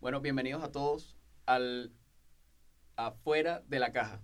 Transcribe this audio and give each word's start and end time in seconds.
Bueno, 0.00 0.22
bienvenidos 0.22 0.62
a 0.62 0.72
todos 0.72 1.14
al 1.44 1.92
Afuera 2.96 3.62
de 3.68 3.78
la 3.78 3.92
Caja, 3.92 4.22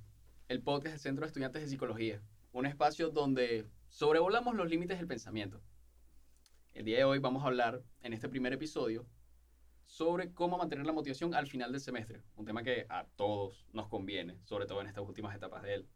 el 0.48 0.62
podcast 0.62 0.92
del 0.94 1.00
Centro 1.00 1.20
de 1.20 1.26
Estudiantes 1.26 1.60
de 1.60 1.68
Psicología, 1.68 2.22
un 2.52 2.64
espacio 2.64 3.10
donde 3.10 3.66
sobrevolamos 3.90 4.54
los 4.54 4.70
límites 4.70 4.96
del 4.96 5.06
pensamiento. 5.06 5.60
El 6.72 6.86
día 6.86 6.96
de 6.96 7.04
hoy 7.04 7.18
vamos 7.18 7.44
a 7.44 7.48
hablar, 7.48 7.82
en 8.00 8.14
este 8.14 8.30
primer 8.30 8.54
episodio, 8.54 9.06
sobre 9.84 10.32
cómo 10.32 10.56
mantener 10.56 10.86
la 10.86 10.94
motivación 10.94 11.34
al 11.34 11.46
final 11.46 11.72
del 11.72 11.82
semestre, 11.82 12.22
un 12.36 12.46
tema 12.46 12.62
que 12.62 12.86
a 12.88 13.04
todos 13.14 13.66
nos 13.74 13.88
conviene, 13.88 14.38
sobre 14.44 14.64
todo 14.64 14.80
en 14.80 14.86
estas 14.86 15.04
últimas 15.04 15.36
etapas 15.36 15.62
de 15.62 15.74
él. 15.74 15.88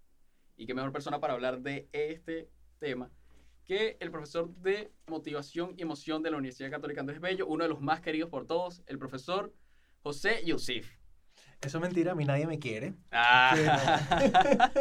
Y 0.59 0.67
qué 0.67 0.75
mejor 0.75 0.93
persona 0.93 1.21
para 1.21 1.33
hablar 1.33 1.63
de 1.63 1.89
este 1.93 2.51
tema 2.77 3.11
que 3.65 3.97
el 4.01 4.11
profesor 4.11 4.55
de 4.57 4.93
motivación 5.07 5.75
y 5.79 5.83
emoción 5.83 6.23
de 6.23 6.33
la 6.33 6.37
Universidad 6.37 6.71
Católica 6.71 7.01
Andrés 7.01 7.21
Bello, 7.21 7.47
uno 7.47 7.65
de 7.65 7.71
los 7.71 7.81
más 7.81 8.03
queridos 8.03 8.29
por 8.29 8.47
todos, 8.47 8.83
el 8.87 8.99
profesor 8.99 9.55
José 10.03 10.43
Yusif. 10.47 10.97
Eso 11.61 11.77
es 11.77 11.83
mentira, 11.83 12.13
a 12.13 12.15
mí 12.15 12.25
nadie 12.25 12.47
me 12.47 12.59
quiere. 12.59 12.95
Ah. 13.11 14.73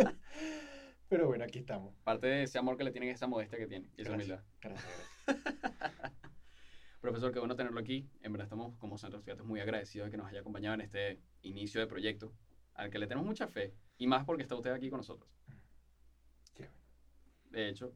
Pero 1.09 1.27
bueno, 1.27 1.43
aquí 1.43 1.59
estamos. 1.59 1.93
Parte 2.05 2.27
de 2.27 2.43
ese 2.43 2.57
amor 2.57 2.77
que 2.77 2.85
le 2.85 2.91
tienen, 2.91 3.09
esa 3.09 3.27
modestia 3.27 3.57
que 3.57 3.67
tiene, 3.67 3.89
y 3.97 4.01
esa 4.01 4.13
humildad. 4.13 4.41
Gracias, 4.61 4.85
gracias. 5.25 6.13
Profesor, 7.01 7.33
qué 7.33 7.39
bueno 7.39 7.57
tenerlo 7.57 7.81
aquí. 7.81 8.09
En 8.21 8.31
verdad 8.31 8.45
estamos 8.45 8.77
como 8.77 8.97
centro 8.97 9.17
de 9.17 9.21
estudiantes 9.21 9.45
muy 9.45 9.59
agradecidos 9.59 10.05
de 10.07 10.11
que 10.11 10.17
nos 10.17 10.27
haya 10.27 10.39
acompañado 10.39 10.75
en 10.75 10.81
este 10.81 11.21
inicio 11.41 11.81
de 11.81 11.87
proyecto, 11.87 12.33
al 12.73 12.89
que 12.89 12.99
le 12.99 13.07
tenemos 13.07 13.27
mucha 13.27 13.47
fe, 13.47 13.73
y 13.97 14.07
más 14.07 14.23
porque 14.23 14.43
está 14.43 14.55
usted 14.55 14.71
aquí 14.71 14.89
con 14.89 14.99
nosotros. 14.99 15.29
Qué 16.53 16.63
bueno. 16.63 16.79
De 17.49 17.67
hecho, 17.67 17.93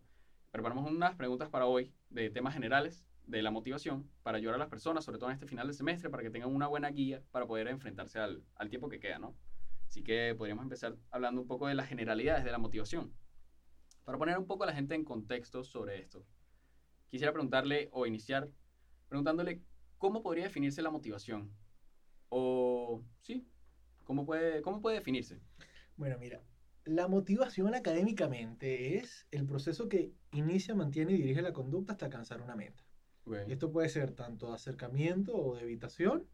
preparamos 0.51 0.91
unas 0.91 1.15
preguntas 1.15 1.47
para 1.47 1.67
hoy 1.67 1.93
de 2.09 2.29
temas 2.29 2.53
generales 2.53 3.05
de 3.25 3.41
la 3.41 3.51
motivación 3.51 4.09
para 4.23 4.37
ayudar 4.37 4.55
a 4.55 4.59
las 4.59 4.69
personas, 4.69 5.05
sobre 5.05 5.17
todo 5.17 5.29
en 5.29 5.35
este 5.35 5.47
final 5.47 5.67
del 5.67 5.75
semestre, 5.75 6.09
para 6.09 6.23
que 6.23 6.29
tengan 6.29 6.53
una 6.53 6.67
buena 6.67 6.89
guía 6.89 7.21
para 7.31 7.45
poder 7.45 7.67
enfrentarse 7.67 8.19
al, 8.19 8.43
al 8.55 8.69
tiempo 8.69 8.89
que 8.89 8.99
queda, 8.99 9.19
¿no? 9.19 9.35
Así 9.87 10.03
que 10.03 10.33
podríamos 10.35 10.63
empezar 10.63 10.95
hablando 11.11 11.41
un 11.41 11.47
poco 11.47 11.67
de 11.67 11.75
las 11.75 11.87
generalidades 11.87 12.43
de 12.43 12.51
la 12.51 12.57
motivación. 12.57 13.13
Para 14.03 14.17
poner 14.17 14.37
un 14.37 14.47
poco 14.47 14.63
a 14.63 14.67
la 14.67 14.73
gente 14.73 14.95
en 14.95 15.05
contexto 15.05 15.63
sobre 15.63 15.99
esto, 15.99 16.25
quisiera 17.09 17.31
preguntarle 17.31 17.89
o 17.91 18.05
iniciar 18.05 18.49
preguntándole 19.07 19.61
cómo 19.97 20.23
podría 20.23 20.45
definirse 20.45 20.81
la 20.81 20.89
motivación. 20.89 21.51
O, 22.29 23.03
sí, 23.21 23.47
cómo 24.03 24.25
puede, 24.25 24.61
cómo 24.61 24.81
puede 24.81 24.97
definirse. 24.97 25.39
Bueno, 25.95 26.17
mira, 26.17 26.41
la 26.85 27.07
motivación 27.07 27.75
académicamente 27.75 28.97
es 28.97 29.27
el 29.31 29.45
proceso 29.45 29.87
que 29.87 30.11
inicia, 30.31 30.75
mantiene 30.75 31.13
y 31.13 31.17
dirige 31.17 31.41
la 31.41 31.53
conducta 31.53 31.93
hasta 31.93 32.05
alcanzar 32.07 32.41
una 32.41 32.55
meta. 32.55 32.83
Ok. 33.25 33.37
Y 33.47 33.51
esto 33.53 33.71
puede 33.71 33.89
ser 33.89 34.13
tanto 34.15 34.47
de 34.47 34.53
acercamiento 34.55 35.35
o 35.35 35.55
de 35.55 35.63
evitación 35.63 36.29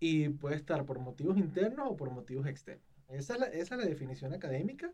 y 0.00 0.28
puede 0.30 0.56
estar 0.56 0.84
por 0.86 0.98
motivos 0.98 1.38
internos 1.38 1.88
o 1.90 1.96
por 1.96 2.10
motivos 2.10 2.46
externos. 2.46 2.86
Esa 3.08 3.34
es 3.34 3.40
la, 3.40 3.46
esa 3.46 3.74
es 3.76 3.80
la 3.82 3.86
definición 3.86 4.34
académica 4.34 4.92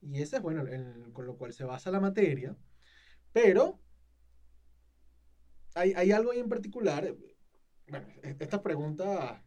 y 0.00 0.22
esa 0.22 0.36
es, 0.38 0.42
bueno, 0.42 0.62
el- 0.62 1.12
con 1.12 1.26
lo 1.26 1.36
cual 1.36 1.52
se 1.52 1.64
basa 1.64 1.90
la 1.90 2.00
materia. 2.00 2.56
Pero 3.32 3.80
hay, 5.74 5.92
hay 5.94 6.12
algo 6.12 6.30
ahí 6.30 6.38
en 6.40 6.48
particular. 6.48 7.14
Bueno, 7.88 8.06
e- 8.22 8.36
estas 8.38 8.60
preguntas 8.60 9.42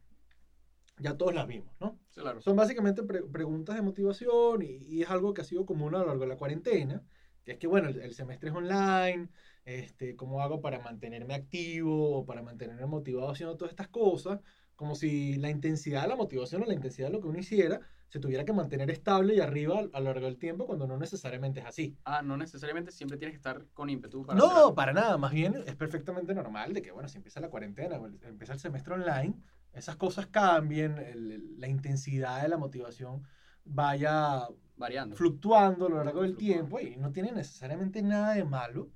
ya 0.97 1.17
todos 1.17 1.33
las 1.33 1.47
vimos, 1.47 1.73
¿no? 1.79 1.99
Claro. 2.13 2.41
Son 2.41 2.55
básicamente 2.55 3.03
pre- 3.03 3.23
preguntas 3.23 3.75
de 3.75 3.81
motivación 3.81 4.61
y, 4.61 4.77
y 4.77 5.01
es 5.01 5.09
algo 5.09 5.33
que 5.33 5.41
ha 5.41 5.45
sido 5.45 5.65
común 5.65 5.95
a 5.95 5.99
lo 5.99 6.07
largo 6.07 6.21
de 6.23 6.29
la 6.29 6.37
cuarentena, 6.37 7.03
que 7.43 7.53
es 7.53 7.57
que, 7.57 7.67
bueno, 7.67 7.89
el, 7.89 7.99
el 8.01 8.13
semestre 8.13 8.49
es 8.49 8.55
online, 8.55 9.29
este, 9.65 10.15
¿cómo 10.15 10.41
hago 10.41 10.61
para 10.61 10.79
mantenerme 10.79 11.33
activo 11.33 12.17
o 12.17 12.25
para 12.25 12.41
mantenerme 12.41 12.85
motivado 12.85 13.29
haciendo 13.29 13.57
todas 13.57 13.71
estas 13.71 13.87
cosas? 13.89 14.39
Como 14.75 14.95
si 14.95 15.35
la 15.35 15.49
intensidad 15.49 16.03
de 16.03 16.07
la 16.07 16.15
motivación 16.15 16.63
o 16.63 16.65
la 16.65 16.73
intensidad 16.73 17.07
de 17.07 17.13
lo 17.13 17.21
que 17.21 17.27
uno 17.27 17.39
hiciera 17.39 17.81
se 18.11 18.19
tuviera 18.19 18.43
que 18.43 18.51
mantener 18.51 18.91
estable 18.91 19.35
y 19.35 19.39
arriba 19.39 19.79
a, 19.93 19.99
lo 19.99 20.05
largo 20.05 20.25
del 20.25 20.37
tiempo 20.37 20.65
cuando 20.65 20.85
no 20.85 20.97
necesariamente 20.97 21.61
es 21.61 21.65
así. 21.65 21.95
Ah, 22.03 22.21
no 22.21 22.35
necesariamente 22.35 22.91
siempre 22.91 23.17
tienes 23.17 23.33
que 23.33 23.37
estar 23.37 23.65
con 23.73 23.89
ímpetu 23.89 24.25
para 24.25 24.37
No, 24.37 24.75
para 24.75 24.91
nada, 24.91 25.17
más 25.17 25.31
bien 25.31 25.55
es 25.65 25.75
perfectamente 25.75 26.33
normal 26.33 26.73
de 26.73 26.81
que, 26.81 26.91
bueno, 26.91 27.07
si 27.07 27.17
empieza 27.17 27.39
la 27.39 27.49
cuarentena 27.49 27.97
o 27.97 28.07
empieza 28.07 28.51
el 28.51 28.59
semestre 28.59 28.95
online, 28.95 29.35
esas 29.71 29.95
cosas 29.95 30.27
cambien, 30.27 30.97
el- 30.97 31.57
la 31.57 31.69
intensidad 31.69 32.41
de 32.41 32.49
la 32.49 32.57
motivación 32.57 33.23
vaya 33.63 34.47
variando. 34.75 35.15
fluctuando 35.15 35.85
a 35.85 35.89
lo 35.89 36.03
largo 36.03 36.23
del 36.23 36.35
tiempo 36.35 36.81
y 36.81 36.97
no 36.97 37.13
tiene 37.13 37.31
necesariamente 37.31 38.01
nada 38.01 38.33
de 38.33 38.43
malo 38.43 38.89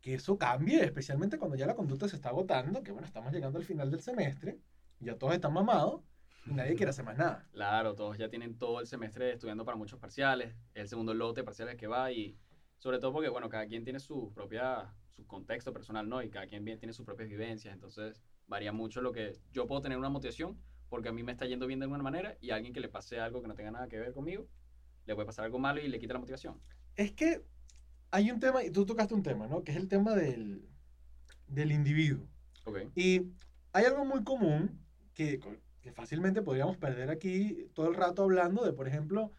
que 0.00 0.14
eso 0.14 0.38
cambie, 0.38 0.84
especialmente 0.84 1.38
cuando 1.38 1.56
ya 1.56 1.66
la 1.66 1.74
conducta 1.74 2.08
se 2.08 2.16
está 2.16 2.30
agotando, 2.30 2.82
que 2.82 2.92
bueno, 2.92 3.06
estamos 3.06 3.32
llegando 3.32 3.58
al 3.58 3.64
final 3.64 3.90
del 3.90 4.00
semestre, 4.00 4.58
ya 5.00 5.16
todos 5.16 5.34
están 5.34 5.52
mamados 5.52 6.02
y 6.46 6.52
nadie 6.52 6.74
quiere 6.74 6.90
hacer 6.90 7.04
más 7.04 7.16
nada. 7.16 7.46
Claro, 7.52 7.94
todos 7.94 8.16
ya 8.18 8.28
tienen 8.28 8.56
todo 8.58 8.80
el 8.80 8.86
semestre 8.86 9.32
estudiando 9.32 9.64
para 9.64 9.76
muchos 9.76 9.98
parciales, 9.98 10.54
es 10.74 10.82
el 10.82 10.88
segundo 10.88 11.14
lote 11.14 11.40
de 11.40 11.44
parciales 11.44 11.76
que 11.76 11.86
va 11.86 12.12
y 12.12 12.38
sobre 12.78 12.98
todo 12.98 13.12
porque, 13.12 13.28
bueno, 13.28 13.48
cada 13.48 13.66
quien 13.66 13.84
tiene 13.84 13.98
su 13.98 14.32
propia, 14.32 14.94
su 15.10 15.26
contexto 15.26 15.72
personal, 15.72 16.08
¿no? 16.08 16.22
Y 16.22 16.30
cada 16.30 16.46
quien 16.46 16.64
bien 16.64 16.78
tiene 16.78 16.92
sus 16.92 17.04
propias 17.04 17.28
vivencias, 17.28 17.74
entonces 17.74 18.22
varía 18.46 18.72
mucho 18.72 19.02
lo 19.02 19.12
que 19.12 19.32
yo 19.52 19.66
puedo 19.66 19.82
tener 19.82 19.98
una 19.98 20.08
motivación 20.08 20.58
porque 20.88 21.08
a 21.08 21.12
mí 21.12 21.22
me 21.22 21.32
está 21.32 21.46
yendo 21.46 21.66
bien 21.66 21.80
de 21.80 21.84
alguna 21.84 22.02
manera 22.02 22.36
y 22.40 22.50
a 22.50 22.54
alguien 22.54 22.72
que 22.72 22.80
le 22.80 22.88
pase 22.88 23.20
algo 23.20 23.42
que 23.42 23.48
no 23.48 23.54
tenga 23.54 23.70
nada 23.70 23.88
que 23.88 23.98
ver 23.98 24.12
conmigo, 24.12 24.46
le 25.06 25.14
puede 25.14 25.26
pasar 25.26 25.44
algo 25.44 25.58
malo 25.58 25.80
y 25.80 25.88
le 25.88 25.98
quita 25.98 26.14
la 26.14 26.20
motivación. 26.20 26.60
Es 26.94 27.12
que 27.12 27.44
hay 28.10 28.30
un 28.30 28.40
tema, 28.40 28.64
y 28.64 28.70
tú 28.70 28.86
tocaste 28.86 29.14
un 29.14 29.22
tema, 29.22 29.46
¿no? 29.46 29.62
Que 29.64 29.72
es 29.72 29.78
el 29.78 29.88
tema 29.88 30.14
del, 30.14 30.68
del 31.46 31.72
individuo. 31.72 32.26
Ok. 32.64 32.78
Y 32.94 33.22
hay 33.72 33.84
algo 33.84 34.04
muy 34.04 34.24
común 34.24 34.80
que, 35.14 35.40
que 35.80 35.92
fácilmente 35.92 36.42
podríamos 36.42 36.76
perder 36.76 37.10
aquí 37.10 37.68
todo 37.74 37.88
el 37.88 37.94
rato 37.94 38.22
hablando 38.22 38.64
de, 38.64 38.72
por 38.72 38.88
ejemplo, 38.88 39.32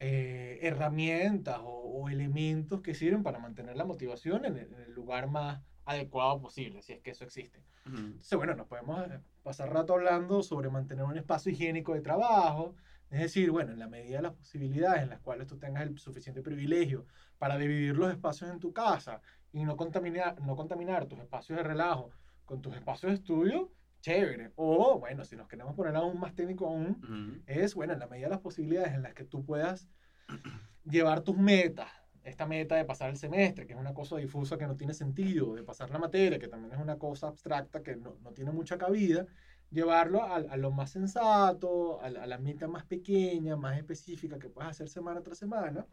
eh, 0.00 0.58
herramientas 0.62 1.58
o, 1.60 1.68
o 1.70 2.08
elementos 2.08 2.82
que 2.82 2.94
sirven 2.94 3.22
para 3.22 3.38
mantener 3.38 3.76
la 3.76 3.84
motivación 3.84 4.44
en 4.44 4.56
el, 4.56 4.72
en 4.72 4.80
el 4.80 4.92
lugar 4.92 5.28
más 5.28 5.60
adecuado 5.84 6.40
posible, 6.40 6.82
si 6.82 6.92
es 6.92 7.00
que 7.00 7.12
eso 7.12 7.24
existe. 7.24 7.62
Ujú. 7.86 7.96
Entonces, 7.96 8.36
bueno, 8.36 8.54
nos 8.54 8.66
podemos 8.66 9.00
eh, 9.08 9.20
pasar 9.42 9.72
rato 9.72 9.94
hablando 9.94 10.42
sobre 10.42 10.68
mantener 10.68 11.04
un 11.04 11.16
espacio 11.16 11.50
higiénico 11.50 11.94
de 11.94 12.02
trabajo, 12.02 12.74
es 13.10 13.20
decir, 13.20 13.50
bueno, 13.50 13.72
en 13.72 13.78
la 13.78 13.88
medida 13.88 14.18
de 14.18 14.22
las 14.22 14.34
posibilidades 14.34 15.02
en 15.02 15.10
las 15.10 15.20
cuales 15.20 15.46
tú 15.46 15.58
tengas 15.58 15.82
el 15.82 15.98
suficiente 15.98 16.42
privilegio 16.42 17.06
para 17.38 17.56
dividir 17.56 17.96
los 17.96 18.10
espacios 18.10 18.50
en 18.50 18.60
tu 18.60 18.72
casa 18.72 19.20
y 19.52 19.64
no 19.64 19.76
contaminar, 19.76 20.40
no 20.42 20.56
contaminar 20.56 21.06
tus 21.06 21.18
espacios 21.18 21.56
de 21.56 21.62
relajo 21.62 22.10
con 22.44 22.60
tus 22.60 22.74
espacios 22.74 23.12
de 23.12 23.16
estudio, 23.16 23.72
chévere. 24.00 24.52
O, 24.56 24.98
bueno, 24.98 25.24
si 25.24 25.36
nos 25.36 25.48
queremos 25.48 25.74
poner 25.74 25.96
aún 25.96 26.20
más 26.20 26.34
técnico 26.34 26.66
aún, 26.66 27.42
es, 27.46 27.74
bueno, 27.74 27.94
en 27.94 27.98
la 27.98 28.06
medida 28.06 28.26
de 28.26 28.32
las 28.32 28.40
posibilidades 28.40 28.92
en 28.94 29.02
las 29.02 29.14
que 29.14 29.24
tú 29.24 29.44
puedas 29.44 29.88
llevar 30.84 31.22
tus 31.22 31.36
metas, 31.36 31.90
esta 32.22 32.46
meta 32.46 32.76
de 32.76 32.84
pasar 32.84 33.08
el 33.08 33.16
semestre, 33.16 33.66
que 33.66 33.72
es 33.72 33.78
una 33.78 33.94
cosa 33.94 34.16
difusa 34.16 34.58
que 34.58 34.66
no 34.66 34.76
tiene 34.76 34.92
sentido, 34.92 35.54
de 35.54 35.62
pasar 35.62 35.90
la 35.90 35.98
materia, 35.98 36.38
que 36.38 36.48
también 36.48 36.74
es 36.74 36.80
una 36.80 36.98
cosa 36.98 37.28
abstracta 37.28 37.82
que 37.82 37.96
no, 37.96 38.18
no 38.22 38.32
tiene 38.32 38.50
mucha 38.52 38.76
cabida, 38.76 39.26
llevarlo 39.70 40.22
a, 40.22 40.36
a 40.36 40.56
lo 40.56 40.70
más 40.72 40.90
sensato, 40.92 42.00
a, 42.00 42.06
a 42.06 42.26
la 42.26 42.38
meta 42.38 42.68
más 42.68 42.84
pequeña, 42.86 43.56
más 43.56 43.78
específica 43.78 44.38
que 44.38 44.50
puedas 44.50 44.70
hacer 44.70 44.88
semana 44.88 45.22
tras 45.22 45.38
semana. 45.38 45.86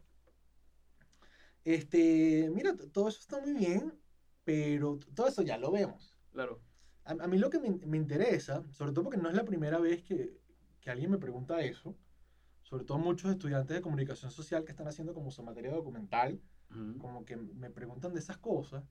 Este, 1.64 2.48
mira, 2.52 2.76
todo 2.92 3.08
eso 3.08 3.20
está 3.20 3.40
muy 3.40 3.52
bien, 3.52 3.92
pero 4.44 4.98
todo 5.14 5.26
eso 5.28 5.42
ya 5.42 5.58
lo 5.58 5.70
vemos. 5.72 6.16
Claro. 6.32 6.60
A, 7.04 7.12
a 7.12 7.28
mí 7.28 7.38
lo 7.38 7.50
que 7.50 7.58
me, 7.58 7.70
me 7.70 7.96
interesa, 7.96 8.64
sobre 8.72 8.92
todo 8.92 9.04
porque 9.04 9.18
no 9.18 9.28
es 9.28 9.34
la 9.34 9.44
primera 9.44 9.78
vez 9.78 10.02
que, 10.02 10.40
que 10.80 10.90
alguien 10.90 11.10
me 11.10 11.18
pregunta 11.18 11.60
eso, 11.60 11.96
sobre 12.62 12.84
todo 12.84 12.98
muchos 12.98 13.30
estudiantes 13.30 13.76
de 13.76 13.82
comunicación 13.82 14.30
social 14.30 14.64
que 14.64 14.72
están 14.72 14.88
haciendo 14.88 15.14
como 15.14 15.30
su 15.30 15.42
materia 15.42 15.72
documental, 15.72 16.40
Ujú. 16.70 16.98
como 16.98 17.24
que 17.24 17.36
me 17.36 17.70
preguntan 17.70 18.12
de 18.14 18.20
esas 18.20 18.38
cosas. 18.38 18.84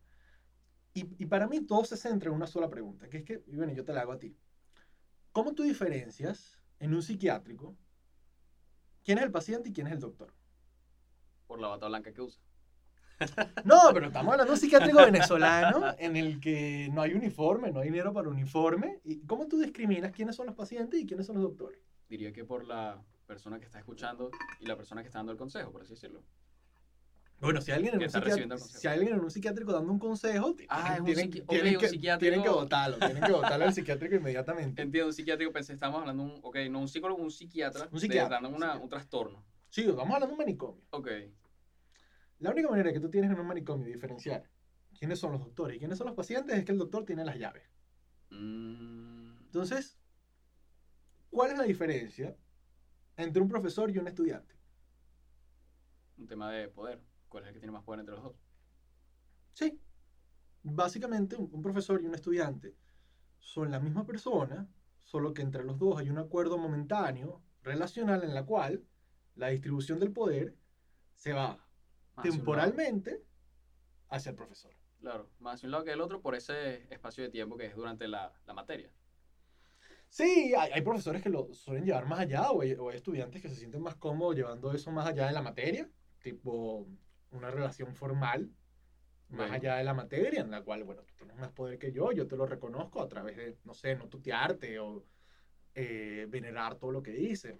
Y, 0.93 1.01
y 1.23 1.25
para 1.27 1.47
mí 1.47 1.65
todo 1.65 1.83
se 1.85 1.97
centra 1.97 2.29
en 2.29 2.35
una 2.35 2.47
sola 2.47 2.69
pregunta, 2.69 3.09
que 3.09 3.17
es 3.17 3.25
que, 3.25 3.43
y 3.47 3.55
bueno, 3.57 3.73
yo 3.73 3.83
te 3.83 3.93
la 3.93 4.01
hago 4.01 4.13
a 4.13 4.19
ti. 4.19 4.35
¿Cómo 5.35 5.53
tú 5.53 5.63
diferencias 5.63 6.57
en 6.79 6.93
un 6.93 7.01
psiquiátrico 7.01 7.75
quién 9.03 9.17
es 9.17 9.25
el 9.25 9.33
paciente 9.33 9.67
y 9.67 9.73
quién 9.73 9.87
es 9.87 9.91
el 9.91 9.99
doctor? 9.99 10.33
Por 11.45 11.59
la 11.59 11.67
bata 11.67 11.89
blanca 11.89 12.13
que 12.13 12.21
usa. 12.21 12.41
No, 13.65 13.81
pero 13.93 14.05
estamos 14.05 14.31
hablando 14.31 14.45
de 14.45 14.55
un 14.55 14.57
psiquiátrico 14.57 14.97
venezolano 14.99 15.93
en 15.97 16.15
el 16.15 16.39
que 16.39 16.89
no 16.93 17.01
hay 17.01 17.15
uniforme, 17.15 17.69
no 17.69 17.81
hay 17.81 17.89
dinero 17.89 18.13
para 18.13 18.29
uniforme. 18.29 19.01
¿Y 19.03 19.25
cómo 19.25 19.45
tú 19.45 19.59
discriminas 19.59 20.13
quiénes 20.13 20.37
son 20.37 20.45
los 20.45 20.55
pacientes 20.55 21.01
y 21.01 21.05
quiénes 21.05 21.25
son 21.25 21.35
los 21.35 21.43
doctores? 21.43 21.81
Diría 22.07 22.31
que 22.31 22.45
por 22.45 22.63
la 22.63 23.03
persona 23.27 23.59
que 23.59 23.65
está 23.65 23.79
escuchando 23.79 24.31
y 24.61 24.65
la 24.67 24.77
persona 24.77 25.01
que 25.01 25.07
está 25.07 25.19
dando 25.19 25.33
el 25.33 25.37
consejo, 25.37 25.69
por 25.69 25.81
así 25.81 25.95
decirlo. 25.95 26.23
Bueno, 27.39 27.61
si 27.61 27.71
alguien 27.71 27.93
en, 27.95 27.99
un, 28.01 28.07
consejo. 28.49 28.57
si 28.79 28.87
alguien 28.87 29.13
en 29.13 29.19
un 29.19 29.29
psiquiátrico 29.29 29.71
dando 29.73 29.91
un 29.91 29.99
consejo, 29.99 30.55
Ah, 30.69 30.97
un 30.99 31.05
tienen, 31.05 31.31
psiqui- 31.31 31.45
que, 31.79 31.87
psiquiátrico. 31.89 32.17
tienen 32.19 32.43
que 32.43 32.49
votarlo, 32.49 32.97
tienen 32.97 33.23
que 33.23 33.31
votarlo 33.31 33.65
al 33.65 33.73
psiquiátrico 33.73 34.15
inmediatamente. 34.15 34.81
Entiendo, 34.81 35.07
un 35.07 35.13
psiquiátrico, 35.13 35.51
pensé, 35.51 35.73
estamos 35.73 35.99
hablando 35.99 36.23
de 36.23 36.29
un, 36.31 36.39
ok, 36.41 36.57
no 36.71 36.79
un 36.79 36.87
psicólogo, 36.87 37.21
un 37.21 37.31
psiquiatra, 37.31 37.89
Un 37.91 37.99
psiquiatra, 37.99 38.35
dando 38.37 38.49
un 38.49 38.55
una- 38.55 38.77
un 38.77 38.89
trastorno. 38.89 39.45
Sí, 39.69 39.85
vamos 39.85 40.15
hablando 40.15 40.27
de 40.27 40.31
un 40.31 40.37
manicomio. 40.37 40.83
Ok, 40.91 41.09
La 42.39 42.51
única 42.51 42.69
manera 42.69 42.91
que 42.91 42.99
tú 42.99 43.09
tienes 43.09 43.31
en 43.31 43.39
un 43.39 43.47
manicomio 43.47 43.85
de 43.85 43.93
diferenciar 43.93 44.49
quiénes 44.97 45.19
son 45.19 45.31
los 45.33 45.41
doctores 45.41 45.75
y 45.75 45.79
quiénes 45.79 45.97
son 45.97 46.07
los 46.07 46.15
pacientes 46.15 46.57
es 46.57 46.65
que 46.65 46.71
el 46.71 46.77
doctor 46.77 47.05
tiene 47.05 47.23
las 47.25 47.37
llaves. 47.37 47.63
Mm, 48.29 49.37
Entonces, 49.45 49.97
¿cuál 51.29 51.51
es 51.51 51.57
la 51.57 51.63
diferencia 51.63 52.35
entre 53.17 53.41
un 53.41 53.47
profesor 53.47 53.89
y 53.91 53.97
un 53.97 54.07
estudiante? 54.07 54.55
Un 56.17 56.27
tema 56.27 56.51
de 56.51 56.67
poder. 56.69 57.01
¿Cuál 57.35 57.43
es 57.43 57.47
el 57.49 57.53
que 57.55 57.59
tiene 57.59 57.73
más 57.73 57.83
poder 57.83 57.99
entre 57.99 58.15
los 58.15 58.23
dos? 58.23 58.35
Sí. 59.51 59.77
Básicamente, 60.63 61.35
un, 61.35 61.49
un 61.51 61.61
profesor 61.61 62.01
y 62.01 62.05
un 62.05 62.15
estudiante 62.15 62.77
son 63.39 63.71
la 63.71 63.81
misma 63.81 64.05
persona, 64.05 64.69
solo 65.03 65.33
que 65.33 65.41
entre 65.41 65.65
los 65.65 65.77
dos 65.77 65.99
hay 65.99 66.09
un 66.09 66.17
acuerdo 66.17 66.57
momentáneo, 66.57 67.43
relacional, 67.61 68.23
en 68.23 68.33
la 68.33 68.45
cual 68.45 68.87
la 69.33 69.49
distribución 69.49 69.99
del 69.99 70.13
poder 70.13 70.55
se 71.13 71.33
va 71.33 71.61
Más 72.15 72.23
temporalmente 72.23 73.25
hacia 74.07 74.29
el 74.29 74.37
profesor. 74.37 74.73
Claro, 75.01 75.29
más 75.39 75.55
hacia 75.55 75.67
un 75.67 75.71
lado 75.71 75.83
que 75.83 75.91
el 75.91 75.99
otro 75.99 76.21
por 76.21 76.35
ese 76.35 76.87
espacio 76.89 77.21
de 77.25 77.31
tiempo 77.31 77.57
que 77.57 77.65
es 77.65 77.75
durante 77.75 78.07
la, 78.07 78.31
la 78.45 78.53
materia. 78.53 78.93
Sí, 80.07 80.53
hay, 80.57 80.71
hay 80.71 80.81
profesores 80.81 81.21
que 81.21 81.27
lo 81.29 81.53
suelen 81.53 81.83
llevar 81.83 82.05
más 82.07 82.19
allá 82.19 82.49
o 82.51 82.61
hay, 82.61 82.75
o 82.75 82.89
hay 82.89 82.95
estudiantes 82.95 83.41
que 83.41 83.49
se 83.49 83.55
sienten 83.57 83.81
más 83.81 83.97
cómodos 83.97 84.37
llevando 84.37 84.71
eso 84.71 84.89
más 84.89 85.05
allá 85.05 85.27
de 85.27 85.33
la 85.33 85.41
materia, 85.41 85.91
tipo 86.21 86.87
una 87.35 87.51
relación 87.51 87.93
formal 87.93 88.51
más 89.29 89.51
allá 89.51 89.75
de 89.75 89.83
la 89.83 89.93
materia, 89.93 90.41
en 90.41 90.51
la 90.51 90.61
cual, 90.61 90.83
bueno, 90.83 91.01
tú 91.03 91.13
tienes 91.17 91.35
más 91.37 91.51
poder 91.51 91.79
que 91.79 91.91
yo, 91.91 92.11
yo 92.11 92.27
te 92.27 92.37
lo 92.37 92.45
reconozco 92.45 93.01
a 93.01 93.07
través 93.07 93.35
de, 93.37 93.57
no 93.63 93.73
sé, 93.73 93.95
no 93.95 94.07
tutearte 94.07 94.79
o 94.79 95.03
eh, 95.73 96.27
venerar 96.29 96.75
todo 96.75 96.91
lo 96.91 97.01
que 97.01 97.11
dice. 97.11 97.59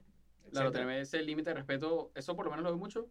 Claro, 0.51 0.72
tener 0.72 1.01
ese 1.01 1.22
límite 1.22 1.50
de 1.50 1.56
respeto, 1.56 2.12
eso 2.16 2.36
por 2.36 2.45
lo 2.45 2.51
menos 2.51 2.63
lo 2.63 2.69
veo 2.69 2.80
mucho. 2.80 3.10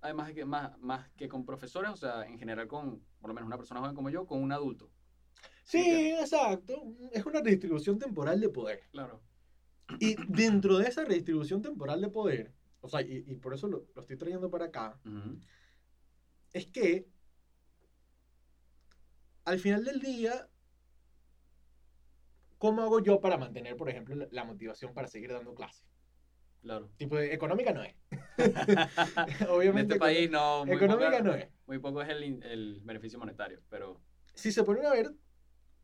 Además 0.00 0.26
de 0.26 0.34
que 0.34 0.44
más, 0.44 0.76
más 0.80 1.08
que 1.10 1.28
con 1.28 1.44
profesores, 1.46 1.92
o 1.92 1.96
sea, 1.96 2.26
en 2.26 2.38
general 2.38 2.66
con, 2.66 3.00
por 3.20 3.28
lo 3.28 3.34
menos 3.34 3.46
una 3.46 3.56
persona 3.56 3.80
joven 3.80 3.94
como 3.94 4.10
yo, 4.10 4.26
con 4.26 4.42
un 4.42 4.50
adulto. 4.50 4.90
Sí, 5.62 6.12
exacto. 6.20 6.82
Es 7.12 7.24
una 7.24 7.40
redistribución 7.40 7.98
temporal 8.00 8.40
de 8.40 8.48
poder. 8.48 8.80
Claro. 8.90 9.22
Y 10.00 10.16
dentro 10.26 10.78
de 10.78 10.88
esa 10.88 11.04
redistribución 11.04 11.62
temporal 11.62 12.00
de 12.00 12.08
poder, 12.08 12.52
o 12.80 12.88
sea, 12.88 13.00
y, 13.02 13.24
y 13.28 13.36
por 13.36 13.54
eso 13.54 13.68
lo, 13.68 13.86
lo 13.94 14.00
estoy 14.00 14.16
trayendo 14.16 14.50
para 14.50 14.66
acá, 14.66 14.98
Ujú. 15.04 15.38
Es 16.52 16.66
que 16.66 17.08
al 19.44 19.58
final 19.58 19.84
del 19.84 20.00
día, 20.00 20.48
¿cómo 22.58 22.82
hago 22.82 23.00
yo 23.00 23.20
para 23.20 23.36
mantener, 23.36 23.76
por 23.76 23.88
ejemplo, 23.88 24.26
la, 24.30 24.44
motivación 24.44 24.94
para 24.94 25.08
seguir 25.08 25.32
dando 25.32 25.54
clases? 25.54 25.84
Claro. 26.60 26.90
Tipo, 26.96 27.18
económica 27.18 27.72
no 27.72 27.82
es. 27.82 27.96
en 28.38 29.48
Obviamente, 29.48 29.94
este 29.94 29.98
país 29.98 30.30
no. 30.30 30.64
Muy 30.64 30.76
económica 30.76 31.18
poco, 31.18 31.24
no 31.24 31.34
es. 31.34 31.48
muy 31.66 31.78
poco 31.80 32.02
es 32.02 32.08
el, 32.08 32.42
el 32.44 32.80
beneficio 32.84 33.18
monetario, 33.18 33.60
pero. 33.68 34.00
Si 34.34 34.52
se 34.52 34.62
ponen 34.62 34.86
a 34.86 34.92
ver, 34.92 35.12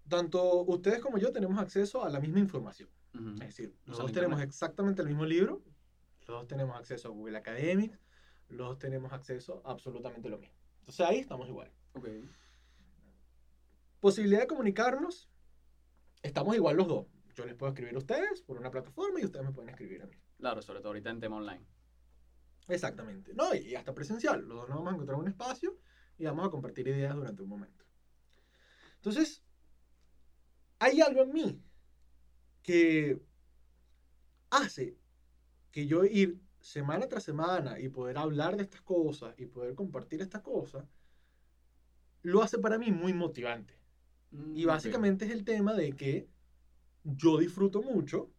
tanto 0.08 0.64
ustedes 0.64 1.00
como 1.00 1.18
yo 1.18 1.32
tenemos 1.32 1.58
acceso 1.58 2.04
a 2.04 2.08
la 2.10 2.20
misma 2.20 2.38
información. 2.38 2.88
ujú. 3.14 3.32
Es 3.34 3.48
decir, 3.48 3.74
los 3.84 3.98
dos 3.98 4.12
tenemos 4.12 4.40
exactamente 4.40 5.02
el 5.02 5.08
mismo 5.08 5.26
libro, 5.26 5.62
los 6.20 6.38
dos 6.40 6.46
tenemos 6.46 6.76
acceso 6.76 7.08
a 7.08 7.10
Google 7.10 7.38
Academics, 7.38 7.98
los 8.48 8.68
dos 8.68 8.78
tenemos 8.78 9.12
acceso 9.12 9.62
a 9.64 9.72
absolutamente 9.72 10.28
lo 10.28 10.38
mismo. 10.38 10.57
Entonces 10.88 11.06
ahí 11.06 11.18
estamos 11.18 11.46
igual. 11.46 11.70
Ok. 11.92 12.08
Posibilidad 14.00 14.40
de 14.40 14.46
comunicarnos, 14.46 15.28
estamos 16.22 16.56
igual 16.56 16.78
los 16.78 16.88
dos. 16.88 17.06
Yo 17.34 17.44
les 17.44 17.54
puedo 17.56 17.72
escribir 17.72 17.94
a 17.94 17.98
ustedes 17.98 18.40
por 18.40 18.56
una 18.56 18.70
plataforma 18.70 19.20
y 19.20 19.26
ustedes 19.26 19.44
me 19.44 19.52
pueden 19.52 19.68
escribir 19.68 20.00
a 20.02 20.06
mí. 20.06 20.16
Claro, 20.38 20.62
sobre 20.62 20.78
todo 20.78 20.88
ahorita 20.88 21.10
en 21.10 21.20
tema 21.20 21.36
online. 21.36 21.66
Exactamente. 22.68 23.34
No, 23.34 23.54
y 23.54 23.74
hasta 23.74 23.92
presencial. 23.92 24.40
Los 24.40 24.60
dos 24.60 24.68
nos 24.70 24.78
vamos 24.78 24.92
a 24.92 24.94
encontrar 24.94 25.18
un 25.18 25.28
espacio 25.28 25.78
y 26.16 26.24
vamos 26.24 26.46
a 26.46 26.50
compartir 26.50 26.88
ideas 26.88 27.14
durante 27.14 27.42
un 27.42 27.50
momento. 27.50 27.84
Entonces, 28.96 29.44
hay 30.78 31.02
algo 31.02 31.20
en 31.20 31.32
mí 31.34 31.62
que 32.62 33.22
hace 34.48 34.96
que 35.70 35.86
yo 35.86 36.06
ir 36.06 36.40
semana 36.60 37.08
tras 37.08 37.24
semana 37.24 37.78
y 37.80 37.88
poder 37.88 38.18
hablar 38.18 38.56
de 38.56 38.64
estas 38.64 38.82
cosas 38.82 39.34
y 39.38 39.46
poder 39.46 39.74
compartir 39.74 40.20
estas 40.22 40.42
cosas, 40.42 40.86
lo 42.22 42.42
hace 42.42 42.58
para 42.58 42.78
mí 42.78 42.90
muy 42.92 43.12
motivante. 43.14 43.74
Mm, 44.30 44.56
Y 44.56 44.64
básicamente 44.64 45.24
es 45.26 45.32
el 45.32 45.44
tema 45.44 45.74
de 45.74 45.96
que 45.96 46.30
yo 47.04 47.38
disfruto 47.38 47.82
mucho 47.82 48.34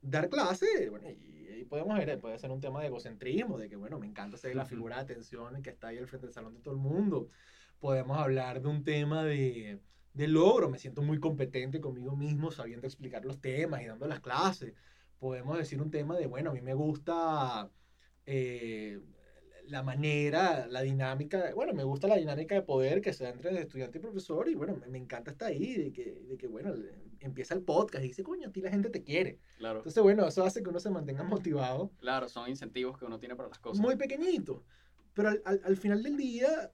dar 0.00 0.28
clase, 0.28 0.88
bueno, 0.90 1.10
y, 1.10 1.48
y 1.60 1.64
podemos 1.64 1.96
ver, 1.98 2.20
puede 2.20 2.38
ser 2.38 2.50
un 2.50 2.60
tema 2.60 2.80
de 2.80 2.86
egocentrismo, 2.88 3.58
de 3.58 3.68
que, 3.68 3.76
bueno, 3.76 3.98
me 3.98 4.06
encanta 4.06 4.36
ser 4.36 4.54
la 4.56 4.64
figura 4.66 4.96
de 4.96 5.02
atención 5.02 5.62
que 5.62 5.70
está 5.70 5.88
ahí 5.88 5.98
al 5.98 6.06
frente 6.06 6.26
del 6.26 6.34
salón 6.34 6.54
de 6.54 6.60
todo 6.60 6.74
el 6.74 6.80
mundo. 6.80 7.30
Podemos 7.78 8.18
hablar 8.18 8.60
de 8.62 8.68
un 8.68 8.84
tema 8.84 9.24
de, 9.24 9.82
de 10.12 10.28
logro, 10.28 10.68
me 10.70 10.78
siento 10.78 11.02
muy 11.02 11.18
competente 11.20 11.80
conmigo 11.80 12.16
mismo 12.16 12.50
sabiendo 12.50 12.86
explicar 12.86 13.24
los 13.24 13.40
temas 13.40 13.82
y 13.82 13.86
dando 13.86 14.06
las 14.08 14.20
clases. 14.20 14.74
Podemos 15.18 15.58
decir 15.58 15.80
un 15.82 15.90
tema 15.90 16.16
de, 16.16 16.26
bueno, 16.26 16.50
a 16.50 16.54
mí 16.54 16.60
me 16.60 16.74
gusta 16.74 17.70
eh, 18.26 19.00
la 19.66 19.82
manera, 19.82 20.66
la 20.68 20.82
dinámica, 20.82 21.52
bueno, 21.54 21.74
me 21.74 21.82
gusta 21.84 22.06
la 22.08 22.16
dinámica 22.16 22.54
de 22.54 22.62
poder 22.62 23.00
que 23.00 23.12
se 23.12 23.24
da 23.24 23.30
entre 23.30 23.58
estudiante 23.60 23.98
y 23.98 24.00
profesor 24.00 24.48
y 24.48 24.54
bueno, 24.54 24.76
me, 24.76 24.86
me 24.86 24.98
encanta 24.98 25.32
estar 25.32 25.48
ahí, 25.48 25.74
de 25.76 25.92
que, 25.92 26.14
de 26.22 26.36
que 26.38 26.46
bueno, 26.46 26.72
empieza 27.20 27.54
el 27.54 27.62
podcast 27.62 28.04
y 28.04 28.08
dice, 28.08 28.22
coño, 28.22 28.48
a 28.48 28.52
ti 28.52 28.60
la 28.60 28.70
gente 28.70 28.90
te 28.90 29.02
quiere. 29.02 29.40
Claro. 29.58 29.80
Entonces, 29.80 30.02
bueno, 30.02 30.26
eso 30.26 30.44
hace 30.44 30.62
que 30.62 30.68
uno 30.70 30.78
se 30.80 30.90
mantenga 30.90 31.24
motivado, 31.24 31.90
Claro, 31.98 32.28
son 32.28 32.48
incentivos 32.48 32.96
que 32.96 33.04
uno 33.04 33.18
tiene 33.18 33.34
para 33.36 33.48
las 33.48 33.58
cosas. 33.58 33.80
muy 33.80 33.96
pequeñito. 33.96 34.64
Pero 35.14 35.30
al, 35.30 35.42
al- 35.44 35.60
al 35.64 35.76
final 35.76 36.02
del 36.02 36.16
día, 36.16 36.72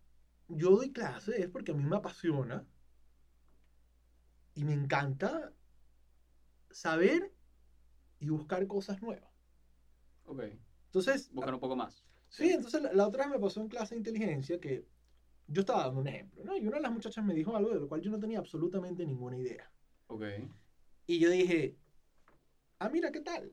yo 0.49 0.71
doy 0.71 0.93
clase 0.93 1.41
es 1.41 1.49
porque 1.49 1.73
a 1.73 1.75
mí 1.75 1.83
me 1.83 1.97
apasiona 1.97 2.67
y 4.55 4.65
me 4.65 4.75
encanta 4.75 5.53
saber 6.71 7.34
y 8.21 8.29
buscar 8.29 8.67
cosas 8.67 9.01
nuevas. 9.03 9.31
Ok. 10.27 10.43
Entonces, 10.87 11.31
Buscar 11.33 11.55
un 11.55 11.61
poco 11.61 11.77
más. 11.77 12.05
Sí, 12.29 12.51
entonces 12.51 12.83
la, 12.83 12.93
la 12.93 13.07
otra 13.07 13.25
vez 13.25 13.35
me 13.35 13.41
pasó 13.41 13.61
en 13.61 13.69
clase 13.69 13.95
de 13.95 13.99
inteligencia 13.99 14.59
que 14.61 14.87
yo 15.47 15.61
estaba 15.61 15.85
dando 15.85 16.01
un 16.01 16.09
ejemplo, 16.09 16.43
¿no? 16.45 16.57
Y 16.57 16.67
una 16.67 16.77
de 16.77 16.83
las 16.83 16.93
muchachas 16.93 17.25
me 17.25 17.35
dijo 17.35 17.57
algo 17.57 17.71
de 17.71 17.81
lo 17.81 17.89
cual 17.89 18.01
yo 18.01 18.11
no 18.11 18.19
tenía 18.19 18.39
absolutamente 18.39 19.05
ninguna 19.05 19.37
idea. 19.37 19.71
Ok. 20.07 20.23
Y 21.07 21.19
yo 21.19 21.31
dije, 21.31 21.77
ah, 22.79 22.89
mira, 22.89 23.13
¿qué 23.13 23.21
tal? 23.21 23.53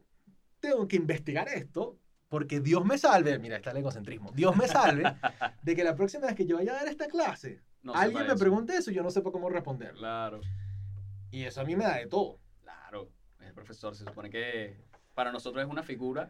Tengo 0.60 0.88
que 0.88 0.96
investigar 0.96 1.48
esto 1.50 2.00
porque 2.30 2.62
Dios 2.62 2.86
me 2.86 2.98
salve, 2.98 3.38
mira, 3.40 3.58
está 3.58 3.72
el 3.72 3.78
egocentrismo, 3.78 4.32
Dios 4.32 4.56
me 4.56 4.66
salve 4.66 5.04
de 5.64 5.76
que 5.76 5.84
la 5.84 5.96
próxima 5.96 6.28
vez 6.28 6.36
que 6.36 6.46
yo 6.46 6.56
vaya 6.56 6.72
a 6.72 6.76
dar 6.76 6.88
esta 6.88 7.08
clase, 7.08 7.62
No 7.84 7.94
alguien 7.94 8.26
me 8.26 8.36
pregunte 8.38 8.74
eso 8.74 8.90
y 8.90 8.94
yo 8.94 9.04
no 9.04 9.12
sepa 9.12 9.32
cómo 9.32 9.50
responder. 9.50 9.94
Claro, 9.96 10.40
Y 11.30 11.44
eso 11.44 11.60
a 11.60 11.66
mí 11.66 11.76
me 11.76 11.84
da 11.84 11.98
de 11.98 12.08
todo. 12.08 12.40
Claro. 13.54 13.64
Es 13.66 13.74
el 13.76 13.94
profesor. 13.94 13.96
Se 13.96 14.04
supone 14.06 14.30
que 14.30 14.78
para 15.14 15.32
nosotros 15.32 15.64
es 15.64 15.70
una 15.70 15.84
figura 15.84 16.30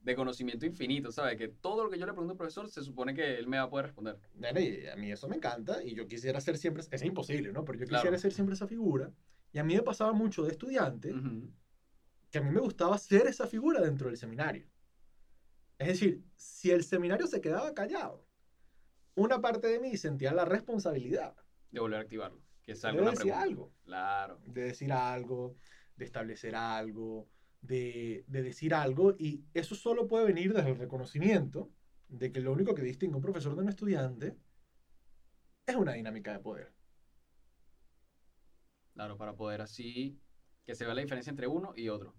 de 0.00 0.14
conocimiento 0.14 0.66
infinito, 0.66 1.10
¿sabes? 1.10 1.36
Que 1.36 1.48
todo 1.48 1.84
lo 1.84 1.90
que 1.90 1.98
yo 1.98 2.06
le 2.06 2.12
pregunto 2.12 2.32
al 2.32 2.38
profesor 2.38 2.68
se 2.68 2.82
supone 2.82 3.12
que 3.14 3.38
él 3.38 3.48
me 3.48 3.56
va 3.58 3.64
a 3.64 3.70
poder 3.70 3.86
responder. 3.86 4.18
Y 4.60 4.86
a 4.86 4.96
mí 4.96 5.10
eso 5.10 5.28
me 5.28 5.36
encanta 5.36 5.82
y 5.82 5.94
yo 5.94 6.06
quisiera 6.06 6.40
ser 6.40 6.56
siempre, 6.58 6.84
es 6.88 7.02
imposible, 7.02 7.52
¿no? 7.52 7.64
Pero 7.64 7.78
yo 7.80 7.86
Claro. 7.86 8.02
quisiera 8.02 8.18
ser 8.18 8.32
siempre 8.32 8.54
esa 8.54 8.68
figura. 8.68 9.12
Y 9.52 9.58
a 9.58 9.64
mí 9.64 9.74
me 9.74 9.82
pasaba 9.82 10.12
mucho 10.12 10.44
de 10.44 10.52
estudiante 10.52 11.12
que 12.30 12.38
a 12.38 12.42
mí 12.42 12.50
me 12.50 12.60
gustaba 12.60 12.98
ser 12.98 13.26
esa 13.26 13.46
figura 13.46 13.80
dentro 13.80 14.08
del 14.08 14.16
seminario. 14.16 14.68
Es 15.78 15.88
decir, 15.88 16.24
si 16.36 16.70
el 16.70 16.84
seminario 16.84 17.26
se 17.26 17.40
quedaba 17.40 17.74
callado, 17.74 18.26
una 19.14 19.40
parte 19.40 19.66
de 19.68 19.80
mí 19.80 19.96
sentía 19.96 20.32
la 20.32 20.44
responsabilidad 20.44 21.36
De 21.70 21.80
volver 21.80 21.98
a 21.98 22.02
activarlo. 22.02 22.42
Que 22.62 22.72
de 22.72 22.76
salga 22.76 23.02
una 23.02 23.10
decir 23.12 23.32
algo, 23.32 23.72
Claro. 23.84 24.40
de 24.46 24.62
decir 24.62 24.92
algo, 24.92 25.56
de 25.96 26.04
establecer 26.04 26.54
algo, 26.54 27.28
de, 27.60 28.24
de 28.28 28.42
decir 28.42 28.74
algo, 28.74 29.14
y 29.18 29.44
eso 29.54 29.74
solo 29.74 30.06
puede 30.06 30.26
venir 30.26 30.52
desde 30.52 30.70
el 30.70 30.78
reconocimiento 30.78 31.72
de 32.08 32.32
que 32.32 32.40
lo 32.40 32.52
único 32.52 32.74
que 32.74 32.82
distingue 32.82 33.14
a 33.14 33.16
un 33.16 33.22
profesor 33.22 33.54
de 33.54 33.62
un 33.62 33.68
estudiante 33.68 34.36
es 35.66 35.74
una 35.74 35.92
dinámica 35.94 36.32
de 36.32 36.38
poder. 36.38 36.72
Claro, 38.94 39.16
para 39.18 39.34
poder 39.34 39.60
así 39.60 40.18
que 40.64 40.74
se 40.74 40.84
vea 40.84 40.94
la 40.94 41.02
diferencia 41.02 41.30
entre 41.30 41.46
uno 41.46 41.72
y 41.76 41.88
otro. 41.88 42.14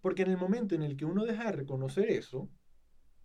Porque 0.00 0.22
en 0.22 0.30
el 0.30 0.36
momento 0.36 0.74
en 0.74 0.82
el 0.82 0.96
que 0.96 1.04
uno 1.04 1.24
deja 1.24 1.46
de 1.46 1.52
reconocer 1.52 2.10
eso, 2.10 2.50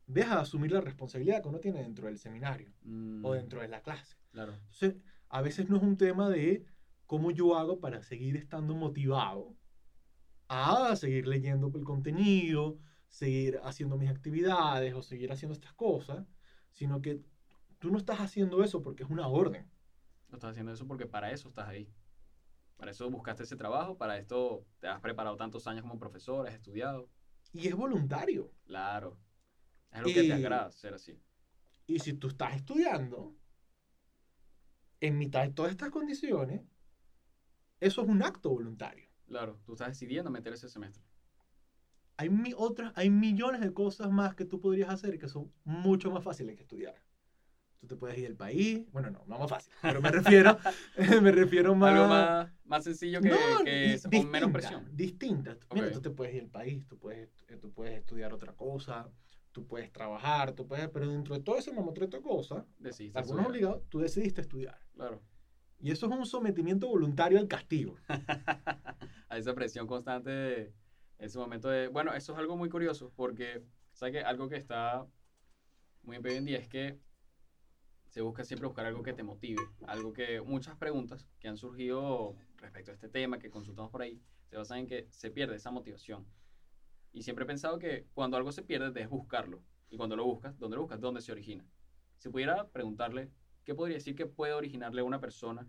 deja 0.07 0.35
de 0.35 0.41
asumir 0.41 0.71
la 0.71 0.81
responsabilidad 0.81 1.41
que 1.41 1.49
uno 1.49 1.59
tiene 1.59 1.83
dentro 1.83 2.07
del 2.07 2.17
seminario 2.17 2.73
Mm, 2.83 3.23
o 3.25 3.33
dentro 3.33 3.61
de 3.61 3.67
la 3.67 3.81
clase. 3.81 4.17
Claro. 4.31 4.53
Entonces, 4.53 4.95
a 5.29 5.41
veces 5.41 5.69
no 5.69 5.77
es 5.77 5.83
un 5.83 5.97
tema 5.97 6.29
de 6.29 6.65
cómo 7.11 7.29
yo 7.31 7.57
hago 7.57 7.81
para 7.81 8.01
seguir 8.03 8.37
estando 8.37 8.73
motivado 8.73 9.53
a 10.47 10.95
seguir 10.95 11.27
leyendo 11.27 11.69
el 11.75 11.83
contenido, 11.83 12.79
seguir 13.09 13.59
haciendo 13.65 13.97
mis 13.97 14.09
actividades 14.09 14.93
o 14.93 15.01
seguir 15.01 15.29
haciendo 15.29 15.53
estas 15.53 15.73
cosas, 15.73 16.25
sino 16.71 17.01
que 17.01 17.19
tú 17.79 17.91
no 17.91 17.97
estás 17.97 18.21
haciendo 18.21 18.63
eso 18.63 18.81
porque 18.81 19.03
es 19.03 19.09
una 19.09 19.27
orden. 19.27 19.69
No 20.29 20.37
estás 20.37 20.51
haciendo 20.51 20.71
eso 20.71 20.87
porque 20.87 21.05
para 21.05 21.33
eso 21.33 21.49
estás 21.49 21.67
ahí. 21.67 21.93
Para 22.77 22.91
eso 22.91 23.09
buscaste 23.09 23.43
ese 23.43 23.57
trabajo, 23.57 23.97
para 23.97 24.17
esto 24.17 24.65
te 24.79 24.87
has 24.87 25.01
preparado 25.01 25.35
tantos 25.35 25.67
años 25.67 25.81
como 25.81 25.99
profesor, 25.99 26.47
has 26.47 26.53
estudiado. 26.53 27.09
Y 27.51 27.67
es 27.67 27.75
voluntario. 27.75 28.53
Claro. 28.63 29.19
Es 29.91 30.01
que 30.13 30.23
Y- 30.23 30.27
te 30.29 30.33
agrada 30.33 30.71
ser 30.71 30.93
así. 30.93 31.21
Y 31.87 31.99
si 31.99 32.13
tú 32.13 32.29
estás 32.29 32.55
estudiando, 32.55 33.35
en 35.01 35.17
mitad 35.17 35.41
de 35.43 35.51
todas 35.51 35.71
estas 35.71 35.89
condiciones, 35.89 36.61
eso 37.81 38.01
es 38.03 38.07
un 38.07 38.23
acto 38.23 38.49
voluntario. 38.49 39.07
Claro, 39.27 39.59
tú 39.65 39.73
estás 39.73 39.89
decidiendo 39.89 40.29
meter 40.31 40.53
ese 40.53 40.69
semestre. 40.69 41.03
Hay, 42.17 42.29
mi- 42.29 42.53
otras, 42.55 42.93
hay 42.95 43.09
millones 43.09 43.61
de 43.61 43.73
cosas 43.73 44.11
más 44.11 44.35
que 44.35 44.45
tú 44.45 44.59
podrías 44.61 44.89
hacer 44.89 45.17
que 45.17 45.27
son 45.27 45.51
mucho 45.63 46.11
más 46.11 46.23
fáciles 46.23 46.55
que 46.55 46.61
estudiar. 46.63 46.95
Tú 47.79 47.87
te 47.87 47.95
puedes 47.95 48.15
ir 48.19 48.25
del 48.25 48.35
país, 48.35 48.85
bueno, 48.91 49.09
no, 49.09 49.23
no 49.25 49.39
más 49.39 49.49
fácil, 49.49 49.73
pero 49.81 50.01
me 50.01 50.11
refiero, 50.11 50.55
me 51.21 51.31
refiero 51.31 51.73
más... 51.73 51.91
Algo 51.93 52.07
más, 52.07 52.51
más 52.65 52.83
sencillo 52.83 53.21
que, 53.21 53.29
No, 53.29 53.37
que 53.63 53.93
es 53.93 54.03
con 54.03 54.11
menos 54.29 54.31
distinta, 54.31 54.51
presión. 54.53 54.95
Distinta. 54.95 55.57
Mira, 55.73 55.87
Ok. 55.87 55.93
tú 55.93 56.01
te 56.01 56.09
puedes 56.11 56.35
ir 56.35 56.41
del 56.43 56.51
país, 56.51 56.87
tú 56.87 56.99
puedes, 56.99 57.29
eh, 57.47 57.57
tú 57.59 57.71
puedes 57.71 57.97
estudiar 57.97 58.33
otra 58.33 58.53
cosa, 58.53 59.09
tú 59.51 59.65
puedes 59.65 59.91
trabajar, 59.91 60.53
tú 60.53 60.67
puedes, 60.67 60.87
pero 60.89 61.09
dentro 61.09 61.33
de 61.35 61.41
todo 61.41 61.57
ese 61.57 61.73
mamotreto 61.73 62.17
de 62.17 62.23
cosas, 62.23 62.65
algunos 63.15 63.47
obligados, 63.47 63.81
tú 63.89 63.99
decidiste 63.99 64.41
estudiar. 64.41 64.79
Claro. 64.93 65.19
Y 65.81 65.91
eso 65.91 66.05
es 66.05 66.11
un 66.11 66.25
sometimiento 66.25 66.87
voluntario 66.87 67.39
al 67.39 67.47
castigo. 67.47 67.95
a 69.29 69.37
esa 69.37 69.55
presión 69.55 69.87
constante 69.87 70.29
de 70.29 70.73
ese 71.17 71.39
momento 71.39 71.69
de... 71.69 71.87
Bueno, 71.87 72.13
eso 72.13 72.33
es 72.33 72.39
algo 72.39 72.55
muy 72.55 72.69
curioso 72.69 73.11
porque, 73.15 73.63
¿sabes 73.93 74.13
qué? 74.13 74.19
Algo 74.21 74.47
que 74.47 74.57
está 74.57 75.07
muy 76.03 76.17
en 76.17 76.25
hoy 76.25 76.33
en 76.33 76.45
día 76.45 76.57
es 76.57 76.67
que 76.67 76.99
se 78.09 78.21
busca 78.21 78.43
siempre 78.43 78.67
buscar 78.67 78.85
algo 78.85 79.03
que 79.03 79.13
te 79.13 79.23
motive, 79.23 79.61
algo 79.87 80.11
que 80.11 80.41
muchas 80.41 80.75
preguntas 80.75 81.25
que 81.39 81.47
han 81.47 81.57
surgido 81.57 82.35
respecto 82.57 82.91
a 82.91 82.93
este 82.93 83.07
tema 83.07 83.39
que 83.39 83.49
consultamos 83.49 83.89
por 83.89 84.01
ahí 84.01 84.21
se 84.51 84.57
basan 84.57 84.79
en 84.79 84.87
que 84.87 85.07
se 85.11 85.31
pierde 85.31 85.55
esa 85.55 85.71
motivación. 85.71 86.27
Y 87.13 87.23
siempre 87.23 87.43
he 87.43 87.47
pensado 87.47 87.79
que 87.79 88.05
cuando 88.13 88.35
algo 88.35 88.51
se 88.51 88.63
pierde 88.63 88.91
debes 88.91 89.09
buscarlo. 89.09 89.63
Y 89.89 89.95
cuando 89.95 90.17
lo 90.17 90.25
buscas, 90.25 90.59
¿dónde 90.59 90.75
lo 90.75 90.83
buscas? 90.83 90.99
¿Dónde 90.99 91.21
se 91.21 91.31
origina? 91.31 91.65
Si 92.17 92.29
pudiera 92.29 92.67
preguntarle, 92.67 93.31
¿qué 93.63 93.75
podría 93.75 93.97
decir 93.97 94.15
que 94.15 94.25
puede 94.25 94.53
originarle 94.53 95.01
a 95.01 95.05
una 95.05 95.19
persona 95.19 95.67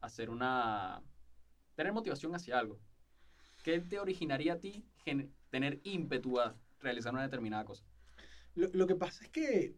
hacer 0.00 0.30
una... 0.30 1.02
tener 1.74 1.92
motivación 1.92 2.34
hacia 2.34 2.58
algo? 2.58 2.78
¿Qué 3.62 3.80
te 3.80 4.00
originaría 4.00 4.54
a 4.54 4.58
ti 4.58 4.84
tener 5.50 5.80
ímpetu 5.84 6.40
a 6.40 6.56
realizar 6.80 7.12
una 7.12 7.22
determinada 7.22 7.64
cosa? 7.64 7.84
Lo, 8.54 8.68
lo 8.72 8.86
que 8.86 8.96
pasa 8.96 9.24
es 9.24 9.30
que, 9.30 9.76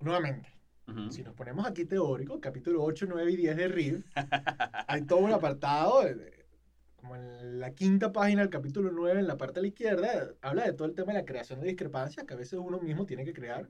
nuevamente, 0.00 0.48
Ujú. 0.88 1.12
si 1.12 1.22
nos 1.22 1.34
ponemos 1.34 1.66
aquí 1.66 1.84
teórico, 1.84 2.40
capítulo 2.40 2.82
8, 2.82 3.06
9 3.08 3.30
y 3.32 3.36
10 3.36 3.56
de 3.56 3.68
RIV, 3.68 4.04
hay 4.88 5.02
todo 5.02 5.20
un 5.20 5.32
apartado, 5.32 6.02
de- 6.02 6.46
como 6.96 7.14
en 7.14 7.60
la 7.60 7.72
quinta 7.74 8.10
página 8.12 8.40
del 8.42 8.50
capítulo 8.50 8.90
9, 8.90 9.20
en 9.20 9.28
la 9.28 9.36
parte 9.36 9.54
de 9.56 9.62
la 9.62 9.68
izquierda, 9.68 10.34
habla 10.42 10.64
de 10.64 10.72
todo 10.72 10.88
el 10.88 10.94
tema 10.94 11.12
de 11.12 11.20
la 11.20 11.24
creación 11.24 11.60
de 11.60 11.68
discrepancias, 11.68 12.26
que 12.26 12.34
a 12.34 12.36
veces 12.36 12.58
uno 12.58 12.80
mismo 12.80 13.06
tiene 13.06 13.24
que 13.24 13.32
crear 13.32 13.68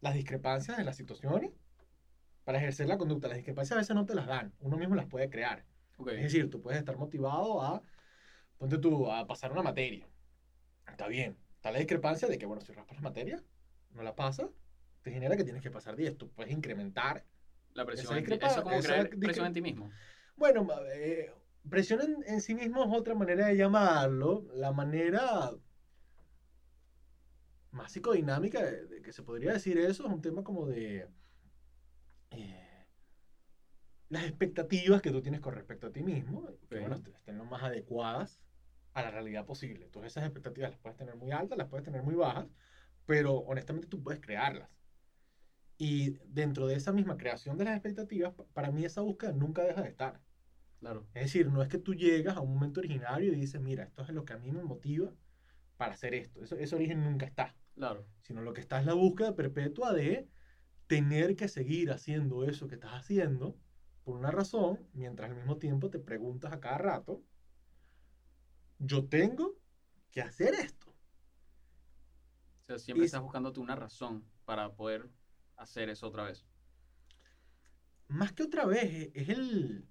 las 0.00 0.14
discrepancias 0.14 0.76
de 0.78 0.84
las 0.84 0.96
situaciones 0.96 1.50
para 2.44 2.58
ejercer 2.58 2.88
la 2.88 2.98
conducta. 2.98 3.28
Las 3.28 3.36
discrepancias 3.36 3.76
a 3.76 3.80
veces 3.80 3.94
no 3.94 4.04
te 4.06 4.14
las 4.14 4.26
dan, 4.26 4.52
uno 4.60 4.76
mismo 4.76 4.94
las 4.94 5.06
puede 5.06 5.30
crear. 5.30 5.64
Ok, 5.96 6.08
Es 6.08 6.22
decir, 6.22 6.50
tú 6.50 6.60
puedes 6.60 6.78
estar 6.78 6.96
motivado 6.96 7.62
a, 7.62 7.82
ponte 8.58 8.78
tú, 8.78 9.10
a 9.10 9.26
pasar 9.26 9.52
una 9.52 9.62
materia. 9.62 10.08
Está 10.88 11.06
bien. 11.08 11.36
Está 11.56 11.70
la 11.70 11.78
discrepancia 11.78 12.26
de 12.28 12.38
que, 12.38 12.46
bueno, 12.46 12.60
si 12.62 12.72
raspas 12.72 12.96
la 12.96 13.02
materia, 13.02 13.42
no 13.90 14.02
la 14.02 14.16
pasas, 14.16 14.48
te 15.02 15.12
genera 15.12 15.36
que 15.36 15.44
tienes 15.44 15.62
que 15.62 15.70
pasar 15.70 15.94
10. 15.96 16.16
Tú 16.18 16.28
puedes 16.30 16.52
incrementar. 16.52 17.24
la 17.74 17.84
presión. 17.86 18.16
esa 18.18 18.34
eso 18.34 18.46
es 18.58 18.62
como 18.62 18.76
esa 18.76 18.96
discre- 19.04 19.18
presión 19.20 19.46
en 19.46 19.52
ti 19.52 19.62
mismo. 19.62 19.90
Bueno, 20.36 20.66
eh, 20.92 21.32
presión 21.70 22.00
en, 22.00 22.16
en 22.26 22.40
sí 22.40 22.54
mismo 22.54 22.82
es 22.84 22.90
otra 22.92 23.14
manera 23.14 23.46
de 23.46 23.56
llamarlo. 23.56 24.44
La 24.54 24.72
manera 24.72 25.52
más 27.70 27.92
psicodinámica 27.92 28.62
de, 28.62 28.86
de 28.86 29.02
que 29.02 29.12
se 29.12 29.22
podría 29.22 29.52
decir 29.52 29.78
eso 29.78 30.06
es 30.06 30.12
un 30.12 30.20
tema 30.20 30.42
como 30.44 30.66
de 30.66 31.08
eh, 32.34 32.86
las 34.08 34.24
expectativas 34.24 35.00
que 35.02 35.10
tú 35.10 35.22
tienes 35.22 35.40
con 35.40 35.54
respecto 35.54 35.86
a 35.88 35.92
ti 35.92 36.02
mismo, 36.02 36.46
que 36.68 36.78
bueno, 36.80 36.94
est- 36.96 37.08
estén 37.08 37.38
lo 37.38 37.44
más 37.44 37.62
adecuadas 37.62 38.42
a 38.92 39.02
la 39.02 39.10
realidad 39.10 39.46
posible. 39.46 39.86
Entonces 39.86 40.12
esas 40.12 40.24
expectativas 40.24 40.70
las 40.70 40.80
puedes 40.80 40.96
tener 40.98 41.16
muy 41.16 41.32
altas, 41.32 41.56
las 41.58 41.68
puedes 41.68 41.84
tener 41.84 42.02
muy 42.02 42.14
bajas, 42.14 42.46
pero 43.06 43.36
honestamente 43.38 43.88
tú 43.88 44.02
puedes 44.02 44.20
crearlas. 44.20 44.70
Y 45.78 46.10
dentro 46.26 46.66
de 46.66 46.76
esa 46.76 46.92
misma 46.92 47.16
creación 47.16 47.56
de 47.58 47.64
las 47.64 47.74
expectativas, 47.74 48.34
pa- 48.34 48.46
para 48.52 48.70
mí 48.70 48.84
esa 48.84 49.00
búsqueda 49.00 49.32
nunca 49.32 49.62
deja 49.64 49.82
de 49.82 49.88
estar. 49.88 50.22
Claro. 50.78 51.06
Es 51.14 51.24
decir, 51.24 51.48
no 51.48 51.62
es 51.62 51.68
que 51.68 51.78
tú 51.78 51.94
llegas 51.94 52.36
a 52.36 52.40
un 52.40 52.54
momento 52.54 52.80
originario 52.80 53.32
y 53.32 53.36
dices, 53.36 53.60
mira, 53.60 53.84
esto 53.84 54.02
es 54.02 54.10
lo 54.10 54.24
que 54.24 54.32
a 54.34 54.38
mí 54.38 54.52
me 54.52 54.62
motiva 54.62 55.16
para 55.76 55.94
hacer 55.94 56.14
esto. 56.14 56.42
Eso, 56.42 56.56
ese 56.56 56.74
origen 56.76 57.02
nunca 57.02 57.26
está. 57.26 57.56
Claro. 57.74 58.06
Sino 58.20 58.42
lo 58.42 58.52
que 58.52 58.60
está 58.60 58.78
es 58.80 58.86
la 58.86 58.94
búsqueda 58.94 59.34
perpetua 59.34 59.92
de 59.92 60.28
tener 60.92 61.36
que 61.36 61.48
seguir 61.48 61.90
haciendo 61.90 62.44
eso 62.44 62.68
que 62.68 62.74
estás 62.74 62.92
haciendo 62.92 63.58
por 64.04 64.18
una 64.18 64.30
razón, 64.30 64.90
mientras 64.92 65.30
al 65.30 65.36
mismo 65.36 65.56
tiempo 65.58 65.88
te 65.88 65.98
preguntas 65.98 66.52
a 66.52 66.60
cada 66.60 66.76
rato, 66.76 67.24
yo 68.78 69.08
tengo 69.08 69.62
que 70.10 70.20
hacer 70.20 70.52
esto. 70.52 70.90
O 70.90 70.96
sea, 72.66 72.78
siempre 72.78 73.04
Y- 73.04 73.06
estás 73.06 73.22
buscándote 73.22 73.60
una 73.60 73.74
razón 73.74 74.30
para 74.44 74.76
poder 74.76 75.08
hacer 75.56 75.88
eso 75.88 76.08
otra 76.08 76.24
vez. 76.24 76.46
Más 78.08 78.32
que 78.34 78.42
otra 78.42 78.66
vez, 78.66 78.84
e- 78.84 79.12
es 79.14 79.30
el, 79.30 79.88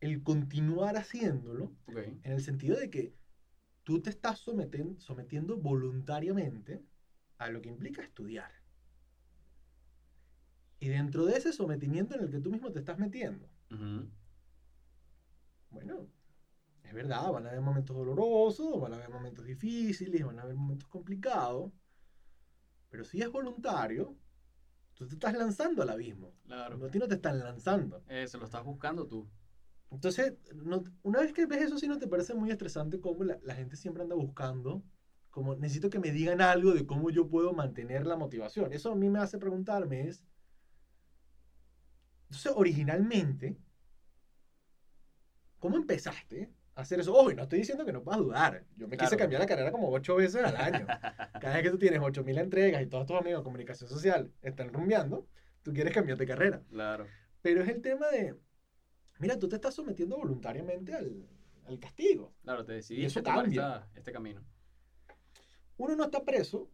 el 0.00 0.22
continuar 0.22 0.96
haciéndolo 0.96 1.76
en 1.88 2.20
el 2.32 2.40
sentido 2.40 2.76
de 2.78 2.88
que 2.90 3.18
tú 3.82 4.00
te 4.02 4.10
estás 4.10 4.46
someten- 4.46 5.00
sometiendo 5.00 5.56
voluntariamente 5.58 6.86
a 7.38 7.50
lo 7.50 7.60
que 7.62 7.68
implica 7.70 8.02
estudiar. 8.04 8.57
Y 10.80 10.88
dentro 10.88 11.26
de 11.26 11.36
ese 11.36 11.52
sometimiento 11.52 12.14
en 12.14 12.22
el 12.24 12.30
que 12.30 12.40
tú 12.40 12.50
mismo 12.50 12.70
te 12.70 12.78
estás 12.78 12.98
metiendo, 12.98 13.48
Ujú. 13.70 14.08
bueno, 15.70 16.06
es 16.84 16.94
verdad, 16.94 17.30
van 17.32 17.46
a 17.46 17.50
haber 17.50 17.60
momentos 17.60 17.96
dolorosos, 17.96 18.80
van 18.80 18.92
a 18.92 18.96
haber 18.96 19.10
momentos 19.10 19.44
difíciles, 19.44 20.24
van 20.24 20.38
a 20.38 20.42
haber 20.42 20.54
momentos 20.54 20.88
complicados, 20.88 21.72
pero 22.90 23.04
si 23.04 23.20
es 23.20 23.30
voluntario, 23.30 24.16
tú 24.94 25.06
te 25.06 25.14
estás 25.14 25.34
lanzando 25.34 25.82
al 25.82 25.90
abismo. 25.90 26.32
Claro. 26.46 26.84
A 26.86 26.90
ti 26.90 26.98
no 26.98 27.08
te 27.08 27.16
están 27.16 27.38
lanzando. 27.40 28.02
Se 28.26 28.38
lo 28.38 28.46
estás 28.46 28.64
buscando 28.64 29.06
tú. 29.06 29.28
Entonces, 29.90 30.34
no- 30.54 30.84
una 31.02 31.20
vez 31.20 31.32
que 31.32 31.46
ves 31.46 31.62
eso, 31.62 31.78
sí 31.78 31.88
no 31.88 31.98
te 31.98 32.06
parece 32.06 32.34
muy 32.34 32.50
estresante 32.50 33.00
como 33.00 33.24
la, 33.24 33.38
la 33.42 33.54
gente 33.54 33.76
siempre 33.76 34.02
anda 34.02 34.14
buscando, 34.14 34.82
como 35.30 35.54
necesito 35.56 35.90
que 35.90 35.98
me 35.98 36.12
digan 36.12 36.40
algo 36.40 36.72
de 36.72 36.86
cómo 36.86 37.10
yo 37.10 37.28
puedo 37.28 37.52
mantener 37.52 38.06
la 38.06 38.16
motivación. 38.16 38.72
Eso 38.72 38.92
a 38.92 38.96
mí 38.96 39.08
me 39.08 39.18
hace 39.18 39.38
preguntarme 39.38 40.08
es, 40.08 40.24
entonces, 42.28 42.52
originalmente, 42.54 43.56
¿cómo 45.58 45.76
empezaste 45.76 46.50
a 46.74 46.82
hacer 46.82 47.00
eso? 47.00 47.14
Ojo, 47.14 47.30
y 47.30 47.34
no 47.34 47.42
estoy 47.44 47.60
diciendo 47.60 47.84
que 47.84 47.92
no 47.92 48.02
puedas 48.02 48.20
dudar. 48.20 48.64
Yo 48.76 48.86
me 48.86 48.96
quise 48.96 49.08
Claro. 49.10 49.18
cambiar 49.18 49.40
la 49.40 49.46
carrera 49.46 49.72
como 49.72 49.90
ocho 49.90 50.16
veces 50.16 50.44
al 50.44 50.56
año. 50.56 50.86
Cada 51.40 51.54
vez 51.54 51.62
que 51.62 51.70
tú 51.70 51.78
tienes 51.78 52.00
8000 52.00 52.38
entregas 52.38 52.82
y 52.82 52.86
todos 52.86 53.06
tus 53.06 53.16
amigos 53.18 53.40
de 53.40 53.44
comunicación 53.44 53.88
social 53.90 54.32
están 54.42 54.72
rumbeando, 54.72 55.26
tú 55.62 55.72
quieres 55.72 55.92
cambiar 55.92 56.18
de 56.18 56.26
carrera. 56.26 56.62
Claro. 56.70 57.06
Pero 57.42 57.62
es 57.62 57.68
el 57.68 57.80
tema 57.82 58.08
de, 58.08 58.36
mira, 59.18 59.38
tú 59.38 59.48
te 59.48 59.56
estás 59.56 59.74
sometiendo 59.74 60.16
voluntariamente 60.16 60.94
al, 60.94 61.26
al 61.66 61.78
castigo. 61.78 62.34
Claro, 62.42 62.64
te 62.64 62.72
eso 62.78 62.88
decidiste 62.94 63.22
tomar 63.22 63.42
cambia. 63.44 63.62
esta- 63.62 63.88
este 63.94 64.12
camino. 64.12 64.44
Uno 65.78 65.96
no 65.96 66.04
está 66.04 66.24
preso 66.24 66.70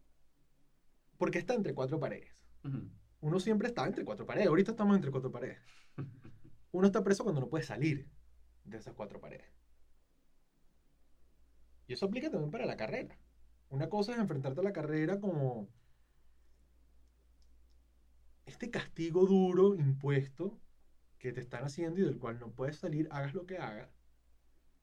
porque 1.17 1.37
está 1.39 1.53
entre 1.53 1.73
cuatro 1.73 1.99
paredes. 1.99 2.31
Ujú. 2.63 2.89
Uno 3.25 3.39
siempre 3.39 3.69
está 3.69 3.87
entre 3.87 4.05
cuatro 4.05 4.27
paredes. 4.27 4.49
Ahorita 4.49 4.69
estamos 4.69 4.95
entre 4.95 5.09
cuatro 5.09 5.31
paredes. 5.31 5.57
Uno 6.71 6.85
está 6.85 7.03
preso 7.03 7.23
cuando 7.23 7.41
no 7.41 7.49
puede 7.49 7.63
salir 7.63 8.07
de 8.63 8.77
esas 8.77 8.93
cuatro 8.93 9.19
paredes. 9.19 9.51
Y 11.87 11.93
eso 11.93 12.05
aplica 12.05 12.29
también 12.29 12.51
para 12.51 12.67
la 12.67 12.77
carrera. 12.77 13.17
Una 13.69 13.89
cosa 13.89 14.11
es 14.13 14.19
enfrentarte 14.19 14.59
a 14.59 14.63
la 14.63 14.73
carrera 14.73 15.19
como 15.19 15.67
este 18.45 18.69
castigo 18.69 19.25
duro 19.25 19.73
impuesto 19.73 20.61
que 21.17 21.33
te 21.33 21.41
están 21.41 21.63
haciendo 21.63 22.01
y 22.01 22.03
del 22.03 22.19
cual 22.19 22.39
no 22.39 22.51
puedes 22.51 22.75
salir, 22.75 23.07
hagas 23.09 23.33
lo 23.33 23.47
que 23.47 23.57
hagas. 23.57 23.89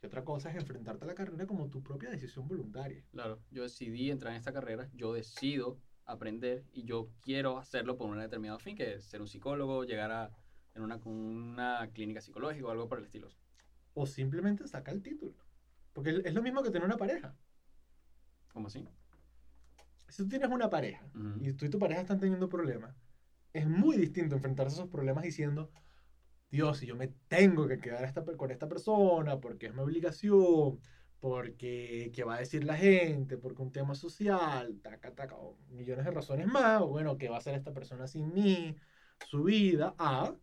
Y 0.03 0.07
otra 0.07 0.25
cosa 0.25 0.51
es 0.51 0.57
enfrentarte 0.57 1.05
a 1.05 1.07
la 1.07 1.15
carrera 1.15 1.47
como 1.47 1.71
tu 1.71 1.81
propia 1.81 2.11
decisión 2.11 2.49
voluntaria. 2.49 3.05
Claro, 3.13 3.41
yo 3.53 3.63
decidí 3.63 4.11
entrar 4.11 4.33
en 4.33 4.39
esta 4.39 4.53
carrera, 4.53 4.91
yo 4.95 5.13
decido 5.13 5.79
aprender 6.12 6.64
y 6.73 6.85
yo 6.85 7.11
quiero 7.21 7.59
hacerlo 7.59 7.97
por 7.97 8.09
un 8.09 8.19
determinado 8.19 8.59
fin, 8.59 8.76
que 8.76 8.95
es 8.95 9.04
ser 9.04 9.21
un 9.21 9.28
psicólogo, 9.28 9.85
llegar 9.85 10.11
a 10.11 10.31
en 10.75 10.83
una, 10.83 10.97
una 11.04 11.90
clínica 11.92 12.21
psicológica 12.21 12.66
o 12.66 12.71
algo 12.71 12.88
por 12.88 12.99
el 12.99 13.04
estilo. 13.04 13.28
O 13.95 14.07
simplemente 14.07 14.66
saca 14.66 14.90
el 14.90 15.02
título. 15.02 15.35
Porque 15.92 16.23
es 16.25 16.35
lo 16.35 16.42
mismo 16.42 16.62
que 16.62 16.71
tener 16.71 16.87
una 16.87 16.97
pareja. 16.97 17.37
¿Cómo 18.52 18.69
así? 18.69 18.87
Si 20.09 20.23
tú 20.23 20.28
tienes 20.28 20.49
una 20.50 20.71
pareja 20.71 21.04
Ujú. 21.14 21.45
y 21.45 21.52
tú 21.52 21.66
y 21.66 21.71
tu 21.71 21.78
pareja 21.78 22.00
están 22.00 22.21
teniendo 22.21 22.49
problemas, 22.49 22.95
es 23.52 23.66
muy 23.66 23.97
distinto 23.97 24.37
enfrentarse 24.37 24.75
a 24.75 24.78
esos 24.81 24.90
problemas 24.90 25.25
diciendo, 25.25 25.71
Dios, 26.50 26.78
si 26.78 26.87
yo 26.87 26.97
me 26.97 27.09
tengo 27.28 27.66
que 27.66 27.78
quedar 27.78 28.04
esta 28.04 28.25
con 28.25 28.50
esta 28.50 28.69
persona 28.69 29.40
porque 29.40 29.66
es 29.66 29.75
mi 29.75 29.81
obligación, 29.81 30.81
porque 31.23 32.11
qué 32.14 32.25
va 32.25 32.37
a 32.37 32.41
decir 32.41 32.64
la 32.64 32.76
gente, 32.76 33.38
porque 33.38 33.62
un 33.62 33.73
tema 33.73 33.95
social, 33.95 34.81
taca, 34.83 35.14
taca, 35.14 35.37
o 35.37 35.59
millones 35.71 36.05
de 36.05 36.11
razones 36.11 36.49
más, 36.49 36.83
o 36.83 36.88
bueno, 36.88 37.17
qué 37.19 37.31
va 37.31 37.37
a 37.37 37.38
hacer 37.38 37.55
esta 37.55 37.73
persona 37.73 38.07
sin 38.09 38.35
mí, 38.35 38.76
su 39.31 39.45
vida, 39.45 39.95
a 39.99 40.37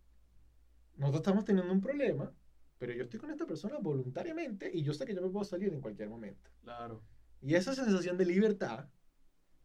nosotros 0.98 1.22
estamos 1.22 1.46
teniendo 1.46 1.74
un 1.74 1.82
problema 1.82 2.34
pero 2.80 2.94
yo 2.94 3.04
estoy 3.04 3.20
con 3.20 3.30
esta 3.30 3.46
persona 3.46 3.78
voluntariamente 3.78 4.72
y 4.74 4.84
yo 4.84 4.94
sé 4.94 5.06
que 5.06 5.14
yo 5.14 5.22
me 5.22 5.30
puedo 5.30 5.44
salir 5.44 5.74
en 5.74 5.82
cualquier 5.82 6.10
momento. 6.10 6.50
Claro. 6.64 7.04
Y 7.42 7.56
esa 7.56 7.76
sensación 7.76 8.18
de 8.18 8.26
libertad 8.26 8.88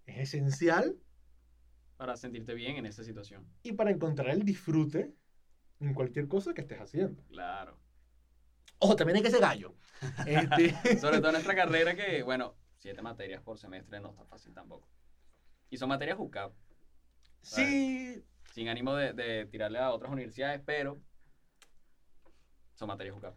es 0.04 0.18
esencial 0.18 0.98
Para 1.96 2.16
sentirte 2.16 2.54
bien 2.54 2.76
en 2.76 2.86
esa 2.86 3.04
situación. 3.04 3.46
y 3.62 3.72
para 3.72 3.92
encontrar 3.92 4.30
el 4.30 4.44
disfrute 4.44 5.14
en 5.78 5.94
cualquier 5.94 6.26
cosa 6.26 6.54
que 6.54 6.62
estés 6.62 6.80
haciendo. 6.80 7.22
Claro. 7.28 7.78
Ojo, 8.84 8.96
también 8.96 9.16
hay 9.16 9.22
que 9.22 9.30
ser 9.30 9.40
gallo. 9.40 9.74
Este, 10.26 10.74
Sobre 11.00 11.16
todo 11.18 11.28
en 11.28 11.32
nuestra 11.32 11.54
carrera 11.62 11.94
que, 11.96 12.22
bueno, 12.22 12.54
siete 12.76 13.00
materias 13.00 13.40
por 13.42 13.56
semestre 13.58 13.98
no 14.00 14.10
está 14.10 14.24
fácil 14.26 14.52
tampoco. 14.52 14.86
Y 15.70 15.78
son 15.78 15.88
materias 15.88 16.18
UCAP, 16.20 16.52
sí, 17.40 18.22
sin 18.52 18.68
ánimo 18.68 18.94
de, 18.94 19.14
de 19.14 19.46
tirarle 19.46 19.78
a 19.78 19.90
otras 19.90 20.12
universidades, 20.12 20.60
pero 20.66 21.00
son 22.74 22.88
materias 22.88 23.16
UCAP. 23.16 23.34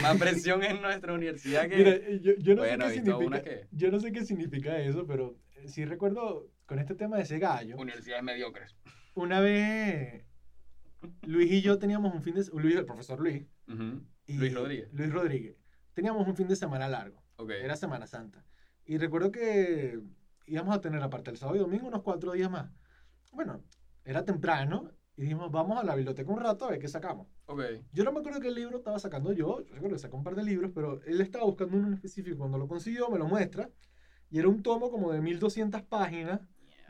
Más 0.00 0.16
presión 0.16 0.62
en 0.64 0.80
nuestra 0.80 1.12
universidad 1.12 1.68
que... 1.68 1.76
Mira, 1.76 1.98
yo, 2.22 2.32
yo 2.38 2.54
no 2.54 2.62
Bueno, 2.62 2.86
sé 2.88 2.94
qué 2.94 3.04
significa, 3.04 3.42
que- 3.42 3.68
yo 3.72 3.90
no 3.90 4.00
sé 4.00 4.12
qué 4.12 4.24
significa 4.24 4.78
eso, 4.78 5.06
pero 5.06 5.36
eh, 5.56 5.68
sí 5.68 5.84
recuerdo 5.84 6.48
con 6.64 6.78
este 6.78 6.94
tema 6.94 7.18
de 7.18 7.24
ese 7.24 7.38
gallo, 7.38 7.76
Universidades 7.76 8.22
mediocres. 8.24 8.74
una 9.14 9.40
vez 9.40 10.24
Luis 11.22 11.52
y 11.52 11.60
yo 11.60 11.78
teníamos 11.78 12.14
un 12.14 12.22
fin 12.22 12.34
de 12.34 12.44
Luis, 12.54 12.76
el 12.76 12.86
profesor 12.86 13.20
Luis, 13.20 13.44
Ujú. 13.68 14.02
Y 14.26 14.34
Luis 14.38 14.54
Rodríguez. 14.54 14.88
Luis 14.92 15.12
Rodríguez. 15.12 15.56
Teníamos 15.94 16.26
un 16.26 16.36
fin 16.36 16.48
de 16.48 16.56
semana 16.56 16.88
largo, 16.88 17.22
Ok. 17.36 17.50
era 17.50 17.76
Semana 17.76 18.06
Santa. 18.06 18.44
Y 18.84 18.98
recuerdo 18.98 19.30
que 19.32 20.00
íbamos 20.46 20.76
a 20.76 20.80
tener 20.80 21.02
aparte 21.02 21.30
el 21.30 21.36
sábado 21.36 21.56
y 21.56 21.60
domingo 21.60 21.88
unos 21.88 22.02
cuatro 22.02 22.32
días 22.32 22.50
más. 22.50 22.70
Bueno, 23.32 23.62
era 24.04 24.24
temprano 24.24 24.90
y 25.16 25.22
dijimos, 25.22 25.50
vamos 25.50 25.78
a 25.78 25.84
la 25.84 25.94
biblioteca 25.96 26.30
un 26.30 26.40
rato 26.40 26.66
a 26.66 26.70
ver 26.70 26.78
qué 26.78 26.88
sacamos. 26.88 27.26
Ok. 27.46 27.62
Yo 27.92 28.04
no 28.04 28.12
me 28.12 28.20
acuerdo 28.20 28.40
qué 28.40 28.50
libro 28.50 28.78
estaba 28.78 28.98
sacando 28.98 29.32
yo, 29.32 29.62
yo 29.64 29.74
recuerdo 29.74 29.96
que 29.96 30.02
sacó 30.02 30.16
un 30.16 30.24
par 30.24 30.34
de 30.36 30.44
libros, 30.44 30.70
pero 30.74 31.00
él 31.04 31.20
estaba 31.20 31.44
buscando 31.44 31.76
uno 31.76 31.88
en 31.88 31.94
específico. 31.94 32.38
Cuando 32.38 32.58
lo 32.58 32.68
consiguió, 32.68 33.08
me 33.10 33.18
lo 33.18 33.26
muestra. 33.26 33.70
Y 34.30 34.38
era 34.38 34.48
un 34.48 34.62
tomo 34.62 34.90
como 34.90 35.12
de 35.12 35.20
1200 35.20 35.82
páginas 35.82 36.40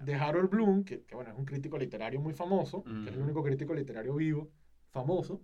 de 0.03 0.15
Harold 0.15 0.51
Bloom, 0.51 0.85
que, 0.85 1.05
que, 1.05 1.15
bueno, 1.15 1.31
es 1.31 1.39
un 1.39 1.45
crítico 1.45 1.79
literario 1.79 2.21
muy 2.21 2.33
famoso, 2.35 2.83
que 2.83 2.91
es 2.91 3.15
el 3.15 3.15
Ujú. 3.19 3.25
único 3.25 3.43
crítico 3.43 3.75
literario 3.75 4.15
vivo, 4.15 4.51
famoso, 4.91 5.41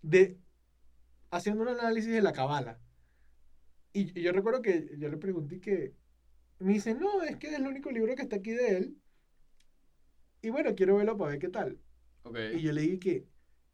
de 0.00 0.38
haciendo 1.32 1.62
un 1.62 1.68
análisis 1.68 2.12
de 2.12 2.22
la 2.22 2.32
cabala. 2.32 2.78
Y, 3.92 4.18
y 4.18 4.22
yo 4.22 4.32
recuerdo 4.32 4.62
que 4.62 4.88
yo 4.98 5.08
le 5.08 5.16
pregunté 5.16 5.60
que 5.60 5.94
me 6.60 6.74
dice, 6.74 6.94
no, 6.94 7.22
es 7.22 7.36
que 7.36 7.48
es 7.48 7.54
el 7.54 7.66
único 7.66 7.90
libro 7.90 8.14
que 8.14 8.22
está 8.22 8.36
aquí 8.36 8.52
de 8.52 8.76
él. 8.76 8.96
Y 10.40 10.50
bueno, 10.50 10.74
quiero 10.74 10.96
verlo 10.96 11.16
para 11.16 11.32
ver 11.32 11.40
qué 11.40 11.48
tal. 11.48 11.80
Y 12.54 12.60
yo 12.60 12.72
le 12.72 12.82
dije 12.82 12.98
que 12.98 13.26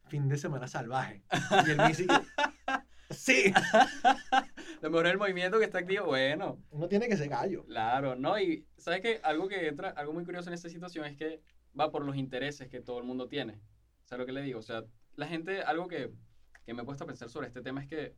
fin 0.08 0.28
de 0.28 0.38
semana 0.38 0.66
salvaje. 0.66 1.22
Y 1.66 1.70
él 1.70 1.76
me 1.76 1.88
dice 1.88 2.06
que 2.06 3.14
sí, 3.14 3.52
Lo 4.82 4.90
mejor 4.90 5.06
es 5.06 5.12
el 5.12 5.18
movimiento 5.18 5.58
que 5.58 5.64
está 5.64 5.78
activo. 5.78 6.06
Bueno, 6.06 6.62
uno 6.70 6.88
tiene 6.88 7.08
que 7.08 7.16
ser 7.16 7.28
gallo. 7.28 7.64
claro, 7.64 8.14
¿no? 8.14 8.38
Y 8.38 8.66
sabes 8.76 9.00
que 9.00 9.20
algo 9.22 9.48
que 9.48 9.66
entra, 9.66 9.90
algo 9.90 10.12
muy 10.12 10.24
curioso 10.24 10.50
en 10.50 10.54
esta 10.54 10.68
situación 10.68 11.04
es 11.04 11.16
que 11.16 11.40
va 11.78 11.90
por 11.90 12.04
los 12.04 12.16
intereses 12.16 12.68
que 12.68 12.80
todo 12.80 12.98
el 12.98 13.04
mundo 13.04 13.28
tiene. 13.28 13.60
¿Sabes 14.04 14.20
lo 14.20 14.26
que 14.26 14.32
le 14.32 14.42
digo? 14.42 14.60
O 14.60 14.62
sea, 14.62 14.84
la 15.16 15.26
gente, 15.26 15.62
algo 15.62 15.88
que, 15.88 16.12
que 16.68 16.74
me 16.74 16.82
he 16.82 16.84
puesto 16.84 17.04
a 17.04 17.06
pensar 17.06 17.30
sobre 17.30 17.46
este 17.46 17.62
tema 17.62 17.80
es 17.80 17.86
que 17.86 18.14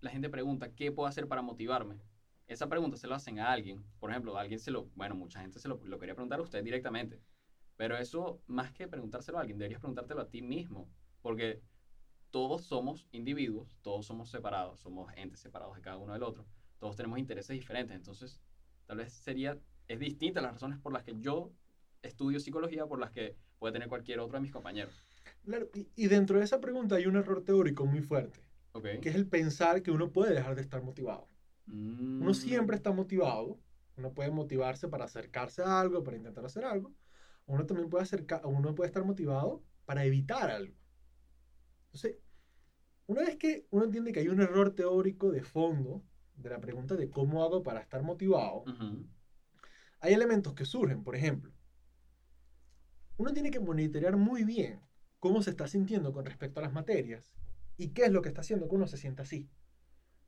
la 0.00 0.08
gente 0.08 0.30
pregunta, 0.30 0.74
¿qué 0.74 0.90
puedo 0.90 1.06
hacer 1.06 1.28
para 1.28 1.42
motivarme? 1.42 2.00
Esa 2.46 2.66
pregunta 2.66 2.96
se 2.96 3.06
lo 3.06 3.14
hacen 3.14 3.40
a 3.40 3.52
alguien. 3.52 3.84
Por 4.00 4.10
ejemplo, 4.10 4.38
a 4.38 4.40
alguien 4.40 4.58
se 4.58 4.70
lo, 4.70 4.86
bueno, 4.94 5.14
mucha 5.14 5.42
gente 5.42 5.58
se 5.58 5.68
lo, 5.68 5.78
lo 5.84 5.98
quería 5.98 6.14
preguntar 6.14 6.38
a 6.38 6.42
usted 6.44 6.64
directamente. 6.64 7.20
Pero 7.76 7.98
eso, 7.98 8.40
más 8.46 8.72
que 8.72 8.88
preguntárselo 8.88 9.36
a 9.36 9.42
alguien, 9.42 9.58
deberías 9.58 9.82
preguntártelo 9.82 10.22
a 10.22 10.30
ti 10.30 10.40
mismo. 10.40 10.88
Porque 11.20 11.60
todos 12.30 12.64
somos 12.64 13.06
individuos, 13.12 13.76
todos 13.82 14.06
somos 14.06 14.30
separados, 14.30 14.80
somos 14.80 15.12
entes 15.14 15.40
separados 15.40 15.76
de 15.76 15.82
cada 15.82 15.98
uno 15.98 16.14
del 16.14 16.22
otro. 16.22 16.46
Todos 16.78 16.96
tenemos 16.96 17.18
intereses 17.18 17.54
diferentes. 17.54 17.94
Entonces, 17.94 18.40
tal 18.86 18.96
vez 18.96 19.12
sería, 19.12 19.58
es 19.88 20.00
distinta 20.00 20.40
las 20.40 20.52
razones 20.52 20.78
por 20.78 20.94
las 20.94 21.02
que 21.02 21.20
yo 21.20 21.52
estudio 22.00 22.40
psicología 22.40 22.86
por 22.86 22.98
las 22.98 23.10
que 23.10 23.36
puede 23.58 23.74
tener 23.74 23.88
cualquier 23.90 24.20
otro 24.20 24.38
de 24.38 24.40
mis 24.40 24.52
compañeros. 24.52 25.04
Claro, 25.44 25.68
y, 25.74 25.88
y 25.96 26.06
dentro 26.08 26.38
de 26.38 26.44
esa 26.44 26.60
pregunta 26.60 26.96
hay 26.96 27.06
un 27.06 27.16
error 27.16 27.44
teórico 27.44 27.86
muy 27.86 28.02
fuerte, 28.02 28.40
¿Ok? 28.72 28.86
que 29.00 29.08
es 29.08 29.14
el 29.14 29.28
pensar 29.28 29.82
que 29.82 29.90
uno 29.90 30.12
puede 30.12 30.34
dejar 30.34 30.54
de 30.54 30.62
estar 30.62 30.82
motivado. 30.82 31.28
Uno 32.18 32.30
Mm, 32.30 32.34
siempre 32.34 32.76
está 32.76 32.92
motivado, 32.92 33.60
uno 33.96 34.12
puede 34.14 34.30
motivarse 34.30 34.88
para 34.88 35.04
acercarse 35.04 35.62
a 35.62 35.80
algo, 35.80 36.02
para 36.04 36.16
intentar 36.16 36.44
hacer 36.44 36.64
algo. 36.64 36.94
Uno 37.46 37.66
también 37.66 37.88
puede, 37.90 38.04
acercar, 38.04 38.42
uno 38.46 38.74
puede 38.74 38.88
estar 38.88 39.04
motivado 39.04 39.64
para 39.84 40.04
evitar 40.04 40.50
algo. 40.50 40.74
Entonces, 41.86 42.16
una 43.06 43.22
vez 43.22 43.36
que 43.36 43.66
uno 43.70 43.84
entiende 43.84 44.12
que 44.12 44.20
hay 44.20 44.28
un 44.28 44.40
error 44.40 44.74
teórico 44.74 45.30
de 45.32 45.42
fondo 45.42 46.04
de 46.34 46.50
la 46.50 46.60
pregunta 46.60 46.96
de 46.96 47.10
cómo 47.10 47.44
hago 47.44 47.62
para 47.62 47.80
estar 47.80 48.02
motivado, 48.02 48.64
Ujú. 48.66 49.08
hay 50.00 50.12
elementos 50.14 50.54
que 50.54 50.64
surgen. 50.64 51.04
Por 51.04 51.14
ejemplo, 51.16 51.52
uno 53.18 53.32
tiene 53.34 53.50
que 53.50 53.60
monitorear 53.60 54.16
muy 54.16 54.44
bien 54.44 54.87
cómo 55.18 55.42
se 55.42 55.50
está 55.50 55.66
sintiendo 55.66 56.12
con 56.12 56.24
respecto 56.24 56.60
a 56.60 56.62
las 56.62 56.72
materias 56.72 57.32
y 57.76 57.88
qué 57.90 58.04
es 58.04 58.12
lo 58.12 58.22
que 58.22 58.28
está 58.28 58.40
haciendo 58.42 58.68
que 58.68 58.74
uno 58.74 58.86
se 58.86 58.96
sienta 58.96 59.22
así. 59.22 59.48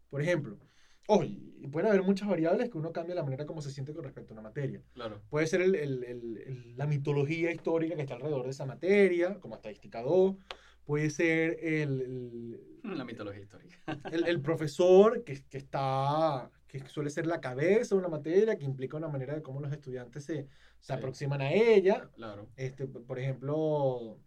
Por 0.09 0.23
ejemplo, 0.23 0.59
ojo, 1.07 1.25
y 1.25 1.67
pueden 1.71 1.89
haber 1.91 2.03
muchas 2.03 2.29
variables 2.29 2.69
que 2.71 2.79
uno 2.79 2.93
cambia 2.93 3.15
la 3.15 3.23
manera 3.23 3.47
como 3.47 3.63
se 3.63 3.71
siente 3.71 3.93
con 3.95 4.05
respecto 4.05 4.33
a 4.33 4.35
una 4.35 4.43
materia. 4.43 4.83
Claro. 4.95 5.23
Puede 5.31 5.47
ser 5.47 5.63
el- 5.63 5.75
el- 5.75 6.05
el- 6.05 6.39
el- 6.39 6.77
la 6.77 6.87
mitología 6.87 7.53
histórica 7.53 7.95
que 7.97 8.03
está 8.03 8.15
alrededor 8.15 8.45
de 8.45 8.51
esa 8.51 8.67
materia, 8.67 9.39
como 9.41 9.55
estadística 9.57 10.03
2. 10.03 10.37
Puede 10.85 11.11
ser 11.11 11.59
el, 11.63 12.01
el- 12.01 12.97
La 12.97 13.05
mitología 13.05 13.43
histórica. 13.43 13.77
el, 14.13 14.27
el 14.27 14.41
profesor 14.41 15.23
que, 15.23 15.41
que 15.49 15.59
está, 15.59 16.51
que 16.67 16.81
suele 16.89 17.11
ser 17.11 17.27
la 17.27 17.41
cabeza 17.41 17.95
de 17.95 18.01
una 18.01 18.09
materia, 18.09 18.57
que 18.57 18.65
implica 18.65 18.97
una 18.97 19.09
manera 19.09 19.35
de 19.35 19.43
cómo 19.43 19.61
los 19.61 19.73
estudiantes 19.73 20.25
se, 20.25 20.35
se 20.45 20.49
Sí. 20.81 20.93
aproximan 20.93 21.43
a 21.43 21.53
ella. 21.53 22.09
Claro. 22.15 22.49
Este, 22.57 22.87
por 22.89 23.19
ejemplo, 23.21 24.19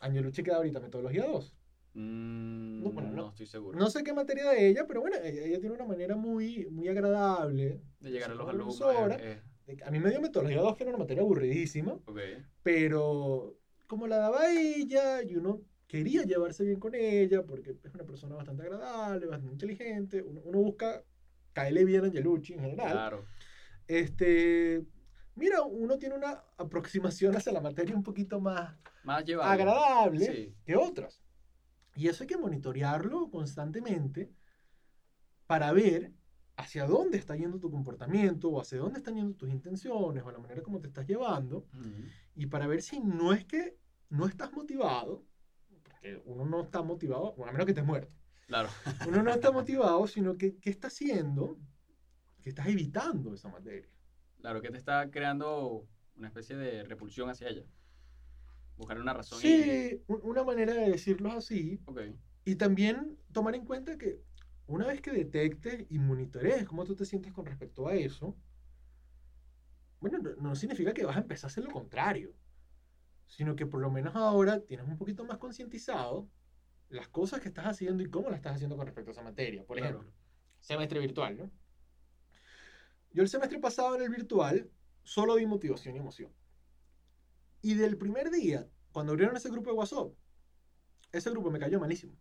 Angelucci 0.00 0.42
queda 0.42 0.56
ahorita 0.56 0.80
metodología 0.80 1.26
2. 1.26 1.54
Mm, 1.94 2.82
No, 2.84 2.90
bueno, 2.92 3.10
no, 3.10 3.16
no- 3.16 3.28
estoy 3.30 3.46
seguro. 3.46 3.78
No 3.78 3.90
sé 3.90 4.02
qué 4.04 4.12
materia 4.12 4.50
de 4.50 4.68
ella, 4.68 4.86
pero 4.86 5.00
bueno, 5.00 5.16
ella, 5.22 5.44
ella 5.44 5.58
tiene 5.60 5.74
una 5.74 5.84
manera 5.86 6.16
muy, 6.16 6.66
muy 6.70 6.88
agradable. 6.88 7.80
de 8.00 8.10
llegar 8.10 8.30
a 8.30 8.34
los 8.34 8.48
alumnos. 8.48 8.80
eh, 9.20 9.40
eh, 9.66 9.76
A 9.84 9.90
mí 9.90 9.98
me 9.98 10.10
dio 10.10 10.20
metodología 10.20 10.60
2, 10.60 10.76
que 10.76 10.84
era 10.84 10.90
una 10.90 10.98
materia 10.98 11.22
aburridísima, 11.22 11.92
ok. 12.06 12.18
pero 12.62 13.58
como 13.86 14.06
la 14.06 14.18
daba 14.18 14.50
ella 14.52 15.22
y 15.22 15.34
uno 15.36 15.62
quería 15.88 16.22
llevarse 16.22 16.64
bien 16.64 16.78
con 16.78 16.94
ella, 16.94 17.42
porque 17.42 17.76
es 17.82 17.94
una 17.94 18.04
persona 18.04 18.36
bastante 18.36 18.62
agradable, 18.62 19.26
bastante 19.26 19.52
inteligente, 19.54 20.22
uno, 20.22 20.42
uno 20.44 20.58
busca 20.58 21.02
caerle 21.54 21.84
bien 21.86 22.02
a 22.04 22.06
Angelucci 22.08 22.52
en 22.52 22.60
general. 22.60 22.92
Claro. 22.92 23.24
Este, 23.86 24.84
mira, 25.34 25.62
uno 25.62 25.98
tiene 25.98 26.14
una 26.14 26.44
aproximación 26.58 27.34
hacia 27.36 27.52
la 27.52 27.60
materia 27.62 27.96
un 27.96 28.02
poquito 28.02 28.38
más 28.40 28.76
Más 29.08 29.24
llevable. 29.24 29.52
agradable 29.52 30.26
Sí. 30.26 30.54
que 30.66 30.76
otras. 30.76 31.22
Y 31.96 32.08
eso 32.08 32.22
hay 32.22 32.28
que 32.28 32.36
monitorearlo 32.36 33.30
constantemente 33.30 34.30
para 35.46 35.72
ver 35.72 36.12
hacia 36.56 36.86
dónde 36.86 37.16
está 37.16 37.34
yendo 37.36 37.58
tu 37.58 37.70
comportamiento 37.70 38.50
o 38.50 38.60
hacia 38.60 38.78
dónde 38.78 38.98
están 38.98 39.14
yendo 39.14 39.34
tus 39.34 39.48
intenciones 39.48 40.22
o 40.24 40.30
la 40.30 40.38
manera 40.38 40.62
como 40.62 40.78
te 40.80 40.88
estás 40.88 41.06
llevando 41.06 41.66
Ujú. 41.72 42.04
y 42.34 42.46
para 42.46 42.66
ver 42.66 42.82
si 42.82 43.00
no 43.00 43.32
es 43.32 43.44
que 43.46 43.78
no 44.10 44.26
estás 44.26 44.52
motivado, 44.52 45.24
porque 45.82 46.20
uno 46.26 46.44
no 46.44 46.62
está 46.62 46.82
motivado, 46.82 47.32
bueno, 47.34 47.50
a 47.50 47.52
menos 47.52 47.64
que 47.64 47.72
estés 47.72 47.86
muerto, 47.86 48.12
Claro. 48.46 48.68
uno 49.08 49.22
no 49.22 49.30
está 49.30 49.50
motivado, 49.52 50.06
sino 50.06 50.36
que 50.36 50.56
qué 50.58 50.70
está 50.70 50.88
haciendo 50.88 51.56
que 52.42 52.50
estás 52.50 52.66
evitando 52.68 53.32
esa 53.34 53.48
materia. 53.48 53.88
Claro, 54.40 54.60
que 54.60 54.70
te 54.70 54.78
está 54.78 55.10
creando 55.10 55.86
una 56.16 56.28
especie 56.28 56.56
de 56.56 56.84
repulsión 56.84 57.28
hacia 57.30 57.48
ella. 57.48 57.64
Buscar 58.78 58.98
una 59.00 59.12
razón. 59.12 59.38
y- 59.40 59.42
Sí, 59.42 60.02
un- 60.06 60.20
una 60.22 60.44
manera 60.44 60.72
de 60.72 60.88
decirlo 60.90 61.32
así 61.32 61.80
Ok. 61.86 62.00
Y 62.44 62.54
también 62.54 63.18
tomar 63.32 63.54
en 63.54 63.64
cuenta 63.66 63.98
que 63.98 64.22
una 64.66 64.86
vez 64.86 65.00
que 65.02 65.10
detectes 65.10 65.84
y 65.90 65.98
monitorees 65.98 66.64
cómo 66.64 66.84
tú 66.84 66.94
te 66.96 67.04
sientes 67.04 67.32
con 67.32 67.44
respecto 67.44 67.86
a 67.88 67.94
eso, 67.94 68.36
bueno, 70.00 70.18
no, 70.18 70.34
no 70.36 70.54
significa 70.54 70.94
que 70.94 71.04
vas 71.04 71.16
a 71.16 71.20
empezar 71.20 71.48
a 71.48 71.50
hacer 71.50 71.64
lo 71.64 71.70
contrario, 71.70 72.32
sino 73.26 73.56
que 73.56 73.66
por 73.66 73.80
lo 73.80 73.90
menos 73.90 74.14
ahora 74.14 74.60
tienes 74.60 74.86
un 74.86 74.96
poquito 74.96 75.24
más 75.24 75.38
concientizado 75.38 76.28
las 76.88 77.08
cosas 77.08 77.40
que 77.40 77.48
estás 77.48 77.66
haciendo 77.66 78.02
y 78.02 78.08
cómo 78.08 78.30
las 78.30 78.36
estás 78.38 78.54
haciendo 78.54 78.76
con 78.76 78.86
respecto 78.86 79.10
a 79.10 79.12
esa 79.12 79.22
materia. 79.22 79.64
Por 79.66 79.76
Claro. 79.76 79.98
ejemplo, 79.98 80.14
semestre 80.60 81.00
virtual, 81.00 81.36
¿no? 81.36 81.50
Yo 83.12 83.22
el 83.22 83.28
semestre 83.28 83.58
pasado 83.58 83.96
en 83.96 84.02
el 84.02 84.10
virtual 84.10 84.70
solo 85.02 85.36
di 85.36 85.44
motivación 85.46 85.96
y 85.96 85.98
emoción. 85.98 86.32
Y 87.62 87.74
del 87.74 87.96
primer 87.96 88.30
día, 88.30 88.66
cuando 88.92 89.12
abrieron 89.12 89.36
ese 89.36 89.50
grupo 89.50 89.70
de 89.70 89.76
WhatsApp, 89.76 90.08
ese 91.12 91.30
grupo 91.30 91.50
me 91.50 91.58
cayó 91.58 91.80
malísimo. 91.80 92.14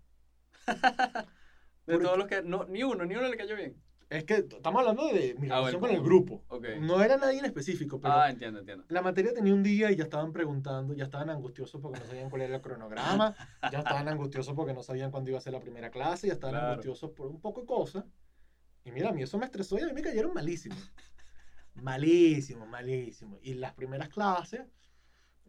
De 0.68 1.94
Porque- 1.94 2.04
todos 2.06 2.18
los 2.18 2.28
que. 2.28 2.42
No, 2.44 2.66
ni 2.66 2.84
uno, 2.84 3.06
ni 3.06 3.16
uno 3.16 3.28
le 3.30 3.38
cayó 3.38 3.56
bien. 3.56 3.82
Es 4.10 4.24
que 4.24 4.36
estamos 4.36 4.80
hablando 4.80 5.08
de 5.08 5.36
mi 5.38 5.48
Ah, 5.50 5.56
relación 5.60 5.80
bueno. 5.82 5.82
con 5.82 5.90
el 5.96 6.02
grupo. 6.02 6.44
Ok. 6.48 6.66
No 6.80 7.02
era 7.04 7.18
nadie 7.18 7.40
en 7.40 7.46
específico, 7.46 8.00
pero 8.00 8.14
Ah, 8.14 8.30
entiendo, 8.30 8.60
entiendo. 8.60 8.86
la 8.88 9.02
materia 9.02 9.34
tenía 9.34 9.54
un 9.54 9.64
día 9.64 9.92
y 9.92 9.98
ya 9.98 10.04
estaban 10.06 10.32
preguntando, 10.32 10.94
ya 10.94 11.06
estaban 11.06 11.30
angustiosos 11.30 11.82
porque 11.82 12.00
no 12.00 12.06
sabían 12.06 12.30
cuál 12.30 12.44
era 12.44 12.56
el 12.56 12.62
cronograma, 12.62 13.36
ya 13.74 13.80
estaban 13.80 14.08
angustiosos 14.08 14.54
porque 14.56 14.74
no 14.74 14.82
sabían 14.82 15.12
cuándo 15.12 15.30
iba 15.30 15.40
a 15.40 15.42
ser 15.42 15.52
la 15.54 15.60
primera 15.60 15.90
clase, 15.92 16.28
ya 16.28 16.34
estaban 16.34 16.54
Claro. 16.56 16.68
angustiosos 16.72 17.12
por 17.12 17.28
un 17.28 17.42
poco 17.42 17.62
de 17.62 17.68
cosas. 17.68 18.06
Y 18.86 18.92
mira, 18.92 19.10
a 19.10 19.12
mí 19.12 19.24
eso 19.24 19.38
me 19.38 19.46
estresó 19.46 19.78
y 19.78 19.82
a 19.82 19.88
mí 19.88 19.94
me 19.94 20.02
cayeron 20.02 20.34
malísimo. 20.34 20.76
Malísimo, 21.76 22.66
malísimo. 22.66 23.40
Y 23.42 23.54
las 23.56 23.74
primeras 23.74 24.10
clases, 24.10 24.62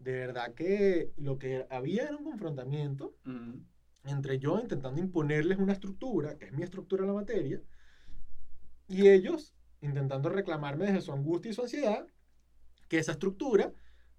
de 0.01 0.13
verdad 0.13 0.55
que 0.55 1.13
lo 1.17 1.39
que 1.39 1.67
había 1.71 2.05
era 2.05 2.17
un 2.17 2.25
confrontamiento 2.25 3.17
Ujú. 3.27 3.63
entre 4.05 4.39
yo 4.39 4.59
intentando 4.61 5.01
imponerles 5.01 5.59
una 5.59 5.73
estructura, 5.73 6.39
que 6.39 6.47
es 6.47 6.53
mi 6.53 6.63
estructura 6.63 7.03
en 7.03 7.09
la 7.09 7.15
materia, 7.15 7.63
y 8.87 9.09
ellos 9.09 9.55
intentando 9.81 10.29
reclamarme 10.29 10.87
desde 10.87 11.03
su 11.03 11.13
angustia 11.13 11.51
y 11.51 11.55
su 11.55 11.63
ansiedad 11.63 12.07
que 12.89 12.99
esa 12.99 13.13
estructura 13.13 13.73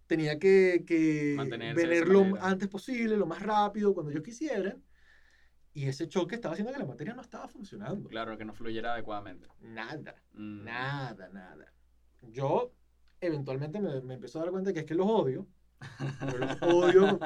tenía 0.08 0.40
que, 0.40 0.84
que 0.86 1.36
venir 1.50 2.08
lo 2.08 2.36
antes 2.42 2.68
posible, 2.68 3.18
lo 3.18 3.26
más 3.26 3.42
rápido, 3.42 3.94
cuando 3.94 4.12
yo 4.12 4.24
quisiera. 4.24 4.78
Y 5.74 5.88
ese 5.88 6.08
choque 6.08 6.36
estaba 6.36 6.54
haciendo 6.54 6.74
que 6.74 6.80
la 6.80 6.86
materia 6.86 7.14
no 7.14 7.22
estaba 7.22 7.48
funcionando. 7.48 8.10
Claro, 8.10 8.38
que 8.38 8.46
no 8.46 8.54
fluyera 8.54 8.94
adecuadamente. 8.94 9.48
Nada, 9.60 10.16
Mm. 10.34 10.64
nada, 10.64 11.30
nada. 11.30 11.74
Yo 12.24 12.74
eventualmente 13.22 13.80
me, 13.80 14.02
me 14.02 14.16
empecé 14.16 14.38
a 14.38 14.42
dar 14.42 14.52
cuenta 14.52 14.74
que 14.74 14.80
es 14.80 14.86
que 14.86 14.96
los 14.96 15.08
odio. 15.08 15.48
Pero 16.20 16.38
los 16.38 16.62
odio 16.62 17.20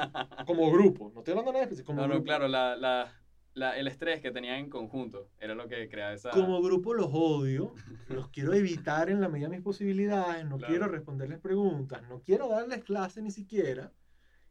como 0.46 0.70
grupo. 0.70 1.10
No 1.12 1.20
estoy 1.20 1.32
hablando 1.32 1.50
de 1.50 1.54
nada 1.54 1.62
específico. 1.64 1.86
Como 1.88 2.00
No, 2.02 2.06
no, 2.08 2.14
grupo. 2.14 2.24
claro, 2.26 2.48
la, 2.48 2.76
la, 2.76 3.12
la- 3.54 3.76
el 3.78 3.88
estrés 3.88 4.20
que 4.20 4.30
tenían 4.30 4.56
en 4.58 4.70
conjunto 4.70 5.30
era 5.40 5.54
lo 5.54 5.66
que 5.68 5.88
creaba 5.88 6.12
esa... 6.12 6.30
Como 6.30 6.62
grupo 6.62 6.94
los 6.94 7.08
odio, 7.12 7.74
los 8.08 8.28
quiero 8.28 8.52
evitar 8.54 9.10
en 9.10 9.20
la 9.20 9.28
medida 9.28 9.48
de 9.48 9.56
mis 9.56 9.64
posibilidades, 9.64 10.44
no 10.44 10.58
Claro. 10.58 10.70
quiero 10.72 10.88
responderles 10.88 11.38
preguntas, 11.40 12.02
no 12.08 12.20
quiero 12.22 12.48
darles 12.48 12.84
clase 12.84 13.22
ni 13.22 13.30
siquiera. 13.30 13.92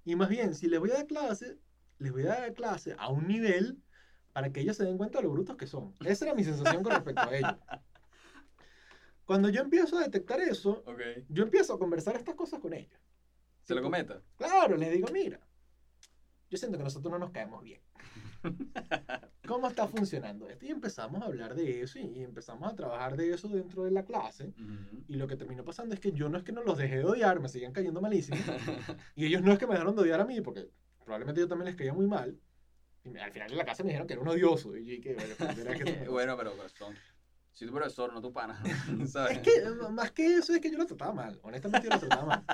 Y 0.06 0.16
más 0.16 0.30
bien, 0.30 0.54
si 0.54 0.68
les 0.68 0.80
voy 0.80 0.92
a 0.92 0.96
dar 0.96 1.08
clase, 1.08 1.58
les 2.00 2.12
voy 2.12 2.24
a 2.24 2.30
dar 2.30 2.54
clase 2.54 2.96
a 2.98 3.10
un 3.10 3.28
nivel 3.28 3.78
para 4.34 4.52
que 4.52 4.60
ellos 4.62 4.76
se 4.76 4.84
den 4.84 4.98
cuenta 4.98 5.20
de 5.20 5.24
lo 5.26 5.32
brutos 5.32 5.56
que 5.56 5.68
son. 5.68 5.94
Esa 6.04 6.26
era 6.26 6.34
mi 6.36 6.44
sensación 6.44 6.84
con 6.84 6.92
respecto 6.92 7.22
a 7.22 7.36
ellos. 7.38 7.56
Cuando 9.26 9.48
yo 9.50 9.62
empiezo 9.62 9.98
a 9.98 10.02
detectar 10.02 10.42
eso, 10.42 10.84
Ok. 10.86 11.00
yo 11.30 11.44
empiezo 11.44 11.74
a 11.74 11.80
conversar 11.80 12.16
estas 12.18 12.36
cosas 12.36 12.60
con 12.60 12.74
ellos. 12.74 13.00
Se 13.63 13.73
lo 13.73 13.82
Tipo, 13.82 13.91
cometa. 13.91 14.21
Claro, 14.38 14.78
les 14.78 14.91
digo, 14.91 15.08
mira, 15.12 15.39
yo 16.49 16.58
siento 16.58 16.78
que 16.78 16.84
nosotros 16.84 17.12
no 17.12 17.19
nos 17.19 17.32
caemos 17.32 17.63
bien. 17.63 17.82
¿Cómo 19.47 19.67
está 19.67 19.88
funcionando 19.88 20.47
esto? 20.49 20.65
Y 20.65 20.69
empezamos 20.69 21.21
a 21.21 21.26
hablar 21.26 21.56
de 21.56 21.82
eso 21.82 21.99
y, 21.99 22.21
empezamos 22.23 22.71
a 22.71 22.76
trabajar 22.76 23.15
de 23.17 23.34
eso 23.34 23.47
dentro 23.47 23.84
de 23.84 23.91
la 23.91 24.04
clase. 24.04 24.54
Ujú. 24.58 25.04
Y 25.08 25.15
lo 25.15 25.28
que 25.28 25.36
terminó 25.36 25.63
pasando 25.63 25.95
es 25.95 25.99
que 26.02 26.12
yo 26.12 26.30
no 26.30 26.38
es 26.38 26.43
que 26.43 26.52
no 26.52 26.62
los 26.63 26.78
dejé 26.78 26.97
de 26.97 27.06
odiar, 27.06 27.39
me 27.39 27.49
seguían 27.49 27.73
cayendo 27.73 28.02
malísimo. 28.02 28.38
Y 29.15 29.26
ellos 29.26 29.41
no 29.41 29.52
es 29.52 29.60
que 29.60 29.67
me 29.67 29.73
dejaron 29.73 29.95
de 29.95 30.02
odiar 30.02 30.21
a 30.21 30.26
mí, 30.26 30.41
porque 30.41 30.69
probablemente 31.04 31.41
yo 31.41 31.47
también 31.47 31.67
les 31.67 31.76
caía 31.76 31.93
muy 31.93 32.06
mal. 32.06 32.38
Y 33.06 33.17
al 33.17 33.32
final 33.32 33.49
de 33.49 33.56
la 33.56 33.63
clase 33.63 33.84
me 33.84 33.89
dijeron 33.89 34.08
que 34.08 34.13
era 34.13 34.21
un 34.21 34.28
odioso. 34.28 34.76
Y 34.78 35.02
yo 35.02 35.13
bueno, 35.15 35.36
pues, 35.38 35.56
que 35.56 35.84
esto 35.84 36.06
no- 36.06 36.12
bueno, 36.12 36.38
pero 36.38 36.54
pues, 36.56 36.71
son... 36.73 36.95
Si 37.52 37.67
tu 37.67 37.71
profesor, 37.73 38.12
no 38.12 38.19
tu 38.19 38.34
pana, 38.34 38.60
¿sabes? 39.08 39.38
Es 39.38 39.43
que 39.43 39.69
más 39.91 40.12
que 40.12 40.38
eso 40.38 40.54
es 40.54 40.60
que 40.60 40.71
yo 40.71 40.78
lo 40.78 40.88
trataba 40.88 41.13
mal. 41.13 41.39
Honestamente 41.43 41.88
yo 41.88 41.93
lo 41.93 41.99
trataba 41.99 42.26
mal. 42.26 42.45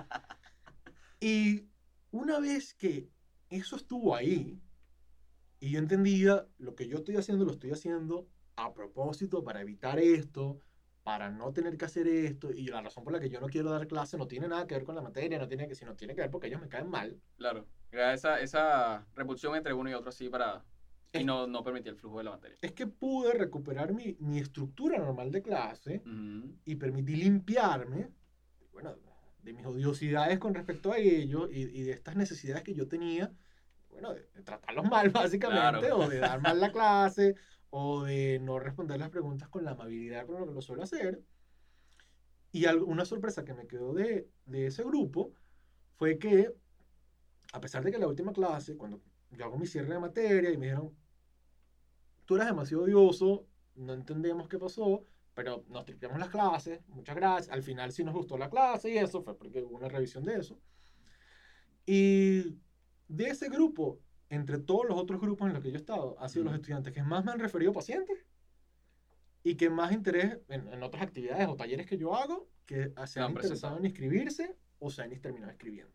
Y 1.19 1.67
una 2.11 2.39
vez 2.39 2.73
que 2.73 3.09
eso 3.49 3.75
estuvo 3.75 4.15
ahí 4.15 4.61
y 5.59 5.71
yo 5.71 5.79
entendía 5.79 6.47
lo 6.57 6.75
que 6.75 6.87
yo 6.87 6.97
estoy 6.97 7.17
haciendo, 7.17 7.45
lo 7.45 7.51
estoy 7.51 7.71
haciendo 7.71 8.27
a 8.55 8.73
propósito 8.73 9.43
para 9.43 9.61
evitar 9.61 9.99
esto, 9.99 10.61
para 11.03 11.31
no 11.31 11.51
tener 11.51 11.77
que 11.77 11.85
hacer 11.85 12.07
esto 12.07 12.51
y 12.51 12.67
la 12.67 12.81
razón 12.81 13.03
por 13.03 13.13
la 13.13 13.19
que 13.19 13.29
yo 13.29 13.39
no 13.39 13.47
quiero 13.47 13.71
dar 13.71 13.87
clase 13.87 14.17
no 14.17 14.27
tiene 14.27 14.47
nada 14.47 14.67
que 14.67 14.75
ver 14.75 14.83
con 14.83 14.95
la 14.95 15.01
materia, 15.01 15.39
no 15.39 15.47
tiene 15.47 15.67
que, 15.67 15.75
sino 15.75 15.95
tiene 15.95 16.15
que 16.15 16.21
ver 16.21 16.31
porque 16.31 16.47
ellos 16.47 16.61
me 16.61 16.69
caen 16.69 16.89
mal. 16.89 17.19
Claro, 17.37 17.65
esa, 17.91 18.39
esa 18.39 19.07
repulsión 19.15 19.55
entre 19.55 19.73
uno 19.73 19.89
y 19.89 19.93
otro 19.93 20.09
así 20.09 20.29
para... 20.29 20.63
Y 21.11 21.23
no, 21.23 21.47
no 21.47 21.63
permitía 21.63 21.91
el 21.91 21.97
flujo 21.97 22.19
de 22.19 22.25
la 22.25 22.31
materia. 22.31 22.57
Es 22.61 22.73
que 22.73 22.85
pude 22.85 23.33
recuperar 23.33 23.93
mi, 23.93 24.15
mi 24.19 24.37
estructura 24.37 24.99
normal 24.99 25.31
de 25.31 25.41
clase 25.41 26.03
Ujú. 26.05 26.55
y 26.65 26.75
permití 26.75 27.15
limpiarme, 27.15 28.11
bueno, 28.71 28.95
de 29.43 29.53
mis 29.53 29.65
odiosidades 29.65 30.39
con 30.39 30.53
respecto 30.53 30.91
a 30.91 30.97
ellos 30.97 31.49
y, 31.51 31.61
y 31.61 31.83
de 31.83 31.91
estas 31.91 32.15
necesidades 32.15 32.63
que 32.63 32.73
yo 32.75 32.87
tenía, 32.87 33.31
bueno, 33.89 34.13
de, 34.13 34.21
de 34.35 34.43
tratarlos 34.43 34.85
mal 34.89 35.09
básicamente, 35.11 35.87
Claro. 35.87 35.97
o 35.99 36.09
de 36.09 36.19
dar 36.19 36.41
mal 36.41 36.59
la 36.59 36.71
clase, 36.71 37.35
o 37.69 38.03
de 38.03 38.39
no 38.41 38.59
responder 38.59 38.99
las 38.99 39.09
preguntas 39.09 39.47
con 39.49 39.63
la 39.63 39.71
amabilidad 39.71 40.25
con 40.25 40.39
lo 40.39 40.47
que 40.47 40.53
lo 40.53 40.61
suelo 40.61 40.83
hacer. 40.83 41.21
Y 42.51 42.65
al- 42.65 42.81
una 42.83 43.05
sorpresa 43.05 43.45
que 43.45 43.53
me 43.53 43.67
quedó 43.67 43.93
de, 43.93 44.29
de 44.45 44.67
ese 44.67 44.83
grupo 44.83 45.33
fue 45.97 46.17
que, 46.17 46.51
a 47.53 47.61
pesar 47.61 47.83
de 47.83 47.91
que 47.91 47.99
la 47.99 48.07
última 48.07 48.33
clase, 48.33 48.75
cuando 48.77 49.01
yo 49.31 49.45
hago 49.45 49.57
mi 49.57 49.67
cierre 49.67 49.93
de 49.93 49.99
materia 49.99 50.51
y 50.51 50.57
me 50.57 50.65
dijeron, 50.67 50.95
tú 52.25 52.35
eras 52.35 52.47
demasiado 52.47 52.83
odioso, 52.83 53.45
no 53.75 53.93
entendemos 53.93 54.47
qué 54.47 54.57
pasó, 54.57 55.03
pero 55.39 55.63
nos 55.69 55.85
tripeamos 55.85 56.19
las 56.19 56.27
clases, 56.27 56.85
muchas 56.89 57.15
gracias. 57.15 57.53
Al 57.55 57.63
final 57.63 57.93
sí 57.93 58.03
nos 58.03 58.13
gustó 58.13 58.37
la 58.37 58.49
clase 58.49 58.89
y 58.91 58.97
eso 58.97 59.21
fue 59.21 59.37
porque 59.37 59.63
hubo 59.63 59.77
una 59.77 59.87
revisión 59.87 60.25
de 60.25 60.35
eso. 60.35 60.61
Y 61.85 62.57
de 63.07 63.23
ese 63.29 63.47
grupo, 63.47 64.03
entre 64.27 64.59
todos 64.59 64.85
los 64.89 64.97
otros 64.97 65.21
grupos 65.21 65.47
en 65.47 65.53
los 65.53 65.63
que 65.63 65.69
yo 65.69 65.75
he 65.75 65.79
estado, 65.79 66.17
han 66.19 66.29
sido 66.29 66.43
los 66.43 66.51
Ujú. 66.51 66.61
estudiantes 66.61 66.93
que 66.93 67.03
más 67.03 67.23
me 67.23 67.31
han 67.31 67.39
referido 67.39 67.71
pacientes 67.71 68.17
y 69.43 69.55
que 69.55 69.69
más 69.69 69.93
interés 69.93 70.39
en, 70.49 70.67
en 70.67 70.83
otras 70.83 71.03
actividades 71.03 71.47
o 71.47 71.55
talleres 71.55 71.87
que 71.87 71.97
yo 71.97 72.13
hago, 72.17 72.49
que 72.65 72.91
se 73.05 73.21
No, 73.21 73.27
han 73.27 73.31
eso 73.31 73.31
interesado 73.31 73.77
en 73.77 73.85
inscribirse 73.85 74.57
o 74.79 74.89
se 74.89 75.01
han 75.03 75.21
terminado 75.21 75.51
escribiendo. 75.53 75.93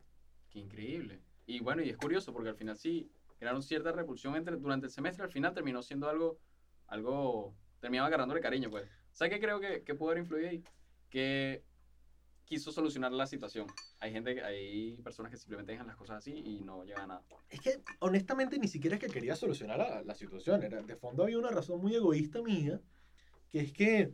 Qué 0.49 0.59
increíble. 0.61 1.21
Y 1.47 1.61
bueno, 1.61 1.83
y 1.83 1.91
es 1.91 1.99
curioso 1.99 2.33
porque 2.33 2.49
al 2.49 2.57
final 2.57 2.77
sí 2.77 3.11
crearon 3.39 3.63
cierta 3.63 3.93
repulsión 3.93 4.37
entre, 4.37 4.57
durante 4.57 4.87
el 4.87 4.93
semestre, 4.93 5.25
al 5.25 5.31
final 5.31 5.53
terminó 5.53 5.83
siendo 5.83 6.09
algo, 6.09 6.39
algo, 6.87 7.55
terminaba 7.81 8.09
agarrándole 8.09 8.41
cariño, 8.41 8.71
pues. 8.71 8.89
¿Sabes 9.15 9.33
qué 9.33 9.41
creo 9.41 9.59
que, 9.61 9.83
que 9.83 9.95
pudo 9.95 10.11
haber 10.11 10.23
influido 10.23 10.51
ahí? 10.51 10.63
Que 11.09 11.65
quiso 12.45 12.71
solucionar 12.73 13.11
la 13.13 13.27
situación. 13.27 13.67
Hay 14.01 14.13
gente, 14.13 14.43
hay 14.45 14.97
personas 14.99 15.31
que 15.31 15.39
simplemente 15.39 15.73
dejan 15.73 15.87
las 15.87 15.97
cosas 15.97 16.19
así 16.19 16.33
y 16.45 16.61
no 16.61 16.85
llegan 16.85 17.05
a 17.05 17.07
nada. 17.15 17.23
Es 17.49 17.61
que 17.61 17.81
honestamente 18.01 18.59
ni 18.59 18.69
siquiera 18.69 18.97
es 18.97 19.01
que 19.01 19.09
quería 19.09 19.35
solucionar 19.35 19.79
la, 19.79 20.03
la 20.03 20.15
situación. 20.15 20.63
Era, 20.63 20.83
de 20.83 20.97
fondo 20.97 21.23
había 21.23 21.39
una 21.39 21.51
razón 21.51 21.81
muy 21.81 21.95
egoísta 21.95 22.43
mía, 22.43 22.81
que 23.49 23.61
es 23.61 23.73
que 23.73 24.13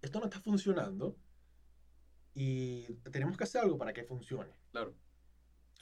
esto 0.00 0.20
no 0.20 0.26
está 0.26 0.40
funcionando 0.40 1.16
y 2.34 2.84
tenemos 3.12 3.36
que 3.36 3.44
hacer 3.44 3.62
algo 3.62 3.76
para 3.78 3.92
que 3.92 4.04
funcione. 4.04 4.50
Claro. 4.70 4.94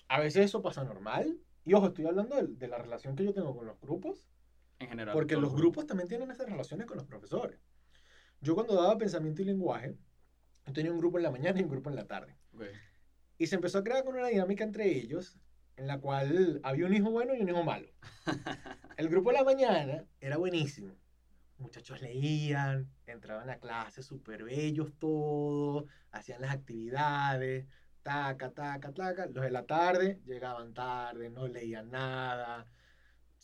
A 0.09 0.21
veces 0.21 0.47
eso 0.47 0.62
pasa 0.62 0.85
normal. 0.85 1.38
Y 1.64 1.75
ojo, 1.75 1.87
estoy 1.88 2.07
hablando 2.07 2.35
de, 2.37 2.49
de 2.49 2.68
la 2.68 2.79
relación 2.79 3.14
que 3.14 3.25
yo 3.25 3.33
tengo 3.33 3.55
con 3.57 3.66
los 3.66 3.79
grupos, 3.81 4.29
En 4.81 4.88
general. 4.88 5.14
porque 5.14 5.37
los 5.37 5.55
grupos 5.55 5.87
también 5.87 6.09
tienen 6.09 6.31
esas 6.31 6.49
relaciones 6.49 6.87
con 6.87 6.97
los 6.97 7.07
profesores. 7.07 7.61
Yo 8.42 8.57
cuando 8.57 8.74
daba 8.74 8.98
pensamiento 8.98 9.40
y 9.40 9.44
lenguaje, 9.44 9.96
yo 10.66 10.72
tenía 10.72 10.90
un 10.90 10.98
grupo 10.98 11.16
en 11.16 11.22
la 11.22 11.31
mañana 11.31 11.61
y 11.61 11.62
un 11.62 11.70
grupo 11.70 11.90
en 11.90 11.96
la 11.96 12.09
tarde. 12.09 12.37
Y 13.38 13.46
se 13.46 13.55
empezó 13.55 13.78
a 13.78 13.85
crear 13.85 14.05
con 14.05 14.16
una 14.16 14.26
dinámica 14.26 14.64
entre 14.64 14.90
ellos, 14.90 15.38
en 15.76 15.87
la 15.87 16.00
cual 16.00 16.61
había 16.64 16.87
un 16.87 16.94
hijo 16.94 17.11
bueno 17.12 17.37
y 17.37 17.40
un 17.40 17.48
hijo 17.48 17.62
malo. 17.62 17.88
El 18.96 19.09
grupo 19.09 19.31
de 19.31 19.38
la 19.38 19.44
mañana 19.44 20.05
era 20.20 20.38
buenísimo. 20.38 20.92
Muchachos 21.59 22.00
leían, 22.02 22.90
entraban 23.07 23.48
a 23.48 23.61
clase 23.61 24.02
súper 24.02 24.42
bellos 24.42 24.92
todos, 24.98 25.85
hacían 26.11 26.40
las 26.40 26.50
actividades, 26.50 27.66
taca, 28.02 28.50
taca, 28.50 28.92
taca. 28.92 29.26
Los 29.26 29.44
de 29.44 29.50
la 29.52 29.66
tarde 29.66 30.20
llegaban 30.26 30.74
tarde, 30.74 31.31
no 31.31 31.46
leían 31.46 31.92
nada, 31.92 32.66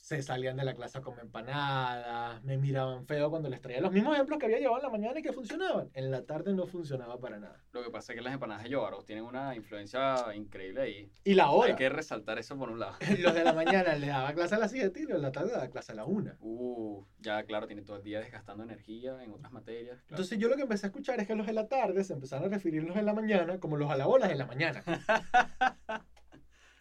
se 0.09 0.23
salían 0.23 0.57
de 0.57 0.65
la 0.65 0.73
clase 0.73 1.03
como 1.03 1.21
empanadas, 1.21 2.43
me 2.43 2.57
miraban 2.57 3.05
feo 3.05 3.29
cuando 3.29 3.51
les 3.51 3.61
traía 3.61 3.83
los 3.83 3.93
mismos 3.93 4.15
ejemplos 4.15 4.39
que 4.39 4.47
había 4.47 4.59
llevado 4.59 4.79
en 4.79 4.85
la 4.85 4.89
mañana 4.89 5.21
y 5.21 5.23
que 5.23 5.35
funcionaban. 5.35 5.91
En 5.93 6.11
la 6.11 6.25
tarde 6.25 6.55
no 6.55 6.67
funcionaba 6.67 7.21
para 7.21 7.39
nada. 7.39 7.63
Lo 7.73 7.85
que 7.85 7.91
pasa 7.91 8.13
es 8.13 8.17
que 8.17 8.23
las 8.23 8.33
empanadas 8.33 8.63
de 8.63 8.71
Yobaros 8.71 9.05
tienen 9.05 9.27
una 9.27 9.55
influencia 9.55 10.35
increíble 10.35 10.81
ahí. 10.81 11.13
Y 11.25 11.35
la 11.35 11.51
hora. 11.51 11.69
Hay 11.69 11.77
que 11.77 11.91
resaltar 11.91 12.39
eso 12.39 12.57
por 12.57 12.71
un 12.71 12.81
lado. 12.81 12.97
Los 13.19 13.35
de 13.35 13.45
la 13.45 13.53
mañana 13.53 13.97
les 13.97 14.09
daba 14.09 14.33
clase 14.33 14.55
a 14.55 14.59
las 14.59 14.71
7 14.71 14.99
y 14.99 15.03
los 15.03 15.19
de 15.19 15.23
la 15.23 15.31
tarde 15.31 15.51
daba 15.51 15.69
clase 15.69 15.93
a 15.93 15.97
la 15.97 16.07
1. 16.07 16.37
Uh, 16.41 17.05
ya 17.19 17.43
claro, 17.43 17.67
tiene 17.67 17.83
todo 17.83 17.99
el 17.99 18.03
día 18.03 18.21
desgastando 18.21 18.65
energía 18.65 19.23
en 19.23 19.33
otras 19.33 19.53
materias. 19.53 19.99
claro. 20.07 20.07
Entonces 20.09 20.39
yo 20.39 20.49
lo 20.49 20.57
que 20.57 20.63
empecé 20.63 20.87
a 20.87 20.89
escuchar 20.89 21.21
es 21.21 21.27
que 21.27 21.35
los 21.35 21.47
de 21.47 21.53
la 21.53 21.69
tarde 21.69 22.03
se 22.03 22.15
empezaron 22.15 22.47
a 22.47 22.49
referir 22.57 22.83
los 22.83 22.97
de 22.97 23.03
la 23.03 23.13
mañana 23.13 23.61
como 23.61 23.77
los 23.77 23.91
alabolas 23.91 24.31
de 24.31 24.37
la 24.37 24.47
mañana. 24.47 24.83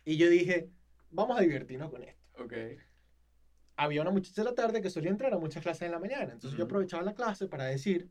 y 0.06 0.16
yo 0.16 0.30
dije, 0.30 0.70
vamos 1.10 1.38
a 1.38 1.42
divertirnos 1.42 1.90
con 1.92 2.04
esto. 2.04 2.22
ok. 2.42 2.54
Había 3.78 4.02
una 4.02 4.12
muchacha 4.12 4.42
de 4.42 4.50
la 4.50 4.56
tarde 4.56 4.82
que 4.82 4.90
solía 4.90 5.12
entrar 5.12 5.34
a 5.34 5.38
muchas 5.38 5.62
clases 5.64 5.84
en 5.84 5.92
la 5.92 6.00
mañana. 6.00 6.34
Entonces 6.34 6.52
yo 6.52 6.66
Ujú. 6.66 6.72
aprovechaba 6.72 7.04
la 7.04 7.14
clase 7.14 7.48
para 7.48 7.66
decir, 7.66 8.10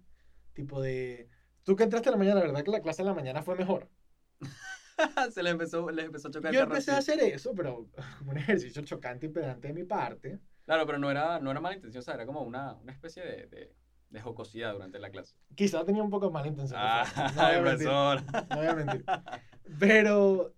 tipo 0.53 0.81
de, 0.81 1.29
tú 1.65 1.75
que 1.77 1.83
entraste 1.85 2.09
en 2.09 2.13
la 2.13 2.19
mañana, 2.19 2.41
¿verdad 2.41 2.65
que 2.65 2.71
la 2.71 2.81
clase 2.81 3.03
de 3.03 3.09
la 3.09 3.15
mañana 3.15 3.43
fue 3.43 3.57
mejor? 3.57 3.91
Se 5.33 5.43
les 5.43 5.53
empezó, 5.53 5.91
les 5.91 6.07
empezó 6.07 6.29
a 6.29 6.31
chocar 6.31 6.53
Yo 6.53 6.61
empecé 6.61 6.93
a 6.93 6.99
hacer 6.99 7.21
eso, 7.21 7.55
pero 7.55 7.89
como 8.19 8.31
un 8.31 8.39
ejercicio 8.39 8.83
chocante 8.83 9.27
y 9.27 9.29
pedante 9.29 9.69
de 9.69 9.75
mi 9.75 9.85
parte. 9.85 10.39
Claro, 10.65 10.87
pero 10.87 10.99
no 10.99 11.11
era, 11.11 11.39
no 11.41 11.51
era 11.51 11.61
mala 11.61 11.75
intención, 11.75 12.01
o 12.01 12.03
sea, 12.05 12.15
era 12.15 12.27
como 12.27 12.43
una, 12.43 12.75
una 12.75 12.93
especie 12.93 13.25
de, 13.25 13.47
de, 13.47 13.75
de 14.11 14.21
jocosidad 14.21 14.73
durante 14.73 14.99
la 14.99 15.11
clase. 15.11 15.35
Quizá 15.55 15.85
tenía 15.85 16.03
un 16.03 16.11
poco 16.11 16.31
mala 16.31 16.49
intención. 16.49 16.79
Ah, 16.81 17.05
no 17.37 17.43
voy 17.43 17.55
a 17.55 17.61
mentir, 17.61 17.89
no 18.51 18.57
voy 18.57 18.67
a 18.67 18.75
mentir. 18.75 19.05
Pero 19.79 20.55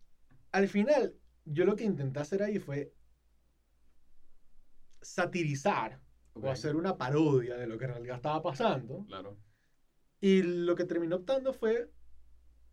al 0.52 0.68
final, 0.68 1.14
yo 1.44 1.64
lo 1.64 1.76
que 1.76 1.84
intenté 1.84 2.20
hacer 2.20 2.42
ahí 2.42 2.58
fue 2.58 2.92
satirizar 5.00 6.00
Ok, 6.34 6.44
o 6.44 6.50
hacer 6.50 6.76
una 6.76 6.96
parodia 6.96 7.56
de 7.56 7.66
lo 7.66 7.78
que 7.78 7.84
en 7.86 7.90
realidad 7.92 8.16
estaba 8.16 8.42
pasando. 8.42 9.04
Claro. 9.06 9.36
Y 10.20 10.42
lo 10.42 10.74
que 10.74 10.84
terminó 10.84 11.16
optando 11.16 11.52
fue 11.52 11.90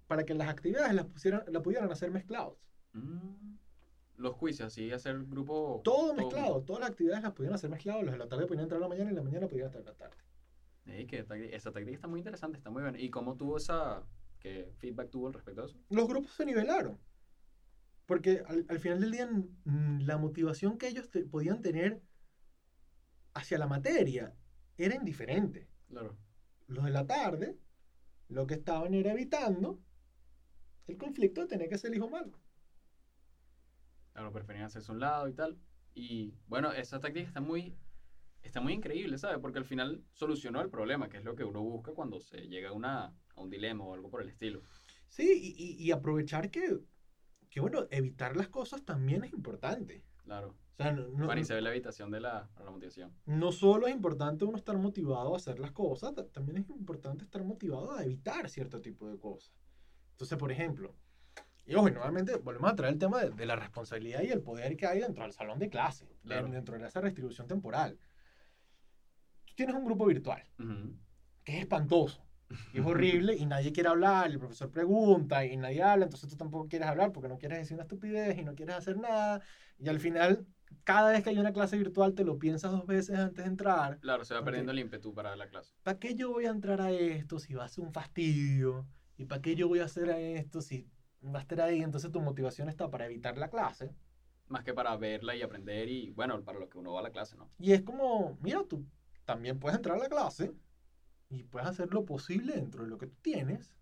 para 0.08 0.24
que 0.26 0.34
las 0.36 0.50
actividades 0.50 0.94
las, 0.94 1.06
pusieran, 1.06 1.44
la 1.48 1.62
pudieran 1.62 1.92
hacer 1.92 2.12
mezclados. 2.12 2.58
Mm, 2.94 3.56
Los 4.18 4.38
quizzes, 4.38 4.62
así 4.62 4.92
hacer 4.92 5.24
grupo. 5.26 5.82
Todo 5.84 6.14
mezclado, 6.14 6.62
todas 6.64 6.82
las 6.82 6.92
actividades 6.92 7.24
las 7.24 7.34
pudieran 7.34 7.56
hacer 7.56 7.70
mezclados. 7.70 8.04
Los 8.04 8.12
de 8.14 8.20
la 8.20 8.28
tarde 8.28 8.46
podían 8.46 8.64
entrar 8.64 8.80
a 8.80 8.84
la 8.84 8.88
mañana 8.90 9.12
y 9.12 9.16
la 9.16 9.24
mañana 9.24 9.48
podían 9.48 9.68
estar 9.68 9.82
en 9.82 9.86
la 9.88 9.96
tarde. 9.96 10.18
Ey, 10.86 11.08
que 11.08 11.26
esa 11.52 11.72
táctica 11.72 11.96
está 11.96 12.08
muy 12.08 12.20
interesante, 12.20 12.58
está 12.58 12.70
muy 12.70 12.84
buena. 12.84 13.00
¿Y 13.00 13.10
cómo 13.10 13.36
tuvo 13.36 13.58
esa. 13.58 14.04
qué 14.40 14.72
feedback 14.78 15.10
tuvo 15.10 15.28
al 15.28 15.34
respecto 15.34 15.62
de 15.62 15.68
eso? 15.68 15.80
Los 15.90 16.08
grupos 16.08 16.32
se 16.34 16.46
nivelaron. 16.46 17.00
Porque 18.06 18.44
al, 18.48 18.66
al 18.70 18.80
final 18.80 19.02
del 19.02 19.12
día, 19.12 19.28
mm, 19.28 20.02
la 20.02 20.18
motivación 20.20 20.78
que 20.78 20.88
ellos 20.88 21.10
te- 21.10 21.26
podían 21.26 21.62
tener 21.64 22.02
hacia 23.36 23.60
la 23.60 23.68
materia 23.68 24.34
era 24.78 24.96
indiferente. 24.96 25.68
Claro. 25.88 26.18
Los 26.68 26.86
de 26.86 26.92
la 26.92 27.06
tarde, 27.06 27.60
lo 28.30 28.48
que 28.48 28.56
estaban 28.56 28.94
era 28.96 29.12
evitando 29.12 29.80
el 30.88 30.98
conflicto 30.98 31.42
de 31.42 31.48
tener 31.48 31.70
que 31.70 31.78
ser 31.78 31.92
el 31.92 31.98
hijo 31.98 32.10
malo. 32.10 32.32
Claro, 34.14 34.32
preferían 34.32 34.66
hacerse 34.66 34.92
un 34.92 35.00
lado 35.00 35.28
y 35.28 35.34
tal. 35.34 35.60
Y 35.94 36.34
bueno, 36.48 36.72
esa 36.72 37.00
táctica 37.00 37.28
está 37.28 37.42
muy, 37.42 37.78
está 38.44 38.62
muy 38.62 38.74
increíble, 38.74 39.18
¿sabes? 39.18 39.40
Porque 39.40 39.60
al 39.60 39.66
final 39.66 40.04
solucionó 40.14 40.62
el 40.62 40.70
problema, 40.70 41.10
que 41.10 41.18
es 41.18 41.24
lo 41.24 41.36
que 41.36 41.44
uno 41.44 41.62
busca 41.62 41.94
cuando 41.94 42.20
se 42.20 42.48
llega 42.48 42.70
a, 42.70 42.74
una, 42.74 43.06
a 43.36 43.42
un 43.42 43.50
dilema 43.50 43.84
o 43.84 43.94
algo 43.94 44.10
por 44.10 44.22
el 44.22 44.30
estilo. 44.30 44.62
Sí, 45.10 45.28
y, 45.58 45.64
y- 45.64 45.84
y 45.86 45.92
aprovechar 45.92 46.50
que, 46.50 46.80
que, 47.50 47.60
bueno, 47.60 47.88
evitar 47.92 48.36
las 48.36 48.48
cosas 48.50 48.84
también 48.86 49.24
es 49.24 49.34
importante. 49.34 50.04
Claro. 50.24 50.56
O 50.78 50.84
sea, 50.84 50.92
no, 50.92 51.08
no- 51.08 51.28
Para 51.28 51.40
iniciar 51.40 51.62
la 51.62 51.70
habitación 51.70 52.12
de 52.12 52.20
la, 52.20 52.50
la 52.64 52.70
motivación. 52.72 53.14
no 53.26 53.52
solo 53.54 53.88
es 53.88 53.94
importante 53.96 54.44
uno 54.44 54.58
estar 54.58 54.78
motivado 54.78 55.34
a 55.34 55.38
hacer 55.38 55.58
las 55.60 55.72
cosas, 55.72 56.14
ta- 56.14 56.28
también 56.28 56.58
es 56.58 56.70
importante 56.70 57.24
estar 57.24 57.44
motivado 57.46 57.94
a 57.94 58.04
evitar 58.04 58.50
cierto 58.50 58.82
tipo 58.82 59.08
de 59.10 59.18
cosas. 59.18 59.54
Entonces, 60.12 60.38
por 60.38 60.52
ejemplo, 60.52 60.94
y 61.66 61.76
ojo, 61.76 61.88
y 61.88 61.92
nuevamente 61.92 62.36
volvemos 62.36 62.72
a 62.72 62.76
traer 62.76 62.94
el 62.94 63.00
tema 63.00 63.22
de, 63.24 63.30
de 63.32 63.46
la 63.46 63.56
responsabilidad 63.56 64.22
y 64.22 64.28
el 64.32 64.42
poder 64.42 64.76
que 64.76 64.86
hay 64.86 65.00
dentro 65.00 65.24
del 65.24 65.32
salón 65.32 65.60
de 65.60 65.70
clase, 65.70 66.08
Claro. 66.24 66.48
dentro 66.50 66.78
de 66.78 66.86
esa 66.88 67.00
restribución 67.02 67.48
temporal. 67.48 67.98
Tú 69.46 69.54
tienes 69.56 69.76
un 69.76 69.86
grupo 69.86 70.06
virtual 70.06 70.44
Ujú. 70.60 70.98
que 71.44 71.54
es 71.56 71.60
espantoso. 71.62 72.22
Y 72.74 72.80
es 72.80 72.86
horrible 72.86 73.36
y 73.36 73.46
nadie 73.48 73.72
quiere 73.74 73.90
hablar, 73.90 74.30
el 74.30 74.38
profesor 74.38 74.70
pregunta 74.70 75.44
y 75.46 75.58
nadie 75.58 75.82
habla, 75.82 76.06
entonces 76.06 76.30
tú 76.30 76.38
tampoco 76.38 76.68
quieres 76.70 76.88
hablar 76.88 77.12
porque 77.12 77.28
no 77.28 77.40
quieres 77.40 77.58
decir 77.58 77.74
una 77.74 77.84
estupidez 77.84 78.38
y 78.38 78.44
no 78.44 78.54
quieres 78.54 78.76
hacer 78.76 78.98
nada. 78.98 79.42
Y 79.80 79.90
al 79.90 80.00
final, 80.00 80.46
cada 80.84 81.12
vez 81.12 81.24
que 81.24 81.30
hay 81.30 81.38
una 81.40 81.54
clase 81.54 81.78
virtual 81.78 82.14
te 82.14 82.24
lo 82.24 82.38
piensas 82.40 82.72
dos 82.72 82.86
veces 82.86 83.18
antes 83.18 83.44
de 83.44 83.50
entrar. 83.50 84.00
Claro, 84.00 84.26
se 84.26 84.34
va 84.34 84.42
Ok. 84.42 84.46
perdiendo 84.46 84.72
el 84.72 84.80
ímpetu 84.80 85.14
para 85.14 85.36
la 85.36 85.48
clase. 85.48 85.74
¿Para 85.84 86.00
qué 86.00 86.16
yo 86.16 86.32
voy 86.32 86.46
a 86.46 86.50
entrar 86.50 86.82
a 86.82 86.92
esto 86.92 87.40
si 87.40 87.54
va 87.54 87.66
a 87.66 87.68
ser 87.70 87.84
un 87.84 87.94
fastidio? 87.94 88.88
¿Y 89.18 89.26
para 89.26 89.42
qué 89.42 89.56
yo 89.56 89.68
voy 89.68 89.80
a 89.80 89.86
hacer 89.86 90.10
a 90.10 90.20
esto 90.20 90.62
si 90.62 90.90
va 91.24 91.40
a 91.40 91.42
estar 91.42 91.62
ahí? 91.62 91.82
Entonces 91.82 92.12
tu 92.12 92.22
motivación 92.22 92.70
está 92.70 92.90
para 92.90 93.06
evitar 93.06 93.38
la 93.38 93.50
clase. 93.50 93.96
Más 94.48 94.64
que 94.64 94.74
para 94.74 94.96
verla 94.98 95.36
y 95.36 95.42
aprender 95.42 95.90
y, 95.90 96.12
bueno, 96.12 96.44
para 96.44 96.60
lo 96.60 96.70
que 96.70 96.78
uno 96.78 96.94
va 96.94 97.00
a 97.00 97.04
la 97.04 97.12
clase, 97.12 97.36
¿no? 97.36 97.50
Y 97.58 97.72
es 97.72 97.82
como, 97.82 98.38
mira, 98.42 98.64
tú 98.68 98.86
también 99.26 99.60
puedes 99.60 99.78
entrar 99.78 99.98
a 99.98 100.00
la 100.00 100.10
clase 100.10 100.54
y 101.30 101.44
puedes 101.44 101.68
hacer 101.68 101.92
lo 101.94 102.06
posible 102.06 102.54
dentro 102.54 102.84
de 102.84 102.90
lo 102.90 102.98
que 102.98 103.08
tú 103.08 103.16
tienes 103.22 103.76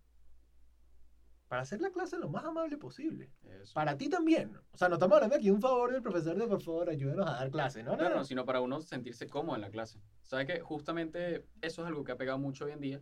para 1.54 1.62
hacer 1.62 1.82
la 1.82 1.92
clase 1.92 2.18
lo 2.18 2.30
más 2.30 2.44
amable 2.44 2.80
posible. 2.80 3.30
Eso. 3.62 3.76
Para 3.76 3.96
ti 3.96 4.10
también. 4.10 4.58
O 4.72 4.76
sea, 4.76 4.90
no 4.90 4.96
estamos 4.96 5.14
hablando 5.18 5.36
aquí 5.36 5.52
un 5.52 5.62
favor 5.62 5.92
del 5.92 6.02
profesor 6.02 6.36
de 6.36 6.48
por 6.48 6.60
favor 6.60 6.90
ayúdenos 6.90 7.28
a 7.28 7.34
dar 7.34 7.52
clase. 7.52 7.84
No, 7.84 7.92
no, 7.92 7.98
Claro, 8.00 8.16
no. 8.16 8.22
no, 8.22 8.26
sino 8.26 8.44
para 8.44 8.60
uno 8.60 8.82
sentirse 8.82 9.28
cómodo 9.28 9.54
en 9.58 9.62
la 9.62 9.70
clase. 9.70 10.02
¿Sabes 10.24 10.48
que 10.48 10.62
Justamente 10.62 11.46
eso 11.62 11.84
es 11.84 11.88
algo 11.88 12.04
que 12.04 12.12
ha 12.12 12.18
pegado 12.18 12.40
mucho 12.40 12.66
hoy 12.66 12.72
en 12.72 12.80
día. 12.80 13.02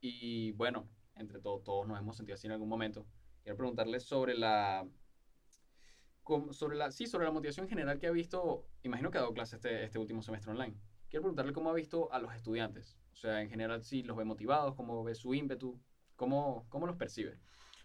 Y 0.00 0.52
bueno, 0.52 0.88
entre 1.14 1.40
todos, 1.40 1.62
todos 1.62 1.86
nos 1.86 1.98
hemos 1.98 2.16
sentido 2.16 2.36
así 2.36 2.46
en 2.46 2.54
algún 2.54 2.70
momento. 2.70 3.04
Quiero 3.42 3.58
preguntarle 3.58 4.00
sobre 4.00 4.34
la. 4.34 4.88
Sobre 6.52 6.78
la, 6.78 6.90
sí, 6.92 7.06
sobre 7.06 7.26
la 7.26 7.32
motivación 7.32 7.68
general 7.68 7.98
que 7.98 8.06
ha 8.06 8.12
visto. 8.12 8.64
Imagino 8.82 9.10
que 9.10 9.18
ha 9.18 9.20
dado 9.20 9.34
clase 9.34 9.56
este, 9.56 9.84
este 9.84 9.98
último 9.98 10.22
semestre 10.22 10.52
online. 10.52 10.74
Quiero 11.10 11.24
preguntarle 11.24 11.52
cómo 11.52 11.68
ha 11.68 11.74
visto 11.74 12.10
a 12.14 12.18
los 12.18 12.32
estudiantes. 12.34 12.96
O 13.12 13.16
sea, 13.16 13.42
en 13.42 13.50
general, 13.50 13.82
si 13.82 14.02
los 14.04 14.16
ve 14.16 14.24
motivados, 14.24 14.74
cómo 14.74 15.04
ve 15.04 15.14
su 15.14 15.34
ímpetu, 15.34 15.78
cómo, 16.16 16.64
cómo 16.70 16.86
los 16.86 16.96
percibe. 16.96 17.38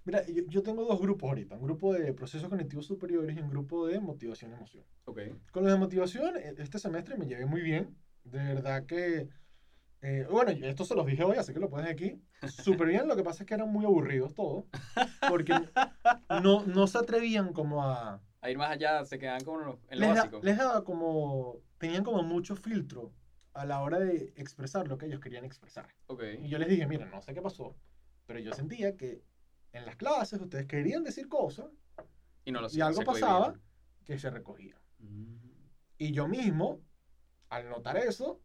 Mira, 0.05 0.23
yo, 0.27 0.43
yo 0.47 0.63
tengo 0.63 0.85
dos 0.85 0.99
grupos 1.01 1.27
ahorita. 1.29 1.55
Un 1.55 1.61
grupo 1.63 1.93
de 1.93 2.13
procesos 2.13 2.47
cognitivos 2.47 2.85
superiores 2.85 3.35
y 3.35 3.39
un 3.41 3.49
grupo 3.49 3.87
de 3.87 3.99
motivación 3.99 4.51
y 4.51 4.53
emoción. 4.53 4.83
Ok. 5.05 5.19
Con 5.51 5.63
los 5.63 5.71
de 5.73 5.79
motivación, 5.79 6.37
e- 6.37 6.55
este 6.59 6.79
semestre 6.79 7.17
me 7.17 7.25
llevé 7.25 7.45
muy 7.45 7.61
bien. 7.61 7.97
De 8.23 8.37
verdad 8.37 8.85
que... 8.85 9.27
eh, 10.01 10.27
bueno, 10.29 10.51
esto 10.51 10.85
se 10.85 10.95
los 10.95 11.05
dije 11.07 11.23
hoy, 11.23 11.37
así 11.37 11.53
que 11.53 11.59
lo 11.59 11.69
pones 11.69 11.89
aquí. 11.89 12.21
Súper 12.47 12.87
bien, 12.87 13.07
lo 13.07 13.15
que 13.15 13.23
pasa 13.23 13.43
es 13.43 13.47
que 13.47 13.55
eran 13.55 13.69
muy 13.71 13.83
aburridos 13.85 14.33
todos. 14.35 14.65
Porque 15.27 15.53
no, 16.43 16.65
no 16.65 16.87
se 16.87 16.97
atrevían 16.99 17.51
como 17.53 17.83
a... 17.83 18.21
A 18.41 18.49
ir 18.51 18.59
más 18.59 18.69
allá, 18.69 19.03
se 19.05 19.17
quedan 19.17 19.43
como 19.43 19.59
en 19.61 19.65
lo, 19.65 19.79
Les, 19.89 20.09
da- 20.09 20.15
básico. 20.15 20.39
les 20.43 20.57
daba 20.57 20.83
como... 20.83 21.57
Tenían 21.79 22.03
como 22.03 22.21
mucho 22.21 22.55
filtro 22.55 23.11
a 23.53 23.65
la 23.65 23.81
hora 23.81 23.97
de 23.99 24.33
expresar 24.35 24.87
lo 24.87 24.97
que 24.99 25.07
ellos 25.07 25.19
querían 25.19 25.45
expresar. 25.45 25.87
Ok. 26.07 26.21
Y 26.43 26.49
yo 26.49 26.59
les 26.59 26.67
dije, 26.69 26.85
mira, 26.85 27.05
no 27.07 27.21
sé 27.21 27.33
qué 27.33 27.41
pasó, 27.41 27.75
pero 28.27 28.37
yo 28.39 28.53
sentía 28.53 28.95
que 28.97 29.23
en 29.77 29.85
las 29.85 29.95
clases 29.95 30.41
ustedes 30.41 30.65
querían 30.67 31.03
decir 31.03 31.27
cosas 31.27 31.67
Y, 32.45 32.51
no 32.51 32.61
lo 32.61 32.67
y 32.71 32.81
algo 32.81 33.03
cohibían. 33.03 33.29
pasaba 33.29 33.59
que 34.05 34.17
se 34.17 34.29
recogía. 34.29 34.79
Mm. 34.99 35.35
Y 35.97 36.11
yo 36.11 36.27
mismo, 36.27 36.81
al 37.49 37.69
notar 37.69 37.97
eso, 37.97 38.41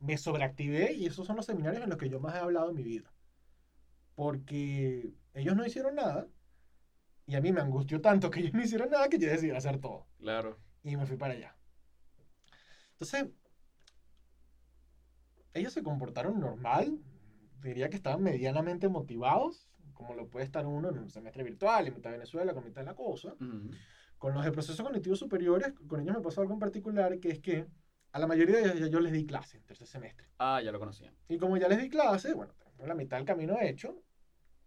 me 0.00 0.16
sobreactivé 0.16 0.92
y 0.92 1.06
esos 1.06 1.26
son 1.26 1.36
los 1.36 1.46
seminarios 1.46 1.82
en 1.82 1.90
los 1.90 1.98
que 1.98 2.08
yo 2.08 2.20
más 2.20 2.34
he 2.34 2.38
hablado 2.38 2.70
en 2.70 2.76
mi 2.76 2.82
vida. 2.82 3.12
Porque 4.14 5.12
ellos 5.34 5.54
no 5.54 5.66
hicieron 5.66 5.96
nada 5.96 6.26
y 7.26 7.34
a 7.34 7.40
mí 7.40 7.52
me 7.52 7.60
angustió 7.60 8.00
tanto 8.00 8.30
que 8.30 8.40
ellos 8.40 8.54
no 8.54 8.62
hicieron 8.62 8.90
nada 8.90 9.08
que 9.08 9.18
yo 9.18 9.28
decidí 9.28 9.50
hacer 9.50 9.80
todo. 9.80 10.06
Claro. 10.18 10.58
Y 10.82 10.96
me 10.96 11.06
fui 11.06 11.16
para 11.16 11.34
allá. 11.34 11.56
Entonces, 12.92 13.28
ellos 15.52 15.72
se 15.72 15.82
comportaron 15.82 16.40
normal, 16.40 16.98
diría 17.62 17.90
que 17.90 17.96
estaban 17.96 18.22
medianamente 18.22 18.88
motivados, 18.88 19.68
como 19.96 20.14
lo 20.14 20.28
puede 20.28 20.44
estar 20.44 20.64
uno 20.66 20.90
en 20.90 20.98
un 20.98 21.10
semestre 21.10 21.42
virtual, 21.42 21.86
en 21.86 21.94
mitad 21.94 22.10
de 22.10 22.18
Venezuela, 22.18 22.52
con 22.52 22.64
mitad 22.64 22.82
de 22.82 22.86
la 22.86 22.94
cosa. 22.94 23.34
Con 24.18 24.34
los 24.34 24.44
de 24.44 24.52
procesos 24.52 24.84
cognitivos 24.84 25.18
superiores, 25.18 25.72
con 25.88 26.00
ellos 26.00 26.14
me 26.14 26.22
pasó 26.22 26.42
algo 26.42 26.52
en 26.52 26.60
particular, 26.60 27.18
que 27.18 27.30
es 27.30 27.40
que 27.40 27.66
a 28.12 28.18
la 28.18 28.26
mayoría 28.26 28.56
de 28.56 28.62
ellos 28.62 28.80
ya 28.80 28.86
yo 28.86 29.00
les 29.00 29.12
di 29.12 29.26
clase 29.26 29.56
en 29.56 29.64
tercer 29.64 29.86
semestre. 29.86 30.28
Ah, 30.38 30.60
ya 30.62 30.70
lo 30.70 30.78
conocía. 30.78 31.12
Y 31.28 31.38
como 31.38 31.56
ya 31.56 31.68
les 31.68 31.80
di 31.80 31.88
clase, 31.88 32.34
bueno, 32.34 32.54
tengo 32.76 32.86
la 32.86 32.94
mitad 32.94 33.16
del 33.16 33.26
camino 33.26 33.58
hecho 33.60 34.02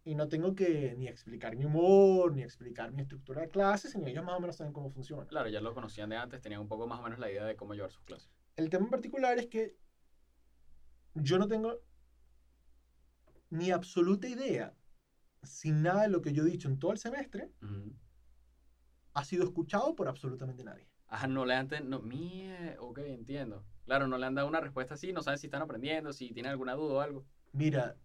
y 0.03 0.15
no 0.15 0.27
tengo 0.27 0.55
que 0.55 0.95
ni 0.97 1.07
explicar 1.07 1.55
mi 1.55 1.65
humor, 1.65 2.33
ni 2.33 2.41
explicar 2.41 2.91
mi 2.91 3.01
estructura 3.01 3.41
de 3.41 3.49
clase, 3.49 3.89
sino 3.89 4.07
ellos 4.07 4.23
más 4.23 4.37
o 4.37 4.39
menos 4.39 4.55
saben 4.55 4.73
cómo 4.73 4.89
funciona. 4.89 5.25
Claro, 5.27 5.49
ya 5.49 5.61
lo 5.61 5.73
conocían 5.73 6.09
de 6.09 6.17
antes, 6.17 6.41
tenían 6.41 6.61
un 6.61 6.67
poco 6.67 6.87
más 6.87 6.99
o 6.99 7.03
menos 7.03 7.19
la 7.19 7.31
idea 7.31 7.45
de 7.45 7.55
cómo 7.55 7.73
llevar 7.73 7.91
sus 7.91 8.03
clases. 8.03 8.31
El 8.55 8.69
tema 8.69 8.85
en 8.85 8.91
particular 8.91 9.37
es 9.37 9.47
que 9.47 9.77
yo 11.13 11.37
no 11.37 11.47
tengo 11.47 11.79
ni 13.49 13.71
absoluta 13.71 14.27
idea 14.27 14.73
si 15.43 15.71
nada 15.71 16.03
de 16.03 16.09
lo 16.09 16.21
que 16.21 16.33
yo 16.33 16.43
he 16.43 16.49
dicho 16.49 16.67
en 16.67 16.79
todo 16.79 16.91
el 16.91 16.97
semestre 16.97 17.51
ha 19.13 19.23
sido 19.25 19.43
escuchado 19.43 19.95
por 19.95 20.07
absolutamente 20.07 20.63
nadie. 20.63 20.87
Ajá, 21.07 21.27
no 21.27 21.45
le 21.45 21.55
han... 21.55 21.69
No, 21.85 21.99
mie, 21.99 22.77
ok, 22.79 22.99
entiendo. 22.99 23.65
Claro, 23.85 24.07
no 24.07 24.17
le 24.17 24.25
han 24.25 24.35
dado 24.35 24.47
una 24.47 24.59
respuesta 24.59 24.93
así, 24.93 25.11
no 25.11 25.23
saben 25.23 25.39
si 25.39 25.47
están 25.47 25.63
aprendiendo, 25.63 26.13
si 26.13 26.31
tienen 26.31 26.51
alguna 26.51 26.75
duda 26.75 26.93
o 26.93 26.99
algo. 26.99 27.25
Mira, 27.51 27.97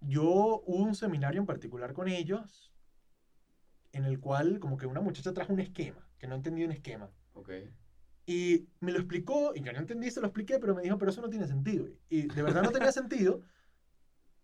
yo 0.00 0.22
hubo 0.64 0.84
un 0.84 0.94
seminario 0.94 1.40
en 1.40 1.46
particular 1.46 1.92
con 1.92 2.08
ellos 2.08 2.72
en 3.92 4.04
el 4.04 4.20
cual 4.20 4.60
como 4.60 4.76
que 4.76 4.86
una 4.86 5.00
muchacha 5.00 5.34
trajo 5.34 5.52
un 5.52 5.60
esquema, 5.60 6.08
que 6.18 6.28
no 6.28 6.36
entendía 6.36 6.66
un 6.66 6.72
esquema. 6.72 7.10
Ok. 7.32 7.50
Y 8.26 8.68
me 8.78 8.92
lo 8.92 8.98
explicó, 8.98 9.52
y 9.56 9.62
yo 9.62 9.72
no 9.72 9.80
entendí, 9.80 10.10
se 10.10 10.20
lo 10.20 10.28
expliqué, 10.28 10.60
pero 10.60 10.74
me 10.74 10.82
dijo, 10.82 10.98
pero 10.98 11.10
eso 11.10 11.20
no 11.20 11.30
tiene 11.30 11.48
sentido. 11.48 11.88
Y 12.08 12.28
de 12.28 12.42
verdad 12.42 12.62
no 12.62 12.70
tenía 12.70 12.92
sentido. 12.92 13.42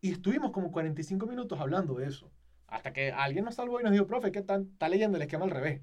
Y 0.07 0.13
estuvimos 0.13 0.53
como 0.53 0.71
45 0.71 1.27
minutos 1.27 1.59
hablando 1.59 1.95
de 1.95 2.07
eso. 2.07 2.31
Hasta 2.69 2.93
que 2.93 3.11
alguien 3.11 3.45
nos 3.45 3.57
salvó 3.57 3.81
y 3.81 3.83
nos 3.83 3.91
dijo, 3.93 4.07
profe, 4.07 4.31
que 4.31 4.39
está, 4.39 4.57
está 4.57 4.89
leyendo 4.89 5.17
el 5.17 5.23
esquema 5.23 5.45
al 5.47 5.51
revés. 5.51 5.83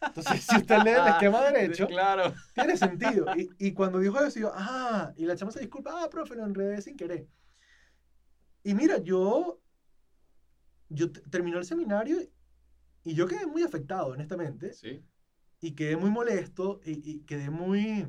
Entonces, 0.00 0.42
si 0.44 0.56
usted 0.58 0.78
lee 0.84 0.90
el 0.90 1.08
esquema 1.08 1.40
derecho, 1.50 1.88
Claro. 1.88 2.32
tiene 2.54 2.76
sentido. 2.76 3.26
Y, 3.36 3.48
y 3.58 3.72
cuando 3.72 3.98
dijo 3.98 4.20
eso, 4.22 4.38
yo, 4.38 4.52
ah, 4.54 5.12
y 5.16 5.24
la 5.24 5.34
chama 5.34 5.50
se 5.50 5.58
disculpa, 5.58 5.90
ah, 6.04 6.08
profe, 6.08 6.36
lo 6.36 6.44
enredé 6.44 6.80
sin 6.82 6.96
querer. 6.96 7.26
Y 8.62 8.74
mira, 8.74 8.98
yo, 8.98 9.60
yo 10.88 11.10
te- 11.10 11.22
terminó 11.22 11.58
el 11.58 11.64
seminario 11.64 12.18
y 13.02 13.14
yo 13.14 13.26
quedé 13.26 13.44
muy 13.46 13.62
afectado, 13.64 14.08
honestamente 14.08 14.72
Sí. 14.72 15.04
y 15.60 15.72
quedé 15.74 15.96
muy 15.96 16.10
molesto 16.10 16.80
y, 16.84 17.10
y 17.10 17.20
quedé 17.24 17.50
muy 17.50 18.06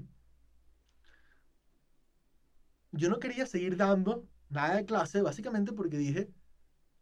yo 2.91 3.09
no 3.09 3.19
quería 3.19 3.45
seguir 3.45 3.77
dando 3.77 4.27
nada 4.49 4.75
de 4.75 4.85
clase, 4.85 5.21
básicamente 5.21 5.73
porque 5.73 5.97
dije, 5.97 6.31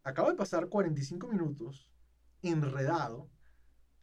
acabo 0.02 0.30
de 0.30 0.36
pasar 0.36 0.68
45 0.68 1.28
minutos 1.28 1.90
enredado, 2.42 3.30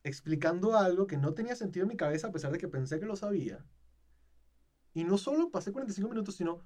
explicando 0.03 0.77
algo 0.77 1.07
que 1.07 1.17
no 1.17 1.33
tenía 1.33 1.55
sentido 1.55 1.83
en 1.83 1.89
mi 1.89 1.97
cabeza 1.97 2.27
a 2.27 2.31
pesar 2.31 2.51
de 2.51 2.57
que 2.57 2.67
pensé 2.67 2.99
que 2.99 3.05
lo 3.05 3.15
sabía. 3.15 3.65
Y 4.93 5.03
no 5.03 5.17
solo 5.17 5.49
pasé 5.49 5.71
45 5.71 6.09
minutos, 6.09 6.35
sino 6.35 6.61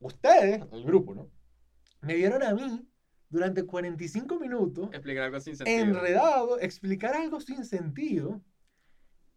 ustedes, 0.00 0.62
el 0.72 0.84
grupo, 0.84 1.14
¿no? 1.14 1.30
Me 2.00 2.14
vieron 2.14 2.42
a 2.42 2.54
mí 2.54 2.88
durante 3.28 3.64
45 3.64 4.38
minutos 4.38 4.88
Explicar 4.92 5.24
algo 5.24 5.40
sin 5.40 5.56
sentido. 5.56 5.84
enredado, 5.84 6.60
explicar 6.60 7.14
algo 7.14 7.40
sin 7.40 7.64
sentido. 7.64 8.40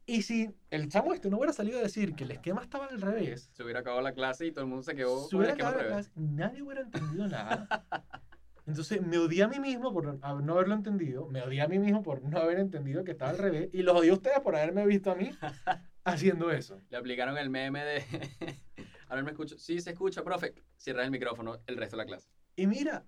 Y 0.10 0.24
si 0.24 0.50
el 0.72 0.90
chamo 0.90 1.14
este 1.14 1.30
no 1.30 1.38
hubiera 1.38 1.54
salido 1.54 1.78
a 1.78 1.84
decir 1.84 2.16
que 2.16 2.24
el 2.24 2.32
esquema 2.32 2.64
estaba 2.64 2.88
al 2.88 3.00
revés, 3.00 3.52
Se 3.54 3.62
hubiera 3.62 3.82
acabado 3.82 4.02
la 4.02 4.12
clase 4.14 4.48
y 4.48 4.52
todo 4.52 4.64
el 4.64 4.68
mundo 4.68 4.82
se 4.82 4.96
quedó 4.96 5.28
se 5.28 5.36
con 5.36 5.46
el 5.46 5.52
hubiera 5.52 5.52
esquema 5.52 5.70
al 5.70 5.76
acabado 5.76 5.78
la 5.78 5.84
revés. 5.84 6.10
clase, 6.10 6.20
nadie 6.20 6.64
hubiera 6.64 6.82
entendido 6.82 7.28
nada. 7.28 7.68
Entonces 8.66 9.04
me 9.04 9.20
odié 9.20 9.44
a 9.44 9.48
mí 9.48 9.60
mismo 9.60 9.94
por 9.94 10.06
no 10.06 10.42
no 10.42 10.54
haberlo 10.54 10.74
entendido, 10.74 11.28
me 11.28 11.44
odié 11.44 11.62
a 11.62 11.68
mí 11.68 11.78
mismo 11.78 12.02
por 12.02 12.24
no 12.24 12.40
haber 12.40 12.58
entendido 12.58 13.04
que 13.04 13.12
estaba 13.12 13.30
al 13.30 13.38
revés, 13.38 13.70
y 13.72 13.84
los 13.84 13.96
odié 13.96 14.10
a 14.10 14.14
ustedes 14.14 14.40
por 14.40 14.56
haberme 14.56 14.84
visto 14.88 15.12
a 15.12 15.16
mí 15.16 15.30
haciendo 16.04 16.50
eso. 16.50 16.82
Le 16.90 16.98
aplicaron 16.98 17.38
el 17.38 17.52
meme 17.52 17.84
de. 17.86 18.04
Ahora 19.10 19.22
me 19.22 19.30
escucho. 19.30 19.60
Sí, 19.60 19.80
se 19.80 19.92
escucha, 19.92 20.24
profe. 20.24 20.56
Cierra 20.76 21.04
el 21.04 21.12
micrófono 21.12 21.60
el 21.68 21.78
resto 21.78 21.98
de 21.98 22.04
la 22.04 22.08
clase. 22.08 22.30
Y 22.56 22.66
mira, 22.66 23.06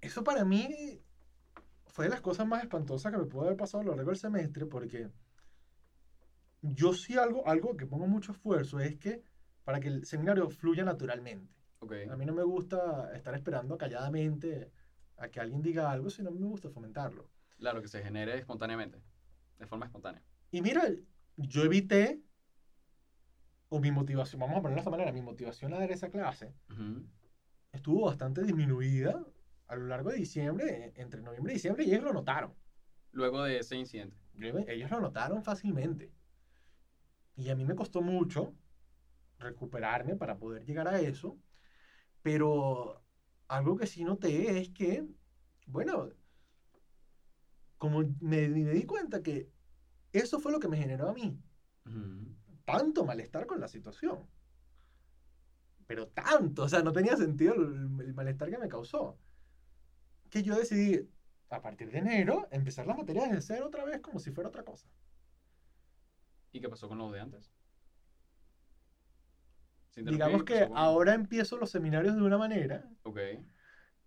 eso 0.00 0.24
para 0.24 0.42
mí 0.46 1.02
fue 1.86 2.06
de 2.06 2.10
las 2.12 2.22
cosas 2.22 2.46
más 2.46 2.62
espantosas 2.62 3.12
que 3.12 3.18
me 3.18 3.26
pudo 3.26 3.42
haber 3.42 3.56
pasado 3.58 3.82
a 3.82 3.84
lo 3.84 3.94
largo 3.94 4.10
del 4.10 4.18
semestre, 4.18 4.64
porque 4.64 5.10
yo 6.62 6.92
sí 6.92 7.16
algo, 7.16 7.46
algo 7.46 7.76
que 7.76 7.86
pongo 7.86 8.06
mucho 8.06 8.32
esfuerzo 8.32 8.80
es 8.80 8.96
que 8.96 9.22
para 9.64 9.80
que 9.80 9.88
el 9.88 10.04
seminario 10.04 10.48
fluya 10.50 10.84
naturalmente. 10.84 11.54
A 12.10 12.16
mí 12.16 12.26
no 12.26 12.34
me 12.34 12.42
gusta 12.42 13.10
estar 13.14 13.34
esperando 13.34 13.78
calladamente 13.78 14.70
a 15.16 15.28
que 15.28 15.40
alguien 15.40 15.62
diga 15.62 15.90
algo, 15.90 16.10
sino 16.10 16.30
me 16.30 16.46
gusta 16.46 16.70
fomentarlo. 16.70 17.28
Claro, 17.56 17.80
que 17.80 17.88
se 17.88 18.02
genere 18.02 18.36
espontáneamente. 18.38 19.02
De 19.58 19.66
forma 19.66 19.86
espontánea. 19.86 20.22
Y 20.50 20.62
mira, 20.62 20.82
yo 21.36 21.64
evité, 21.64 22.22
o 23.68 23.80
mi 23.80 23.90
motivación, 23.90 24.40
vamos 24.40 24.56
a 24.56 24.62
ponerlo 24.62 24.76
de 24.76 24.80
esta 24.80 24.90
manera, 24.90 25.12
mi 25.12 25.22
motivación 25.22 25.72
a 25.74 25.78
dar 25.78 25.90
esa 25.90 26.10
clase 26.10 26.54
estuvo 27.72 28.06
bastante 28.06 28.42
disminuida 28.42 29.24
a 29.68 29.76
lo 29.76 29.86
largo 29.86 30.10
de 30.10 30.16
diciembre, 30.16 30.92
e- 30.96 31.00
entre 31.00 31.22
noviembre 31.22 31.52
y 31.52 31.56
diciembre, 31.56 31.84
y 31.84 31.90
ellos 31.92 32.04
lo 32.04 32.12
notaron. 32.12 32.54
Luego 33.12 33.42
de 33.42 33.58
ese 33.58 33.76
incidente. 33.76 34.16
Ellos 34.68 34.90
lo 34.90 35.00
notaron 35.00 35.42
fácilmente. 35.42 36.12
Y 37.40 37.48
a 37.48 37.56
mí 37.56 37.64
me 37.64 37.74
costó 37.74 38.02
mucho 38.02 38.54
recuperarme 39.38 40.14
para 40.16 40.38
poder 40.38 40.64
llegar 40.64 40.86
a 40.88 41.00
eso, 41.00 41.40
pero 42.22 43.06
algo 43.48 43.76
que 43.76 43.86
sí 43.86 44.04
noté 44.04 44.58
es 44.60 44.70
que, 44.70 45.08
bueno, 45.66 46.10
como 47.78 48.00
me, 48.20 48.48
me 48.48 48.72
di 48.72 48.84
cuenta 48.86 49.22
que 49.22 49.52
eso 50.12 50.38
fue 50.40 50.52
lo 50.52 50.60
que 50.60 50.68
me 50.68 50.76
generó 50.76 51.08
a 51.08 51.14
mí, 51.14 51.42
tanto 52.64 53.04
malestar 53.04 53.46
con 53.46 53.60
la 53.60 53.68
situación. 53.68 54.30
Pero 55.86 56.08
tanto, 56.08 56.62
o 56.64 56.68
sea, 56.68 56.82
no 56.82 56.92
tenía 56.92 57.16
sentido 57.16 57.54
el, 57.54 58.00
el 58.00 58.14
malestar 58.14 58.50
que 58.50 58.58
me 58.58 58.68
causó. 58.68 59.20
Que 60.30 60.42
yo 60.42 60.56
decidí, 60.56 61.10
a 61.50 61.60
partir 61.60 61.90
de 61.90 61.98
enero, 61.98 62.48
empezar 62.50 62.86
las 62.86 62.96
materias 62.96 63.30
de 63.30 63.40
cero 63.42 63.66
otra 63.68 63.84
vez 63.84 64.00
como 64.00 64.18
si 64.20 64.30
fuera 64.30 64.48
otra 64.48 64.64
cosa. 64.64 64.88
¿Y 66.52 66.60
qué 66.60 66.68
pasó 66.68 66.88
con 66.88 66.98
los 66.98 67.12
de 67.12 67.20
antes? 67.20 67.52
Digamos 69.96 70.44
que 70.44 70.66
con- 70.68 70.76
ahora 70.76 71.14
empiezo 71.14 71.56
los 71.56 71.70
seminarios 71.70 72.14
de 72.16 72.22
una 72.22 72.38
manera 72.38 72.88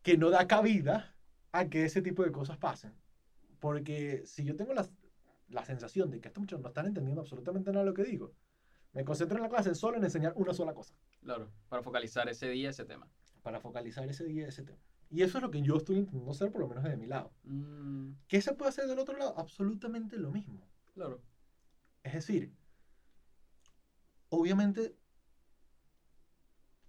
que 0.02 0.18
no 0.18 0.30
da 0.30 0.48
cabida 0.48 1.16
a 1.52 1.70
que 1.70 1.86
ese 1.86 2.02
tipo 2.02 2.24
de 2.24 2.32
cosas 2.32 2.58
pasen. 2.58 2.94
Porque 3.60 4.24
si 4.26 4.44
yo 4.44 4.56
tengo 4.56 4.74
la, 4.74 4.88
la 5.50 5.64
sensación 5.66 6.10
de 6.10 6.20
que 6.20 6.30
estos 6.30 6.42
muchachos 6.42 6.62
no 6.62 6.70
están 6.70 6.88
entendiendo 6.88 7.22
absolutamente 7.22 7.72
nada 7.72 7.84
de 7.84 7.90
lo 7.92 7.94
que 7.94 8.04
digo, 8.04 8.34
me 8.94 9.06
concentro 9.06 9.38
en 9.38 9.44
la 9.44 9.50
clase 9.50 9.76
solo 9.76 9.98
en 9.98 10.04
enseñar 10.04 10.34
una 10.36 10.54
sola 10.54 10.74
cosa. 10.74 10.96
Claro. 11.22 11.52
Para 11.70 11.84
focalizar 11.84 12.28
ese 12.30 12.50
día 12.50 12.70
ese 12.70 12.86
tema. 12.86 13.08
para 13.42 13.60
focalizar 13.60 14.08
ese 14.10 14.24
día 14.26 14.48
ese 14.48 14.64
tema. 14.64 14.80
Y 15.10 15.22
eso 15.22 15.38
es 15.38 15.42
lo 15.44 15.52
que 15.52 15.62
yo 15.62 15.76
estoy 15.76 15.98
intentando 15.98 16.32
hacer, 16.32 16.50
por 16.50 16.62
lo 16.62 16.68
menos 16.70 16.84
de 16.86 16.96
mi 16.96 17.08
lado. 17.08 17.34
Mm, 17.44 18.14
¿Qué 18.28 18.42
se 18.42 18.54
puede 18.54 18.70
hacer 18.70 18.88
del 18.88 18.98
otro 19.00 19.18
lado? 19.18 19.38
Absolutamente 19.38 20.18
lo 20.18 20.32
mismo. 20.32 20.66
claro. 20.94 21.22
Es 22.04 22.14
decir, 22.14 22.54
obviamente 24.30 24.98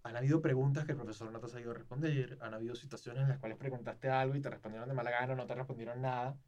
han 0.03 0.17
habido 0.17 0.43
preguntas 0.43 0.85
que 0.85 0.93
el 0.93 0.99
profesor 0.99 1.33
no 1.33 1.41
te 1.41 1.47
ha 1.47 1.49
sabido 1.49 1.73
responder, 1.73 2.39
han 2.43 2.53
habido 2.53 2.75
situaciones 2.75 3.23
en 3.23 3.29
las 3.29 3.39
cuales 3.39 3.57
preguntaste 3.57 4.11
algo 4.11 4.35
y 4.35 4.41
te 4.41 4.51
respondieron 4.51 4.89
de 4.89 4.95
mala 4.95 5.11
gana 5.11 5.33
o 5.33 5.37
no 5.37 5.47
te 5.47 5.55
respondieron 5.55 6.03
nada, 6.03 6.39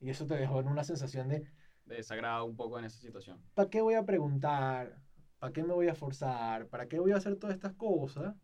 y 0.00 0.10
eso 0.10 0.26
te 0.26 0.34
dejó 0.34 0.60
en 0.60 0.68
una 0.68 0.82
sensación 0.84 1.28
de, 1.28 1.46
De 1.84 1.96
desagrado 1.96 2.44
un 2.44 2.56
poco 2.56 2.78
en 2.78 2.86
esa 2.86 2.98
situación. 2.98 3.40
¿para 3.54 3.70
qué 3.70 3.80
voy 3.82 3.94
a 3.94 4.04
preguntar? 4.04 5.00
¿Para 5.38 5.52
qué 5.52 5.62
me 5.62 5.74
voy 5.74 5.88
a 5.88 5.94
forzar? 5.94 6.68
¿Para 6.68 6.88
qué 6.88 6.98
voy 6.98 7.12
a 7.12 7.16
hacer 7.16 7.36
todas 7.36 7.54
estas 7.54 7.74
cosas? 7.74 8.34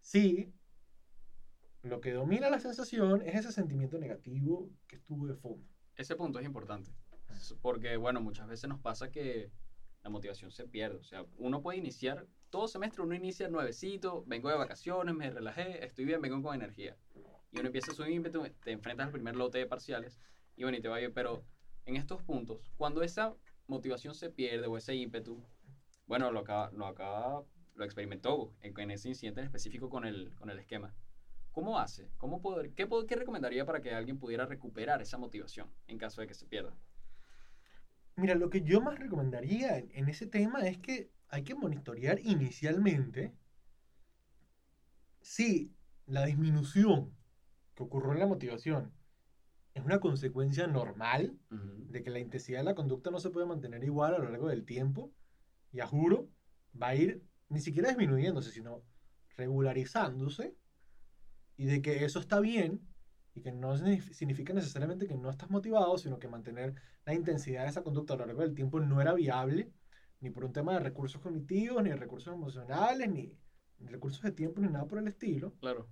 Sí, 0.00 0.54
lo 1.82 2.00
que 2.00 2.12
domina 2.12 2.48
la 2.48 2.60
sensación 2.60 3.22
es 3.22 3.34
ese 3.34 3.52
sentimiento 3.52 3.98
negativo 3.98 4.70
que 4.86 4.96
estuvo 4.96 5.26
de 5.26 5.34
fondo. 5.34 5.68
Ese 5.96 6.16
punto 6.16 6.38
es 6.38 6.46
importante. 6.46 6.92
Porque, 7.60 7.96
bueno, 7.96 8.20
muchas 8.20 8.48
veces 8.48 8.68
nos 8.68 8.80
pasa 8.80 9.10
que 9.10 9.50
la 10.02 10.10
motivación 10.10 10.50
se 10.50 10.66
pierde. 10.66 10.98
O 10.98 11.04
sea, 11.04 11.24
uno 11.38 11.62
puede 11.62 11.78
iniciar, 11.78 12.26
todo 12.50 12.68
semestre 12.68 13.02
uno 13.02 13.14
inicia 13.14 13.48
nuevecito, 13.48 14.24
vengo 14.26 14.48
de 14.48 14.56
vacaciones, 14.56 15.14
me 15.14 15.30
relajé, 15.30 15.84
estoy 15.84 16.04
bien, 16.04 16.20
vengo 16.20 16.42
con 16.42 16.54
energía. 16.54 16.96
Y 17.50 17.58
uno 17.58 17.66
empieza 17.66 17.92
su 17.92 18.04
ímpetu, 18.04 18.44
te 18.62 18.72
enfrentas 18.72 19.06
al 19.06 19.12
primer 19.12 19.36
lote 19.36 19.58
de 19.58 19.66
parciales 19.66 20.18
y 20.56 20.62
bueno, 20.62 20.78
y 20.78 20.80
te 20.80 20.88
va 20.88 20.98
bien. 20.98 21.12
Pero 21.12 21.44
en 21.84 21.96
estos 21.96 22.22
puntos, 22.22 22.72
cuando 22.76 23.02
esa 23.02 23.34
motivación 23.66 24.14
se 24.14 24.30
pierde 24.30 24.66
o 24.66 24.76
ese 24.76 24.94
ímpetu, 24.94 25.44
bueno, 26.06 26.30
lo 26.30 26.40
acaba, 26.40 26.70
lo 26.72 26.86
acaba, 26.86 27.44
lo 27.74 27.84
experimentó 27.84 28.54
en, 28.60 28.78
en 28.78 28.90
ese 28.90 29.08
incidente 29.08 29.40
en 29.40 29.46
específico 29.46 29.88
con 29.88 30.04
el, 30.04 30.34
con 30.34 30.50
el 30.50 30.58
esquema. 30.58 30.94
¿Cómo 31.52 31.78
hace? 31.78 32.10
¿Cómo 32.16 32.40
poder, 32.40 32.72
qué, 32.72 32.88
¿Qué 33.06 33.16
recomendaría 33.16 33.66
para 33.66 33.82
que 33.82 33.94
alguien 33.94 34.18
pudiera 34.18 34.46
recuperar 34.46 35.02
esa 35.02 35.18
motivación 35.18 35.70
en 35.86 35.98
caso 35.98 36.22
de 36.22 36.26
que 36.26 36.34
se 36.34 36.46
pierda? 36.46 36.74
Mira, 38.22 38.36
lo 38.36 38.50
que 38.50 38.62
yo 38.62 38.80
más 38.80 39.00
recomendaría 39.00 39.78
en, 39.78 39.90
en 39.94 40.08
ese 40.08 40.28
tema 40.28 40.60
es 40.60 40.78
que 40.78 41.10
hay 41.26 41.42
que 41.42 41.56
monitorear 41.56 42.20
inicialmente 42.20 43.34
si 45.20 45.74
la 46.06 46.24
disminución 46.24 47.12
que 47.74 47.82
ocurrió 47.82 48.12
en 48.12 48.20
la 48.20 48.28
motivación 48.28 48.92
es 49.74 49.84
una 49.84 49.98
consecuencia 49.98 50.68
normal 50.68 51.36
de 51.50 52.02
que 52.04 52.10
la 52.10 52.20
intensidad 52.20 52.60
de 52.60 52.64
la 52.64 52.76
conducta 52.76 53.10
no 53.10 53.18
se 53.18 53.30
puede 53.30 53.46
mantener 53.46 53.82
igual 53.82 54.14
a 54.14 54.18
lo 54.18 54.30
largo 54.30 54.46
del 54.50 54.64
tiempo, 54.66 55.12
y 55.72 55.80
a 55.80 55.88
juro, 55.88 56.28
va 56.80 56.90
a 56.90 56.94
ir 56.94 57.26
ni 57.48 57.58
siquiera 57.58 57.88
disminuyéndose, 57.88 58.52
sino 58.52 58.84
regularizándose, 59.36 60.54
y 61.56 61.64
de 61.64 61.82
que 61.82 62.04
eso 62.04 62.20
está 62.20 62.38
bien, 62.38 62.86
y 63.34 63.42
que 63.42 63.52
no 63.52 63.74
signif- 63.76 64.12
significa 64.12 64.52
necesariamente 64.52 65.06
que 65.06 65.14
no 65.14 65.30
estás 65.30 65.50
motivado, 65.50 65.96
sino 65.98 66.18
que 66.18 66.28
mantener 66.28 66.74
la 67.04 67.14
intensidad 67.14 67.62
de 67.64 67.68
esa 67.70 67.82
conducta 67.82 68.14
a 68.14 68.16
lo 68.18 68.26
largo 68.26 68.42
del 68.42 68.54
tiempo 68.54 68.80
no 68.80 69.00
era 69.00 69.14
viable, 69.14 69.72
ni 70.20 70.30
por 70.30 70.44
un 70.44 70.52
tema 70.52 70.74
de 70.74 70.80
recursos 70.80 71.20
cognitivos, 71.20 71.82
ni 71.82 71.90
de 71.90 71.96
recursos 71.96 72.32
emocionales, 72.34 73.08
ni 73.10 73.38
ni 73.78 73.88
recursos 73.88 74.22
de 74.22 74.30
tiempo, 74.30 74.60
ni 74.60 74.68
nada 74.68 74.86
por 74.86 74.98
el 74.98 75.08
estilo. 75.08 75.56
Claro. 75.58 75.88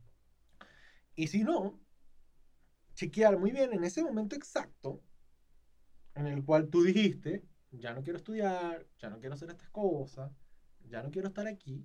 Y 1.17 1.27
si 1.27 1.43
no, 1.43 1.81
chequear 2.95 3.39
muy 3.39 3.51
bien 3.51 3.73
en 3.73 3.83
ese 3.85 4.03
momento 4.03 4.37
exacto 4.37 5.03
en 6.15 6.27
el 6.27 6.45
cual 6.45 6.71
tú 6.71 6.83
dijiste, 6.83 7.45
ya 7.73 7.93
no 7.95 8.03
quiero 8.03 8.19
estudiar, 8.19 8.87
ya 8.99 9.11
no 9.11 9.19
quiero 9.19 9.35
hacer 9.35 9.51
estas 9.51 9.71
cosas, 9.71 10.31
ya 10.89 11.03
no 11.03 11.11
quiero 11.11 11.29
estar 11.29 11.47
aquí. 11.47 11.85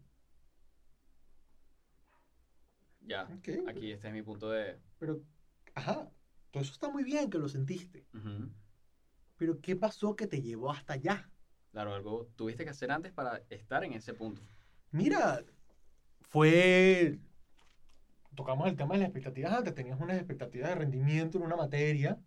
Ya. 3.01 3.23
Ok, 3.23 3.49
Aquí 3.67 3.91
este 3.91 4.07
es 4.07 4.13
mi 4.13 4.21
punto 4.21 4.49
de... 4.49 4.79
pero, 4.99 5.23
ajá, 5.75 6.09
todo 6.51 6.63
eso 6.63 6.73
está 6.73 6.89
muy 6.89 7.03
bien 7.03 7.29
que 7.29 7.37
lo 7.37 7.47
sentiste, 7.47 8.05
Ujú. 8.13 8.49
pero 9.37 9.59
¿qué 9.61 9.75
pasó 9.75 10.15
que 10.15 10.27
te 10.27 10.41
llevó 10.41 10.71
hasta 10.71 10.93
allá? 10.93 11.29
Claro, 11.71 11.93
algo 11.93 12.27
tuviste 12.35 12.63
que 12.63 12.71
hacer 12.71 12.91
antes 12.91 13.11
para 13.11 13.41
estar 13.49 13.83
en 13.83 13.93
ese 13.93 14.13
punto. 14.13 14.41
Mira, 14.91 15.43
fue, 16.21 17.19
tocamos 18.33 18.67
el 18.67 18.75
tema 18.75 18.93
de 18.93 18.99
las 19.01 19.07
expectativas 19.09 19.51
antes, 19.51 19.75
tenías 19.75 19.99
unas 19.99 20.17
expectativas 20.17 20.69
de 20.69 20.75
rendimiento 20.75 21.37
en 21.37 21.43
una 21.43 21.57
materia 21.57 22.17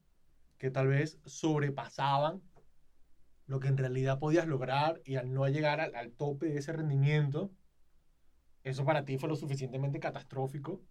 que 0.58 0.70
tal 0.70 0.88
vez 0.88 1.18
sobrepasaban 1.24 2.42
lo 3.46 3.60
que 3.60 3.68
en 3.68 3.78
realidad 3.78 4.18
podías 4.18 4.46
lograr 4.46 5.00
y 5.04 5.16
al 5.16 5.32
no 5.32 5.48
llegar 5.48 5.80
al, 5.80 5.94
al 5.94 6.12
tope 6.12 6.46
de 6.46 6.58
ese 6.58 6.72
rendimiento, 6.72 7.50
eso 8.62 8.84
para 8.84 9.04
ti 9.04 9.16
fue 9.16 9.28
lo 9.28 9.36
suficientemente 9.36 10.00
catastrófico 10.00 10.82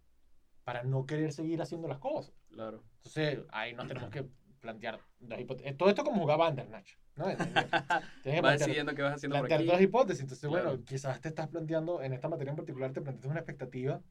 para 0.63 0.83
no 0.83 1.05
querer 1.05 1.31
seguir 1.31 1.61
haciendo 1.61 1.87
las 1.87 1.99
cosas. 1.99 2.33
Claro. 2.57 2.83
Entonces, 2.97 3.39
ahí 3.49 3.73
nos 3.73 3.87
tenemos 3.87 4.09
que 4.09 4.25
plantear 4.59 4.99
dos 5.19 5.39
hipótesis. 5.39 5.77
Todo 5.77 5.89
esto 5.89 6.03
como 6.03 6.21
jugaba 6.21 6.45
Bandersnatch, 6.47 6.93
¿no? 7.15 7.25
Que 8.23 8.31
Vas 8.31 8.41
plantear- 8.41 8.57
decidiendo 8.59 8.95
qué 8.95 9.01
vas 9.03 9.13
haciendo 9.13 9.35
por 9.37 9.47
plantear 9.47 9.59
aquí. 9.61 9.69
dos 9.69 9.81
hipótesis. 9.81 10.21
Entonces, 10.23 10.49
Claro. 10.49 10.69
bueno, 10.71 10.83
quizás 10.85 11.21
te 11.21 11.27
estás 11.29 11.47
planteando, 11.49 12.01
en 12.01 12.13
esta 12.13 12.27
materia 12.29 12.49
en 12.49 12.55
particular, 12.57 12.91
te 12.93 13.01
planteas 13.01 13.29
una 13.31 13.39
expectativa 13.41 14.01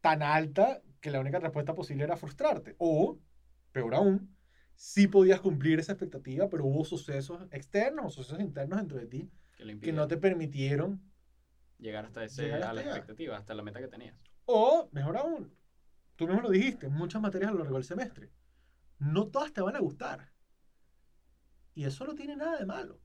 tan 0.00 0.22
alta 0.22 0.80
que 1.02 1.10
la 1.10 1.20
única 1.20 1.38
respuesta 1.38 1.74
posible 1.74 2.04
era 2.04 2.16
frustrarte. 2.16 2.74
O, 2.78 3.18
peor 3.72 3.94
aún, 3.94 4.34
sí 4.74 5.06
podías 5.06 5.40
cumplir 5.40 5.78
esa 5.78 5.92
expectativa, 5.92 6.48
pero 6.48 6.64
hubo 6.64 6.84
sucesos 6.86 7.46
externos 7.50 8.06
o 8.06 8.10
sucesos 8.10 8.40
internos 8.40 8.78
dentro 8.78 8.96
de 8.98 9.06
ti 9.06 9.30
Que, 9.56 9.78
que 9.78 9.92
no 9.92 10.08
te 10.08 10.16
permitieron, 10.16 11.00
llegar 11.78 12.06
hasta 12.06 12.24
ese, 12.24 12.44
llegar 12.44 12.62
a 12.62 12.64
hasta 12.70 12.74
la 12.74 12.80
allá. 12.80 12.90
expectativa, 12.90 13.36
hasta 13.36 13.54
la 13.54 13.62
meta 13.62 13.80
que 13.80 13.88
tenías. 13.88 14.16
o, 14.46 14.88
mejor 14.92 15.16
aún, 15.18 15.54
tú 16.26 16.32
mismo 16.32 16.42
lo 16.42 16.50
dijiste, 16.50 16.88
muchas 16.88 17.22
materias 17.22 17.50
a 17.50 17.52
lo 17.54 17.60
largo 17.60 17.74
del 17.76 17.84
semestre. 17.84 18.30
No 18.98 19.28
todas 19.30 19.52
te 19.52 19.60
van 19.62 19.76
a 19.76 19.80
gustar. 19.80 20.32
Y 21.74 21.84
eso 21.84 22.06
no 22.06 22.14
tiene 22.14 22.36
nada 22.36 22.58
de 22.58 22.66
malo. 22.66 23.00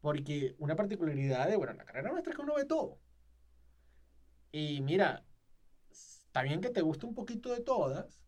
Porque 0.00 0.54
una 0.58 0.76
particularidad 0.76 1.48
de, 1.48 1.56
bueno, 1.56 1.72
en 1.72 1.78
la 1.78 1.84
carrera 1.86 2.10
nuestra 2.12 2.32
es 2.32 2.36
que 2.36 2.42
uno 2.42 2.54
ve 2.56 2.66
todo. 2.66 3.00
Y 4.52 4.80
mira, 4.80 5.26
está 5.90 6.42
bien 6.42 6.60
que 6.60 6.70
te 6.70 6.82
guste 6.82 7.06
un 7.06 7.14
poquito 7.14 7.50
de 7.52 7.60
todas, 7.60 8.22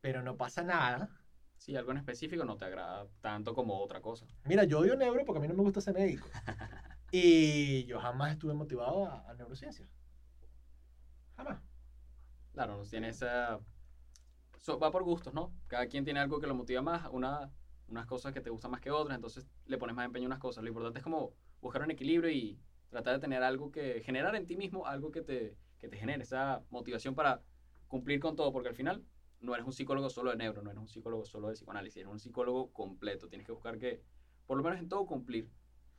pero 0.00 0.22
no 0.22 0.36
pasa 0.36 0.62
nada. 0.62 1.08
Si 1.56 1.76
algo 1.76 1.92
en 1.92 1.98
específico 1.98 2.44
no 2.44 2.56
te 2.56 2.66
agrada 2.66 3.08
tanto 3.20 3.54
como 3.54 3.80
otra 3.80 4.00
cosa. 4.02 4.26
Mira, 4.44 4.64
yo 4.64 4.80
odio 4.80 4.96
neuro 4.96 5.24
porque 5.24 5.38
a 5.38 5.42
mí 5.42 5.48
no 5.48 5.54
me 5.54 5.62
gusta 5.62 5.80
ser 5.80 5.94
médico. 5.94 6.28
Y 7.10 7.84
yo 7.86 8.00
jamás 8.00 8.32
estuve 8.32 8.54
motivado 8.54 9.06
a, 9.06 9.30
a 9.30 9.34
neurociencia. 9.34 9.88
Jamás. 11.36 11.73
Claro, 12.54 12.78
no 12.78 12.84
tiene 12.86 13.08
esa... 13.10 13.60
so- 14.60 14.78
va 14.78 14.90
por 14.90 15.02
gustos, 15.04 15.34
¿no? 15.34 15.54
Cada 15.68 15.86
quien 15.88 16.04
tiene 16.04 16.20
algo 16.20 16.40
que 16.40 16.46
lo 16.46 16.54
motiva 16.54 16.82
más, 16.82 17.08
una, 17.12 17.52
unas 17.88 18.06
cosas 18.06 18.32
que 18.32 18.40
te 18.40 18.50
gustan 18.50 18.70
más 18.70 18.80
que 18.80 18.90
otras, 18.90 19.16
entonces 19.16 19.46
le 19.66 19.78
pones 19.78 19.96
más 19.96 20.06
empeño 20.06 20.26
a 20.26 20.28
unas 20.28 20.38
cosas. 20.38 20.62
Lo 20.64 20.68
importante 20.70 20.98
es 20.98 21.04
como 21.04 21.34
buscar 21.60 21.82
un 21.82 21.90
equilibrio 21.90 22.30
y 22.30 22.60
tratar 22.90 23.14
de 23.14 23.20
tener 23.20 23.42
algo 23.42 23.70
que... 23.70 24.02
generar 24.02 24.34
en 24.36 24.46
ti 24.46 24.56
mismo 24.56 24.86
algo 24.86 25.10
que 25.10 25.22
te, 25.22 25.56
que 25.80 25.88
te 25.88 25.96
genere 25.98 26.22
esa 26.22 26.64
motivación 26.70 27.14
para 27.14 27.42
cumplir 27.88 28.20
con 28.20 28.36
todo, 28.36 28.52
porque 28.52 28.68
al 28.68 28.74
final 28.74 29.04
no 29.40 29.54
eres 29.54 29.66
un 29.66 29.72
psicólogo 29.72 30.08
solo 30.10 30.30
de 30.30 30.36
neuro, 30.36 30.62
no 30.62 30.70
eres 30.70 30.80
un 30.80 30.88
psicólogo 30.88 31.24
solo 31.24 31.48
de 31.48 31.54
psicoanálisis, 31.54 31.98
eres 31.98 32.12
un 32.12 32.18
psicólogo 32.20 32.72
completo. 32.72 33.28
Tienes 33.28 33.46
que 33.46 33.52
buscar 33.52 33.78
que, 33.78 34.02
por 34.46 34.56
lo 34.56 34.64
menos 34.64 34.78
en 34.78 34.88
todo, 34.88 35.06
cumplir. 35.06 35.50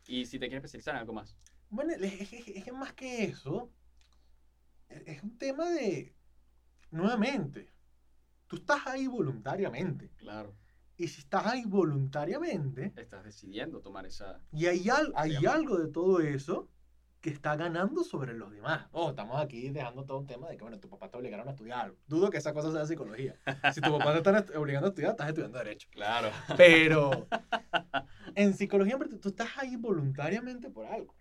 Y 0.08 0.26
si 0.26 0.39
te 0.39 0.47
quieres 0.47 0.64
especializar 0.66 0.95
en 0.95 1.01
algo 1.01 1.14
más. 1.14 1.36
Bueno, 1.70 1.93
es, 1.93 2.34
es- 2.34 2.74
más 2.74 2.93
que 2.93 3.26
eso, 3.26 3.72
es 4.89 5.03
es 5.08 5.24
un 5.24 5.38
tema 5.38 5.70
de, 5.70 6.14
nuevamente, 6.96 7.70
tú 8.48 8.56
estás 8.58 8.86
ahí 8.88 9.08
voluntariamente. 9.08 10.10
Claro, 10.18 10.56
Y 10.98 11.08
si 11.08 11.20
estás 11.22 11.46
ahí 11.48 11.66
voluntariamente, 11.66 12.93
estás 12.96 13.24
decidiendo 13.24 13.82
tomar 13.82 14.06
esa... 14.06 14.41
y 14.52 14.66
hay, 14.68 14.89
al- 14.89 15.14
hay 15.16 15.46
algo 15.46 15.78
de 15.78 15.88
todo 15.89 16.20
eso 16.22 16.70
que 17.22 17.32
está 17.32 17.56
ganando 17.56 18.04
sobre 18.04 18.34
los 18.36 18.52
demás. 18.52 18.88
Oh, 18.91 19.10
estamos 19.10 19.41
aquí 19.41 19.70
dejando 19.72 20.06
todo 20.06 20.20
un 20.20 20.28
tema 20.28 20.48
de 20.48 20.58
que, 20.58 20.62
bueno, 20.64 20.80
tu 20.80 20.88
papá 20.89 21.10
te 21.10 21.18
obligaron 21.18 21.48
a 21.48 21.52
estudiar 21.52 21.80
algo. 21.86 21.98
Dudo 22.08 22.30
que 22.30 22.38
esa 22.38 22.54
cosa 22.54 22.72
sea 22.72 22.86
psicología. 22.86 23.36
Si 23.74 23.82
tu 23.82 23.91
papá 23.98 24.12
te 24.14 24.18
está 24.20 24.38
est- 24.38 24.56
obligando 24.56 24.88
a 24.88 24.89
estudiar, 24.89 25.12
estás 25.12 25.30
estudiando 25.30 25.58
Derecho. 25.58 25.88
Claro. 25.91 26.30
Pero 26.56 27.28
en 28.36 28.54
psicología, 28.54 28.98
tú 29.20 29.30
estás 29.30 29.50
ahí 29.58 29.76
voluntariamente 29.76 30.70
por 30.70 30.86
algo. 30.86 31.16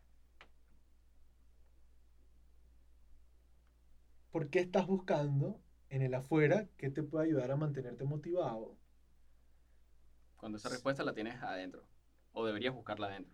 ¿Por 4.30 4.50
qué 4.50 4.60
estás 4.60 4.86
buscando 4.86 5.60
en 5.94 6.02
el 6.02 6.14
afuera 6.14 6.68
qué 6.76 6.90
te 6.90 7.04
puede 7.04 7.26
ayudar 7.26 7.52
a 7.52 7.56
mantenerte 7.56 8.04
motivado? 8.04 8.76
Cuando 10.36 10.58
esa 10.58 10.68
respuesta 10.68 11.04
la 11.04 11.14
tienes 11.14 11.40
adentro. 11.40 11.86
O 12.32 12.44
deberías 12.44 12.74
buscarla 12.74 13.06
adentro. 13.06 13.32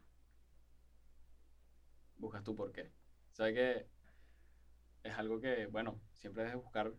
Buscas 2.18 2.44
tú 2.44 2.54
por 2.54 2.70
qué. 2.70 2.92
¿Sabes 3.32 3.54
que 3.54 3.86
Es 5.02 5.14
algo 5.14 5.40
que, 5.40 5.66
bueno, 5.66 6.02
siempre 6.12 6.42
debes 6.42 6.62
buscar. 6.62 6.92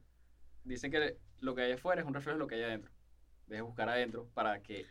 Dicen 0.64 0.92
que 0.92 1.20
lo 1.40 1.54
que 1.54 1.62
hay 1.62 1.74
afuera 1.74 2.02
es 2.02 2.08
un 2.08 2.16
reflejo 2.16 2.38
de 2.38 2.40
lo 2.40 2.48
que 2.48 2.56
hay 2.56 2.64
adentro. 2.64 2.92
Debes 3.46 3.64
buscar 3.64 3.88
adentro 3.88 4.28
para 4.34 4.64
que 4.64 4.88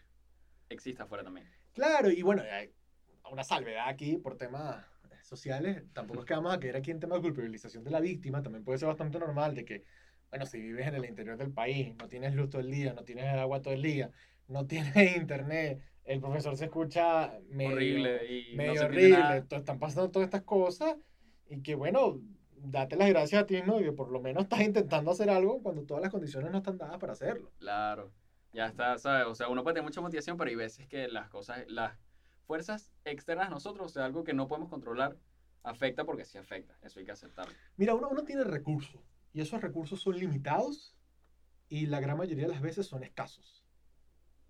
exista 0.68 1.02
afuera 1.02 1.24
también. 1.24 1.50
Claro, 1.72 2.10
y 2.10 2.22
bueno, 2.22 2.42
hay 2.42 2.72
una 3.28 3.42
salvedad 3.42 3.88
aquí 3.88 4.18
por 4.18 4.36
temas 4.36 4.86
sociales. 5.24 5.84
Tampoco 5.92 6.20
es 6.20 6.26
que 6.26 6.34
vamos 6.34 6.54
a 6.54 6.60
caer 6.60 6.76
aquí 6.76 6.90
en 6.90 7.00
temas 7.00 7.18
de 7.18 7.22
culpabilización 7.22 7.84
de 7.84 7.90
la 7.90 8.00
víctima. 8.00 8.42
También 8.42 8.64
puede 8.64 8.78
ser 8.78 8.88
bastante 8.88 9.18
normal 9.18 9.54
de 9.54 9.64
que, 9.64 9.84
bueno, 10.30 10.46
si 10.46 10.60
vives 10.60 10.86
en 10.86 10.94
el 10.94 11.04
interior 11.04 11.36
del 11.36 11.52
país, 11.52 11.94
no 11.98 12.08
tienes 12.08 12.34
luz 12.34 12.50
todo 12.50 12.60
el 12.62 12.70
día, 12.70 12.92
no 12.94 13.02
tienes 13.04 13.26
agua 13.26 13.60
todo 13.62 13.74
el 13.74 13.82
día, 13.82 14.10
no 14.48 14.66
tienes 14.68 15.16
internet, 15.16 15.82
el 16.04 16.20
profesor 16.20 16.56
se 16.56 16.64
escucha 16.66 17.34
medio, 17.50 17.72
horrible 17.74 18.26
y 18.52 18.56
medio 18.56 18.74
no 18.82 18.86
horrible, 18.86 19.42
to- 19.48 19.56
están 19.56 19.78
pasando 19.78 20.10
todas 20.10 20.26
estas 20.26 20.42
cosas 20.42 20.96
y 21.48 21.60
que, 21.62 21.74
bueno, 21.74 22.20
date 22.56 22.96
las 22.96 23.08
gracias 23.08 23.42
a 23.42 23.46
ti 23.46 23.54
mismo 23.54 23.78
de 23.78 23.84
que 23.84 23.92
por 23.92 24.10
lo 24.10 24.20
menos 24.20 24.44
estás 24.44 24.60
intentando 24.60 25.10
hacer 25.10 25.30
algo 25.30 25.62
cuando 25.62 25.82
todas 25.82 26.02
las 26.02 26.10
condiciones 26.12 26.50
no 26.52 26.58
están 26.58 26.78
dadas 26.78 26.98
para 26.98 27.12
hacerlo. 27.12 27.50
Claro. 27.58 28.12
Ya 28.52 28.66
está, 28.66 28.98
¿sabes? 28.98 29.26
O 29.28 29.34
sea, 29.34 29.48
uno 29.48 29.62
puede 29.62 29.74
tener 29.74 29.84
mucha 29.84 30.00
motivación, 30.00 30.36
pero 30.36 30.50
hay 30.50 30.56
veces 30.56 30.86
que 30.88 31.06
las 31.08 31.28
cosas, 31.28 31.64
las 31.68 31.92
fuerzas 32.46 32.92
externas 33.04 33.46
a 33.46 33.50
nosotros, 33.50 33.86
o 33.86 33.88
sea, 33.88 34.04
algo 34.04 34.24
que 34.24 34.34
no 34.34 34.48
podemos 34.48 34.68
controlar, 34.68 35.16
afecta 35.62 36.04
porque 36.04 36.24
sí 36.24 36.36
afecta. 36.38 36.76
Eso 36.82 36.98
hay 36.98 37.04
que 37.04 37.12
aceptarlo. 37.12 37.52
Mira, 37.76 37.94
uno, 37.94 38.08
uno 38.08 38.24
tiene 38.24 38.42
recursos 38.44 39.00
y 39.32 39.40
esos 39.40 39.60
recursos 39.60 40.00
son 40.00 40.18
limitados 40.18 40.96
y 41.68 41.86
la 41.86 42.00
gran 42.00 42.18
mayoría 42.18 42.46
de 42.46 42.52
las 42.52 42.62
veces 42.62 42.86
son 42.86 43.04
escasos. 43.04 43.64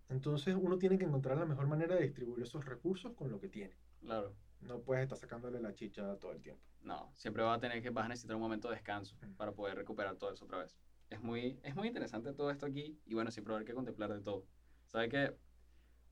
Entonces 0.08 0.56
uno 0.58 0.78
tiene 0.78 0.98
que 0.98 1.04
encontrar 1.04 1.38
la 1.38 1.44
mejor 1.46 1.66
manera 1.68 1.94
de 1.94 2.02
distribuir 2.02 2.42
esos 2.42 2.64
recursos 2.64 3.14
con 3.14 3.30
lo 3.30 3.40
que 3.40 3.48
tiene. 3.48 3.76
Claro. 4.00 4.34
No 4.60 4.80
puedes 4.82 5.04
estar 5.04 5.18
sacándole 5.18 5.60
la 5.60 5.74
chicha 5.74 6.16
todo 6.18 6.32
el 6.32 6.42
tiempo. 6.42 6.62
No, 6.82 7.12
siempre 7.16 7.42
vas 7.42 7.58
a 7.58 7.60
tener 7.60 7.82
que, 7.82 7.90
vas 7.90 8.06
a 8.06 8.08
necesitar 8.08 8.36
un 8.36 8.42
momento 8.42 8.68
de 8.68 8.74
descanso 8.76 9.16
Mm. 9.20 9.34
para 9.34 9.52
poder 9.52 9.76
recuperar 9.76 10.16
todo 10.16 10.32
eso 10.32 10.44
otra 10.44 10.58
vez. 10.58 10.76
Es 11.10 11.20
muy, 11.20 11.60
es 11.62 11.74
muy 11.74 11.88
interesante 11.88 12.32
todo 12.32 12.50
esto 12.50 12.66
aquí 12.66 13.00
y 13.06 13.14
bueno, 13.14 13.30
siempre 13.30 13.52
va 13.52 13.56
a 13.56 13.58
haber 13.58 13.66
que 13.66 13.74
contemplar 13.74 14.12
de 14.12 14.20
todo. 14.20 14.46
¿Sabe 14.86 15.08
que 15.08 15.36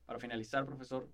Para 0.05 0.19
finalizar, 0.19 0.65
profesor, 0.65 1.07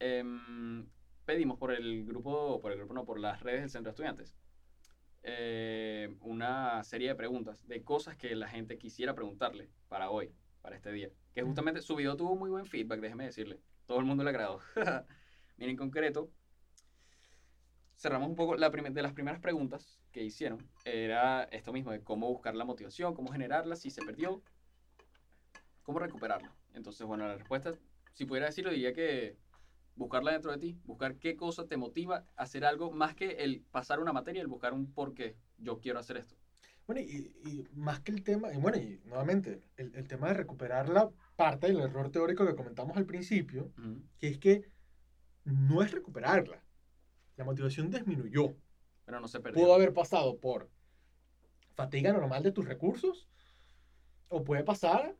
em, 0.00 0.88
pedimos 1.24 1.56
por 1.58 1.70
el 1.72 2.04
grupo, 2.04 2.60
por 2.60 2.72
el 2.72 2.78
grupo 2.78 2.94
no, 2.94 3.04
por 3.04 3.20
las 3.20 3.40
redes 3.42 3.60
del 3.60 3.70
Centro 3.70 3.90
de 3.90 3.92
Estudiantes, 3.92 4.36
eh, 5.22 6.16
una 6.20 6.82
serie 6.84 7.08
de 7.08 7.14
preguntas 7.14 7.66
de 7.66 7.82
cosas 7.82 8.16
que 8.16 8.34
la 8.34 8.48
gente 8.48 8.78
quisiera 8.78 9.14
preguntarle 9.14 9.68
para 9.88 10.10
hoy, 10.10 10.32
para 10.62 10.76
este 10.76 10.92
día. 10.92 11.10
Que 11.34 11.42
justamente 11.42 11.82
su 11.82 11.96
video 11.96 12.16
tuvo 12.16 12.36
muy 12.36 12.50
buen 12.50 12.66
feedback, 12.66 13.00
déjeme 13.00 13.24
decirle. 13.24 13.60
Todo 13.86 13.98
el 13.98 14.04
mundo 14.04 14.24
le 14.24 14.30
agradó. 14.30 14.60
Miren, 15.56 15.72
en 15.72 15.76
concreto, 15.76 16.30
cerramos 17.96 18.28
un 18.28 18.34
poco 18.34 18.56
la 18.56 18.70
de 18.70 19.02
las 19.02 19.12
primeras 19.12 19.40
preguntas 19.40 20.00
que 20.10 20.22
hicieron. 20.22 20.66
Era 20.84 21.44
esto 21.44 21.72
mismo, 21.72 21.92
de 21.92 22.02
cómo 22.02 22.28
buscar 22.28 22.54
la 22.54 22.64
motivación, 22.64 23.14
cómo 23.14 23.30
generarla, 23.30 23.76
si 23.76 23.90
se 23.90 24.02
perdió, 24.02 24.42
cómo 25.82 25.98
recuperarla. 25.98 26.54
Entonces, 26.72 27.06
bueno, 27.06 27.26
la 27.26 27.36
respuesta, 27.36 27.72
si 28.14 28.24
pudiera 28.24 28.46
decirlo, 28.46 28.70
diría 28.70 28.94
que 28.94 29.36
buscarla 29.94 30.32
dentro 30.32 30.52
de 30.52 30.58
ti, 30.58 30.78
buscar 30.84 31.16
qué 31.16 31.36
cosa 31.36 31.66
te 31.66 31.76
motiva 31.76 32.24
a 32.36 32.42
hacer 32.42 32.64
algo 32.64 32.90
más 32.90 33.14
que 33.14 33.30
el 33.44 33.62
pasar 33.70 34.00
una 34.00 34.12
materia, 34.12 34.40
el 34.42 34.48
buscar 34.48 34.72
un 34.72 34.92
por 34.92 35.14
qué 35.14 35.36
yo 35.58 35.80
quiero 35.80 35.98
hacer 35.98 36.16
esto. 36.16 36.36
Bueno, 36.86 37.02
y, 37.02 37.32
y 37.44 37.68
más 37.74 38.00
que 38.00 38.10
el 38.10 38.24
tema, 38.24 38.52
y 38.52 38.56
bueno, 38.56 38.76
y 38.78 39.00
nuevamente, 39.04 39.62
el, 39.76 39.94
el 39.94 40.08
tema 40.08 40.28
de 40.28 40.34
recuperar 40.34 40.88
la 40.88 41.10
parte 41.36 41.68
del 41.68 41.80
error 41.80 42.10
teórico 42.10 42.46
que 42.46 42.56
comentamos 42.56 42.96
al 42.96 43.06
principio, 43.06 43.72
que 44.18 44.28
es 44.28 44.38
que 44.38 44.70
no 45.44 45.82
es 45.82 45.92
recuperarla. 45.92 46.62
La 47.36 47.44
motivación 47.44 47.90
disminuyó. 47.90 48.56
Pero 49.04 49.20
no 49.20 49.28
se 49.28 49.40
perdió. 49.40 49.62
Pudo 49.62 49.74
haber 49.74 49.92
pasado 49.92 50.38
por 50.38 50.68
fatiga 51.74 52.12
normal 52.12 52.42
de 52.42 52.52
tus 52.52 52.66
recursos, 52.66 53.28
o 54.28 54.44
puede 54.44 54.64
pasar 54.64 55.16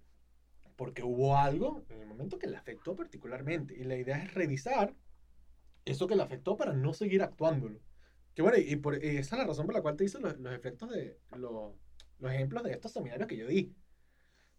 porque 0.81 1.03
hubo 1.03 1.37
algo 1.37 1.85
en 1.91 2.01
el 2.01 2.07
momento 2.07 2.39
que 2.39 2.47
le 2.47 2.57
afectó 2.57 2.97
particularmente. 2.97 3.75
Y 3.79 3.85
la 3.85 3.99
idea 3.99 4.17
es 4.17 4.33
revisar 4.33 4.97
eso 5.85 6.07
que 6.07 6.17
le 6.17 6.23
afectó 6.23 6.57
para 6.57 6.73
no 6.73 6.95
seguir 6.95 7.23
actuándolo. 7.23 7.83
Que 8.35 8.41
bueno, 8.41 8.57
y, 8.57 8.77
por, 8.77 8.95
y 8.95 9.19
esa 9.19 9.37
es 9.37 9.43
la 9.43 9.47
razón 9.47 9.67
por 9.67 9.75
la 9.75 9.83
cual 9.83 9.99
te 9.99 10.05
hice 10.05 10.19
los, 10.21 10.39
los 10.39 10.55
efectos 10.55 10.89
de 10.89 11.19
los, 11.37 11.75
los 12.19 12.33
ejemplos 12.33 12.63
de 12.63 12.73
estos 12.73 12.93
seminarios 12.93 13.29
que 13.29 13.37
yo 13.37 13.47
di. 13.47 13.77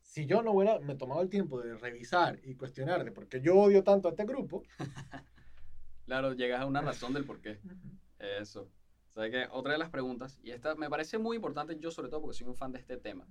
Si 0.04 0.28
yo 0.28 0.44
no 0.44 0.52
hubiera 0.52 0.78
me 0.78 0.94
tomado 0.94 1.24
el 1.24 1.30
tiempo 1.30 1.60
de 1.60 1.76
revisar 1.76 2.40
y 2.44 2.54
cuestionar 2.54 3.04
de 3.04 3.12
por 3.12 3.28
qué 3.28 3.42
yo 3.42 3.56
odio 3.56 3.84
tanto 3.84 4.08
a 4.08 4.12
este 4.12 4.26
grupo, 4.26 4.62
Claro, 6.06 6.34
llegas 6.34 6.62
a 6.62 6.68
una 6.68 6.82
razón 6.82 7.14
del 7.14 7.26
por 7.26 7.42
qué. 7.42 7.60
Eso. 8.20 8.70
¿Sabe 9.10 9.32
qué? 9.32 9.48
Otra 9.50 9.72
de 9.72 9.80
las 9.80 9.90
preguntas, 9.90 10.38
y 10.44 10.52
esta 10.52 10.76
me 10.76 10.88
parece 10.88 11.18
muy 11.18 11.36
importante, 11.38 11.80
yo 11.80 11.90
sobre 11.90 12.10
todo 12.10 12.22
porque 12.22 12.38
soy 12.38 12.48
un 12.48 12.56
fan 12.56 12.72
de 12.72 12.78
este 12.78 12.98
tema. 12.98 13.28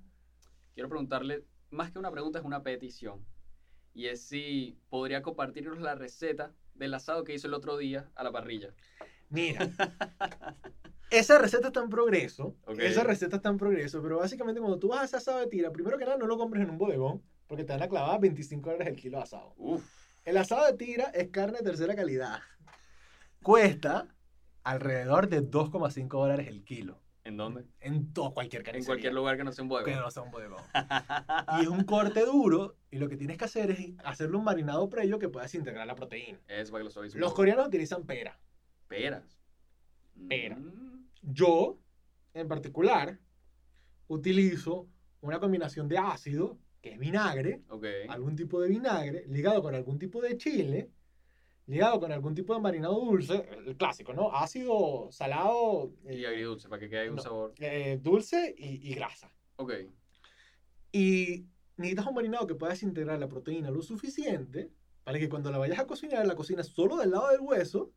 Quiero 0.74 0.88
preguntarle, 0.88 1.46
más 1.70 1.90
que 1.90 1.98
una 1.98 2.10
pregunta, 2.10 2.38
es 2.38 2.44
una 2.44 2.62
petición. 2.62 3.24
Y 3.92 4.06
es 4.06 4.22
si 4.22 4.78
podría 4.88 5.22
compartirnos 5.22 5.80
la 5.80 5.94
receta 5.94 6.52
del 6.74 6.94
asado 6.94 7.24
que 7.24 7.34
hizo 7.34 7.48
el 7.48 7.54
otro 7.54 7.76
día 7.76 8.10
a 8.14 8.24
la 8.24 8.32
parrilla. 8.32 8.74
Mira, 9.28 9.68
esa 11.10 11.38
receta 11.38 11.68
está 11.68 11.80
en 11.82 11.90
progreso. 11.90 12.56
Ok. 12.66 12.78
Esa 12.80 13.04
receta 13.04 13.36
está 13.36 13.48
en 13.48 13.56
progreso, 13.56 14.02
pero 14.02 14.18
básicamente 14.18 14.60
cuando 14.60 14.78
tú 14.78 14.88
vas 14.88 15.00
a 15.00 15.02
hacer 15.04 15.18
asado 15.18 15.38
de 15.40 15.46
tira, 15.46 15.70
primero 15.72 15.98
que 15.98 16.04
nada 16.04 16.16
no 16.16 16.26
lo 16.26 16.38
compres 16.38 16.62
en 16.62 16.70
un 16.70 16.78
bodegón, 16.78 17.22
porque 17.46 17.64
te 17.64 17.72
van 17.72 17.82
a 17.82 17.88
clavar 17.88 18.20
25 18.20 18.70
dólares 18.70 18.94
el 18.94 19.00
kilo 19.00 19.18
de 19.18 19.24
asado. 19.24 19.54
Uf, 19.56 19.84
El 20.24 20.36
asado 20.36 20.66
de 20.66 20.74
tira 20.74 21.04
es 21.14 21.28
carne 21.30 21.58
de 21.58 21.64
tercera 21.64 21.94
calidad. 21.94 22.40
Cuesta 23.42 24.08
alrededor 24.62 25.28
de 25.28 25.42
2,5 25.42 26.08
dólares 26.08 26.48
el 26.48 26.62
kilo. 26.64 27.00
¿En 27.24 27.36
dónde? 27.36 27.64
En 27.80 28.12
todo, 28.12 28.32
cualquier 28.32 28.60
En 28.60 28.64
carnicería. 28.66 28.86
cualquier 28.86 29.14
lugar 29.14 29.36
que 29.36 29.44
no 29.44 29.52
sea 29.52 29.62
un 29.62 29.68
Que 29.68 29.74
bodegón. 29.74 30.00
no 30.02 30.10
sea 30.10 30.22
un 30.22 30.30
bodegón. 30.30 30.62
Y 31.58 31.62
es 31.62 31.68
un 31.68 31.84
corte 31.84 32.24
duro 32.24 32.76
y 32.90 32.98
lo 32.98 33.08
que 33.08 33.16
tienes 33.16 33.36
que 33.38 33.44
hacer 33.44 33.70
es 33.70 33.92
hacerle 34.04 34.36
un 34.36 34.44
marinado 34.44 34.88
previo 34.88 35.18
que 35.18 35.28
puedas 35.28 35.54
integrar 35.54 35.86
la 35.86 35.94
proteína. 35.94 36.38
Es 36.48 36.70
para 36.70 36.80
que 36.80 36.84
lo 36.84 36.90
suavice 36.90 37.18
Los 37.18 37.34
coreanos 37.34 37.66
utilizan 37.68 38.04
pera. 38.04 38.38
Peras. 38.88 39.38
Pera. 40.28 40.56
Mm, 40.56 41.04
Yo, 41.22 41.78
en 42.34 42.48
particular, 42.48 43.18
utilizo 44.08 44.88
una 45.20 45.38
combinación 45.38 45.88
de 45.88 45.98
ácido, 45.98 46.58
que 46.80 46.92
es 46.92 46.98
vinagre, 46.98 47.62
algún 48.08 48.36
tipo 48.36 48.60
de 48.60 48.68
vinagre, 48.68 49.24
ligado 49.28 49.62
con 49.62 49.74
algún 49.74 49.98
tipo 49.98 50.20
de 50.22 50.36
chile, 50.38 50.90
ligado 51.66 52.00
con 52.00 52.10
algún 52.12 52.34
tipo 52.34 52.54
de 52.54 52.60
marinado 52.60 52.94
dulce, 53.00 53.48
el 53.66 53.76
clásico, 53.76 54.12
¿no? 54.12 54.34
Ácido, 54.34 55.08
salado, 55.12 55.92
Y 56.08 56.24
eh, 56.24 56.26
agridulce, 56.26 56.68
para 56.68 56.80
que 56.80 56.88
quede 56.90 57.10
un 57.10 57.16
no. 57.16 57.22
sabor. 57.22 57.54
eh, 57.58 57.98
dulce 58.02 58.54
y, 58.58 58.90
y 58.90 58.94
grasa. 58.94 59.30
Ok. 59.56 59.72
Y 60.92 61.46
necesitas 61.76 62.06
un 62.06 62.14
marinado 62.14 62.46
que 62.46 62.54
puedas 62.56 62.82
integrar 62.82 63.18
la 63.18 63.28
proteína 63.28 63.70
lo 63.70 63.82
suficiente 63.82 64.70
para 65.04 65.18
que 65.18 65.28
cuando 65.28 65.50
la 65.50 65.58
vayas 65.58 65.78
a 65.78 65.86
cocinar, 65.86 66.26
la 66.26 66.34
cocinas 66.34 66.66
solo 66.68 66.96
del 66.96 67.10
lado 67.12 67.28
del 67.30 67.40
hueso 67.40 67.92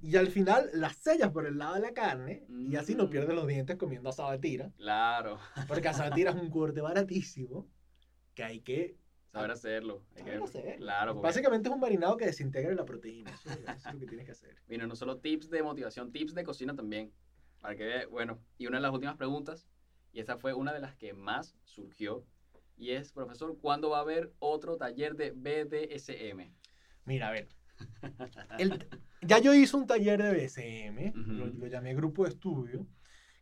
y 0.00 0.14
al 0.14 0.28
final 0.28 0.70
la 0.74 0.90
sellas 0.90 1.32
por 1.32 1.44
el 1.44 1.58
lado 1.58 1.74
de 1.74 1.80
la 1.80 1.92
carne 1.92 2.46
y 2.48 2.76
así 2.76 2.94
no 2.94 3.06
Mm. 3.06 3.10
pierdes 3.10 3.34
los 3.34 3.48
dientes 3.48 3.76
comiendo 3.76 4.10
asado 4.10 4.30
de 4.30 4.38
tira. 4.38 4.70
Claro. 4.76 5.40
Porque 5.66 5.88
asado 5.88 6.10
de 6.10 6.14
tira 6.14 6.30
es 6.30 6.36
un 6.36 6.50
corte 6.50 6.80
baratísimo 6.80 7.66
que 8.34 8.44
hay 8.44 8.60
que... 8.60 8.96
Saber 9.36 9.50
hacerlo. 9.50 10.02
Hay 10.16 10.22
que- 10.24 10.30
saber 10.30 10.42
hacer. 10.42 10.76
Claro. 10.78 11.14
porque- 11.14 11.26
Básicamente 11.26 11.68
es 11.68 11.74
un 11.74 11.80
marinado 11.80 12.16
que 12.16 12.26
desintegra 12.26 12.74
la 12.74 12.84
proteína. 12.84 13.30
Eso, 13.30 13.50
es- 13.50 13.94
lo 13.94 14.00
que 14.00 14.06
tienes 14.06 14.26
que 14.26 14.32
hacer. 14.32 14.56
Mira, 14.68 14.86
no 14.86 14.96
solo 14.96 15.18
tips 15.18 15.50
de 15.50 15.62
motivación, 15.62 16.12
tips 16.12 16.34
de 16.34 16.44
cocina 16.44 16.74
también. 16.74 17.12
Para 17.60 17.74
que 17.76 18.06
bueno, 18.06 18.38
y 18.58 18.66
una 18.66 18.78
de 18.78 18.82
las 18.82 18.92
últimas 18.92 19.16
preguntas, 19.16 19.66
y 20.12 20.20
esta 20.20 20.36
fue 20.38 20.54
una 20.54 20.72
de 20.72 20.80
las 20.80 20.94
que 20.96 21.12
más 21.14 21.56
surgió, 21.64 22.24
y 22.76 22.90
es, 22.90 23.12
profesor, 23.12 23.56
¿cuándo 23.58 23.90
va 23.90 23.98
a 23.98 24.02
haber 24.02 24.32
otro 24.38 24.76
taller 24.76 25.16
de 25.16 25.30
BDSM? 25.32 26.52
Mira, 27.04 27.28
a 27.28 27.32
ver. 27.32 27.48
el- 28.58 28.88
ya 29.22 29.38
yo 29.38 29.52
hice 29.54 29.76
un 29.76 29.86
taller 29.86 30.22
de 30.22 30.32
BSM, 30.32 31.10
Ujú. 31.18 31.32
lo, 31.32 31.46
lo 31.46 31.66
llamé 31.66 31.94
grupo 31.94 32.24
de 32.24 32.30
estudio, 32.30 32.86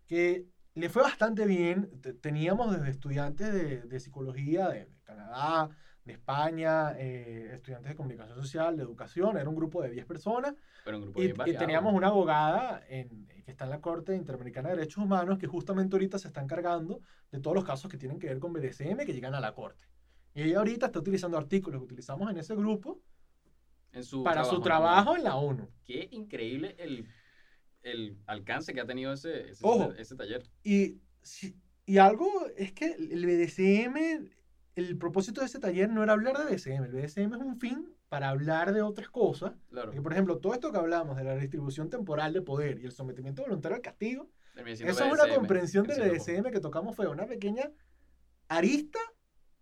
que 0.07 0.47
le 0.75 0.89
fue 0.89 1.03
bastante 1.03 1.47
bien. 1.47 1.91
Te- 2.01 2.15
Teníamos 2.15 2.73
desde 2.77 2.91
estudiantes 2.91 3.53
de, 3.53 3.83
de 3.83 4.01
psicología 4.01 4.69
de, 4.69 4.87
de 4.87 5.01
Canadá, 5.05 5.69
de 6.05 6.13
España, 6.13 6.93
eh, 6.99 7.53
estudiantes 7.55 7.91
de 7.91 7.97
comunicación 7.97 8.37
social, 8.37 8.77
de 8.77 8.83
educación, 8.83 9.39
era 9.39 9.49
un 9.49 9.57
grupo 9.57 9.83
de 9.83 9.91
10 9.91 10.05
personas. 10.05 10.55
Pero 10.85 10.99
un 10.99 11.05
grupo 11.05 11.23
Y, 11.23 11.27
y 11.27 11.33
teníamos 11.59 11.95
una 11.95 12.09
abogada 12.09 12.83
en- 12.89 13.27
que 13.45 13.51
está 13.51 13.65
en 13.65 13.71
la 13.71 13.81
Corte 13.81 14.15
Interamericana 14.15 14.71
de 14.71 14.77
Derechos 14.77 15.03
Humanos 15.05 15.39
que 15.39 15.47
justamente 15.47 15.97
ahorita 15.97 16.19
se 16.19 16.29
está 16.29 16.41
encargando 16.43 17.01
de 17.31 17.41
todos 17.41 17.55
los 17.55 17.65
casos 17.65 17.91
que 17.91 17.99
tienen 17.99 18.19
que 18.19 18.27
ver 18.29 18.39
con 18.39 18.53
BDSM 18.53 19.05
que 19.05 19.13
llegan 19.13 19.35
a 19.35 19.41
la 19.41 19.55
Corte. 19.55 19.85
Y 20.35 20.43
ella 20.43 20.59
ahorita 20.59 20.87
está 20.87 20.99
utilizando 20.99 21.37
artículos 21.39 21.81
que 21.81 21.85
utilizamos 21.85 22.31
en 22.31 22.39
ese 22.39 22.55
grupo 22.57 23.01
en 23.93 24.03
su 24.03 24.25
para 24.25 24.45
su 24.45 24.61
trabajo 24.61 25.17
en 25.17 25.25
la 25.25 25.37
ONU. 25.37 25.69
Qué 25.85 26.09
increíble 26.11 26.75
el, 26.79 27.07
el 27.85 28.19
alcance 28.27 28.75
que 28.75 28.81
ha 28.81 28.87
tenido 28.87 29.13
ese, 29.13 29.51
ese, 29.51 29.65
Ojo. 29.65 29.93
ese 29.93 30.17
taller. 30.17 30.43
Y, 30.65 31.01
si- 31.23 31.57
y 31.87 31.99
algo 31.99 32.29
es 32.57 32.73
que 32.73 32.93
el 32.93 33.25
BDSM, 33.27 34.29
el 34.75 34.99
propósito 34.99 35.41
de 35.41 35.47
ese 35.47 35.61
taller 35.61 35.89
no 35.91 36.03
era 36.03 36.15
hablar 36.15 36.37
de 36.39 36.45
BDSM, 36.45 36.85
el 36.85 36.93
BDSM 36.93 37.35
es 37.35 37.41
un 37.41 37.59
fin 37.59 37.89
para 38.09 38.31
hablar 38.31 38.73
de 38.73 38.83
otras 38.83 39.09
cosas. 39.11 39.53
Claro. 39.71 39.87
Porque, 39.89 40.03
por 40.03 40.13
ejemplo, 40.13 40.39
todo 40.39 40.55
esto 40.55 40.73
que 40.73 40.79
hablamos 40.79 41.17
de 41.17 41.25
la 41.25 41.37
distribución 41.37 41.91
temporal 41.91 42.33
de 42.33 42.43
poder 42.43 42.79
y 42.81 42.85
el 42.87 42.93
sometimiento 42.93 43.43
voluntario 43.43 43.77
al 43.77 43.83
castigo, 43.83 44.31
siendo 44.55 44.71
Esa 44.93 45.07
es 45.07 45.13
una 45.13 45.25
BDSM, 45.25 45.35
comprensión 45.37 45.87
del 45.87 46.11
BDSM 46.11 46.51
que 46.51 46.61
tocamos 46.61 46.95
fue 46.97 47.07
una 47.09 47.27
pequeña 47.27 47.71
arista 48.49 48.99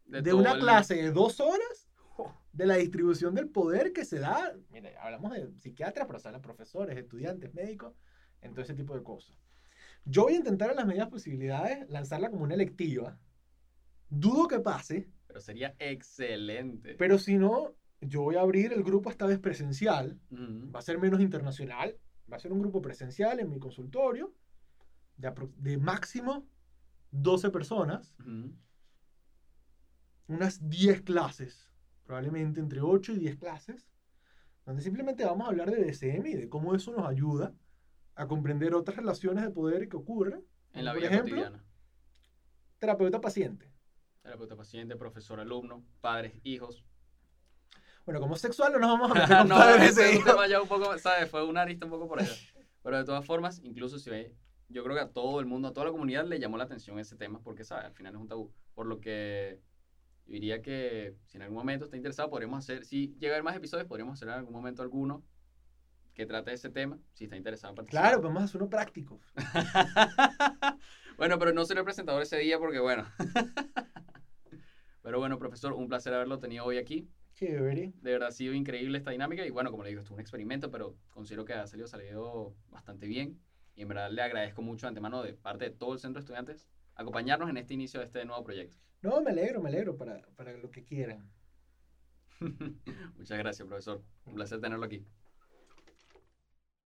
de, 0.04 0.32
una 0.34 0.52
el- 0.52 0.60
clase 0.60 0.94
de 0.96 1.10
dos 1.10 1.40
horas 1.40 1.88
de 2.52 2.66
la 2.66 2.76
distribución 2.76 3.34
del 3.34 3.48
poder 3.48 3.92
que 3.94 4.04
se 4.04 4.18
da. 4.18 4.54
Mire, 4.70 4.94
hablamos 4.98 5.32
de 5.32 5.50
psiquiatras, 5.58 6.06
pero 6.06 6.18
salen 6.18 6.42
profesores, 6.42 6.98
estudiantes, 6.98 7.54
médicos, 7.54 7.94
en 8.42 8.52
todo 8.52 8.62
ese 8.62 8.74
tipo 8.74 8.94
de 8.94 9.02
cosas. 9.02 9.36
Yo 10.04 10.24
voy 10.24 10.34
a 10.34 10.38
intentar 10.38 10.70
en 10.70 10.76
las 10.76 10.86
medidas 10.86 11.08
posibilidades 11.08 11.88
lanzarla 11.88 12.30
como 12.30 12.44
una 12.44 12.54
electiva. 12.54 13.18
Dudo 14.08 14.48
que 14.48 14.60
pase, 14.60 15.08
Pero 15.26 15.40
sería 15.40 15.74
excelente. 15.78 16.94
pero 16.94 17.18
si 17.18 17.38
no, 17.38 17.74
yo 18.00 18.22
voy 18.22 18.36
a 18.36 18.40
abrir 18.40 18.72
el 18.72 18.82
grupo 18.82 19.10
esta 19.10 19.26
vez 19.26 19.38
presencial. 19.38 20.18
Va 20.30 20.80
a 20.80 20.82
ser 20.82 20.98
menos 20.98 21.20
internacional. 21.20 21.96
Va 22.30 22.36
a 22.36 22.40
ser 22.40 22.52
un 22.52 22.60
grupo 22.60 22.82
presencial 22.82 23.40
en 23.40 23.48
mi 23.48 23.58
consultorio 23.58 24.34
de, 25.16 25.78
máximo 25.78 26.46
12 27.12 27.50
personas. 27.50 28.14
Unas 30.26 30.68
10 30.68 31.02
clases, 31.02 31.70
probablemente 32.04 32.60
entre 32.60 32.80
8 32.80 33.12
y 33.12 33.18
10 33.18 33.36
clases, 33.36 33.88
donde 34.64 34.82
simplemente 34.82 35.24
vamos 35.24 35.46
a 35.46 35.50
hablar 35.50 35.70
de 35.70 35.84
DCM 35.84 36.26
y 36.26 36.34
de 36.34 36.48
cómo 36.48 36.74
eso 36.74 36.92
nos 36.92 37.06
ayuda 37.06 37.54
a 38.14 38.26
comprender 38.26 38.74
otras 38.74 38.96
relaciones 38.96 39.44
de 39.44 39.50
poder 39.50 39.88
que 39.88 39.96
ocurren. 39.96 40.44
En 40.72 40.84
la 40.84 40.92
Por 40.92 41.00
vida 41.00 41.10
ejemplo, 41.10 41.36
cotidiana. 41.36 41.64
Terapeuta-paciente. 42.78 43.70
Terapeuta 44.22 44.56
paciente, 44.56 44.96
profesor 44.96 45.40
alumno, 45.40 45.84
padres, 46.00 46.34
hijos. 46.44 46.84
Bueno, 48.04 48.20
como 48.20 48.36
sexual 48.36 48.72
no 48.72 48.78
nos 48.78 48.90
vamos 48.90 49.10
a 49.10 49.14
meter 49.14 49.36
con 49.38 49.48
no, 49.48 49.56
padres 49.56 49.98
e 49.98 50.14
hijos. 50.14 50.24
tema 50.24 50.46
ya 50.46 50.62
un 50.62 50.68
poco, 50.68 50.96
¿sabes? 50.98 51.28
Fue 51.28 51.44
una 51.44 51.62
arista 51.62 51.86
un 51.86 51.90
poco 51.90 52.08
por 52.08 52.20
allá. 52.20 52.32
Pero 52.82 52.98
de 52.98 53.04
todas 53.04 53.24
formas, 53.24 53.60
incluso 53.64 53.98
si 53.98 54.10
ve, 54.10 54.34
yo 54.68 54.82
creo 54.84 54.94
que 54.94 55.02
a 55.02 55.08
todo 55.08 55.40
el 55.40 55.46
mundo, 55.46 55.68
a 55.68 55.72
toda 55.72 55.86
la 55.86 55.92
comunidad 55.92 56.24
le 56.24 56.38
llamó 56.38 56.56
la 56.56 56.64
atención 56.64 56.98
ese 56.98 57.16
tema 57.16 57.40
porque, 57.42 57.64
¿sabes? 57.64 57.86
Al 57.86 57.94
final 57.94 58.14
es 58.14 58.20
un 58.20 58.28
tabú. 58.28 58.52
Por 58.74 58.86
lo 58.86 59.00
que 59.00 59.60
yo 60.26 60.32
diría 60.32 60.62
que 60.62 61.16
si 61.26 61.36
en 61.36 61.42
algún 61.42 61.58
momento 61.58 61.84
está 61.84 61.96
interesado, 61.96 62.30
podríamos 62.30 62.58
hacer, 62.60 62.84
si 62.84 63.14
llega 63.18 63.34
a 63.34 63.36
haber 63.36 63.44
más 63.44 63.56
episodios, 63.56 63.88
podríamos 63.88 64.14
hacer 64.14 64.28
en 64.28 64.34
algún 64.34 64.52
momento 64.52 64.82
alguno 64.82 65.24
que 66.14 66.26
trate 66.26 66.52
ese 66.52 66.70
tema, 66.70 66.98
si 67.12 67.24
está 67.24 67.36
interesado 67.36 67.72
en 67.72 67.76
participar. 67.76 68.02
Claro, 68.02 68.20
podemos 68.20 68.44
hacer 68.44 68.60
uno 68.60 68.70
práctico. 68.70 69.20
bueno, 71.16 71.38
pero 71.38 71.52
no 71.52 71.64
seré 71.64 71.80
el 71.80 71.84
presentador 71.84 72.22
ese 72.22 72.38
día 72.38 72.58
porque, 72.58 72.80
bueno. 72.80 73.06
pero 75.02 75.18
bueno, 75.18 75.38
profesor, 75.38 75.72
un 75.72 75.88
placer 75.88 76.12
haberlo 76.14 76.38
tenido 76.38 76.64
hoy 76.64 76.78
aquí. 76.78 77.08
Chévere. 77.34 77.92
De 78.02 78.12
verdad 78.12 78.28
ha 78.28 78.32
sido 78.32 78.52
increíble 78.52 78.98
esta 78.98 79.10
dinámica 79.10 79.46
y 79.46 79.50
bueno, 79.50 79.70
como 79.70 79.82
le 79.82 79.88
digo, 79.88 80.00
esto 80.00 80.12
es 80.12 80.14
un 80.14 80.20
experimento, 80.20 80.70
pero 80.70 80.96
considero 81.08 81.44
que 81.44 81.54
ha 81.54 81.66
salido, 81.66 81.88
salido 81.88 82.54
bastante 82.68 83.06
bien 83.06 83.40
y 83.74 83.82
en 83.82 83.88
verdad 83.88 84.10
le 84.10 84.22
agradezco 84.22 84.60
mucho 84.60 84.86
de 84.86 84.88
antemano 84.88 85.22
de 85.22 85.32
parte 85.32 85.64
de 85.64 85.70
todo 85.70 85.94
el 85.94 85.98
centro 85.98 86.20
de 86.20 86.24
estudiantes 86.24 86.68
acompañarnos 86.94 87.48
en 87.48 87.56
este 87.56 87.72
inicio 87.74 88.00
de 88.00 88.06
este 88.06 88.24
nuevo 88.26 88.44
proyecto. 88.44 88.76
No, 89.00 89.22
me 89.22 89.30
alegro, 89.30 89.62
me 89.62 89.70
alegro 89.70 89.96
para, 89.96 90.20
para 90.36 90.52
lo 90.58 90.70
que 90.70 90.84
quieran. 90.84 91.30
Muchas 93.16 93.38
gracias, 93.38 93.66
profesor. 93.66 94.02
Un 94.26 94.34
placer 94.34 94.60
tenerlo 94.60 94.84
aquí. 94.84 95.04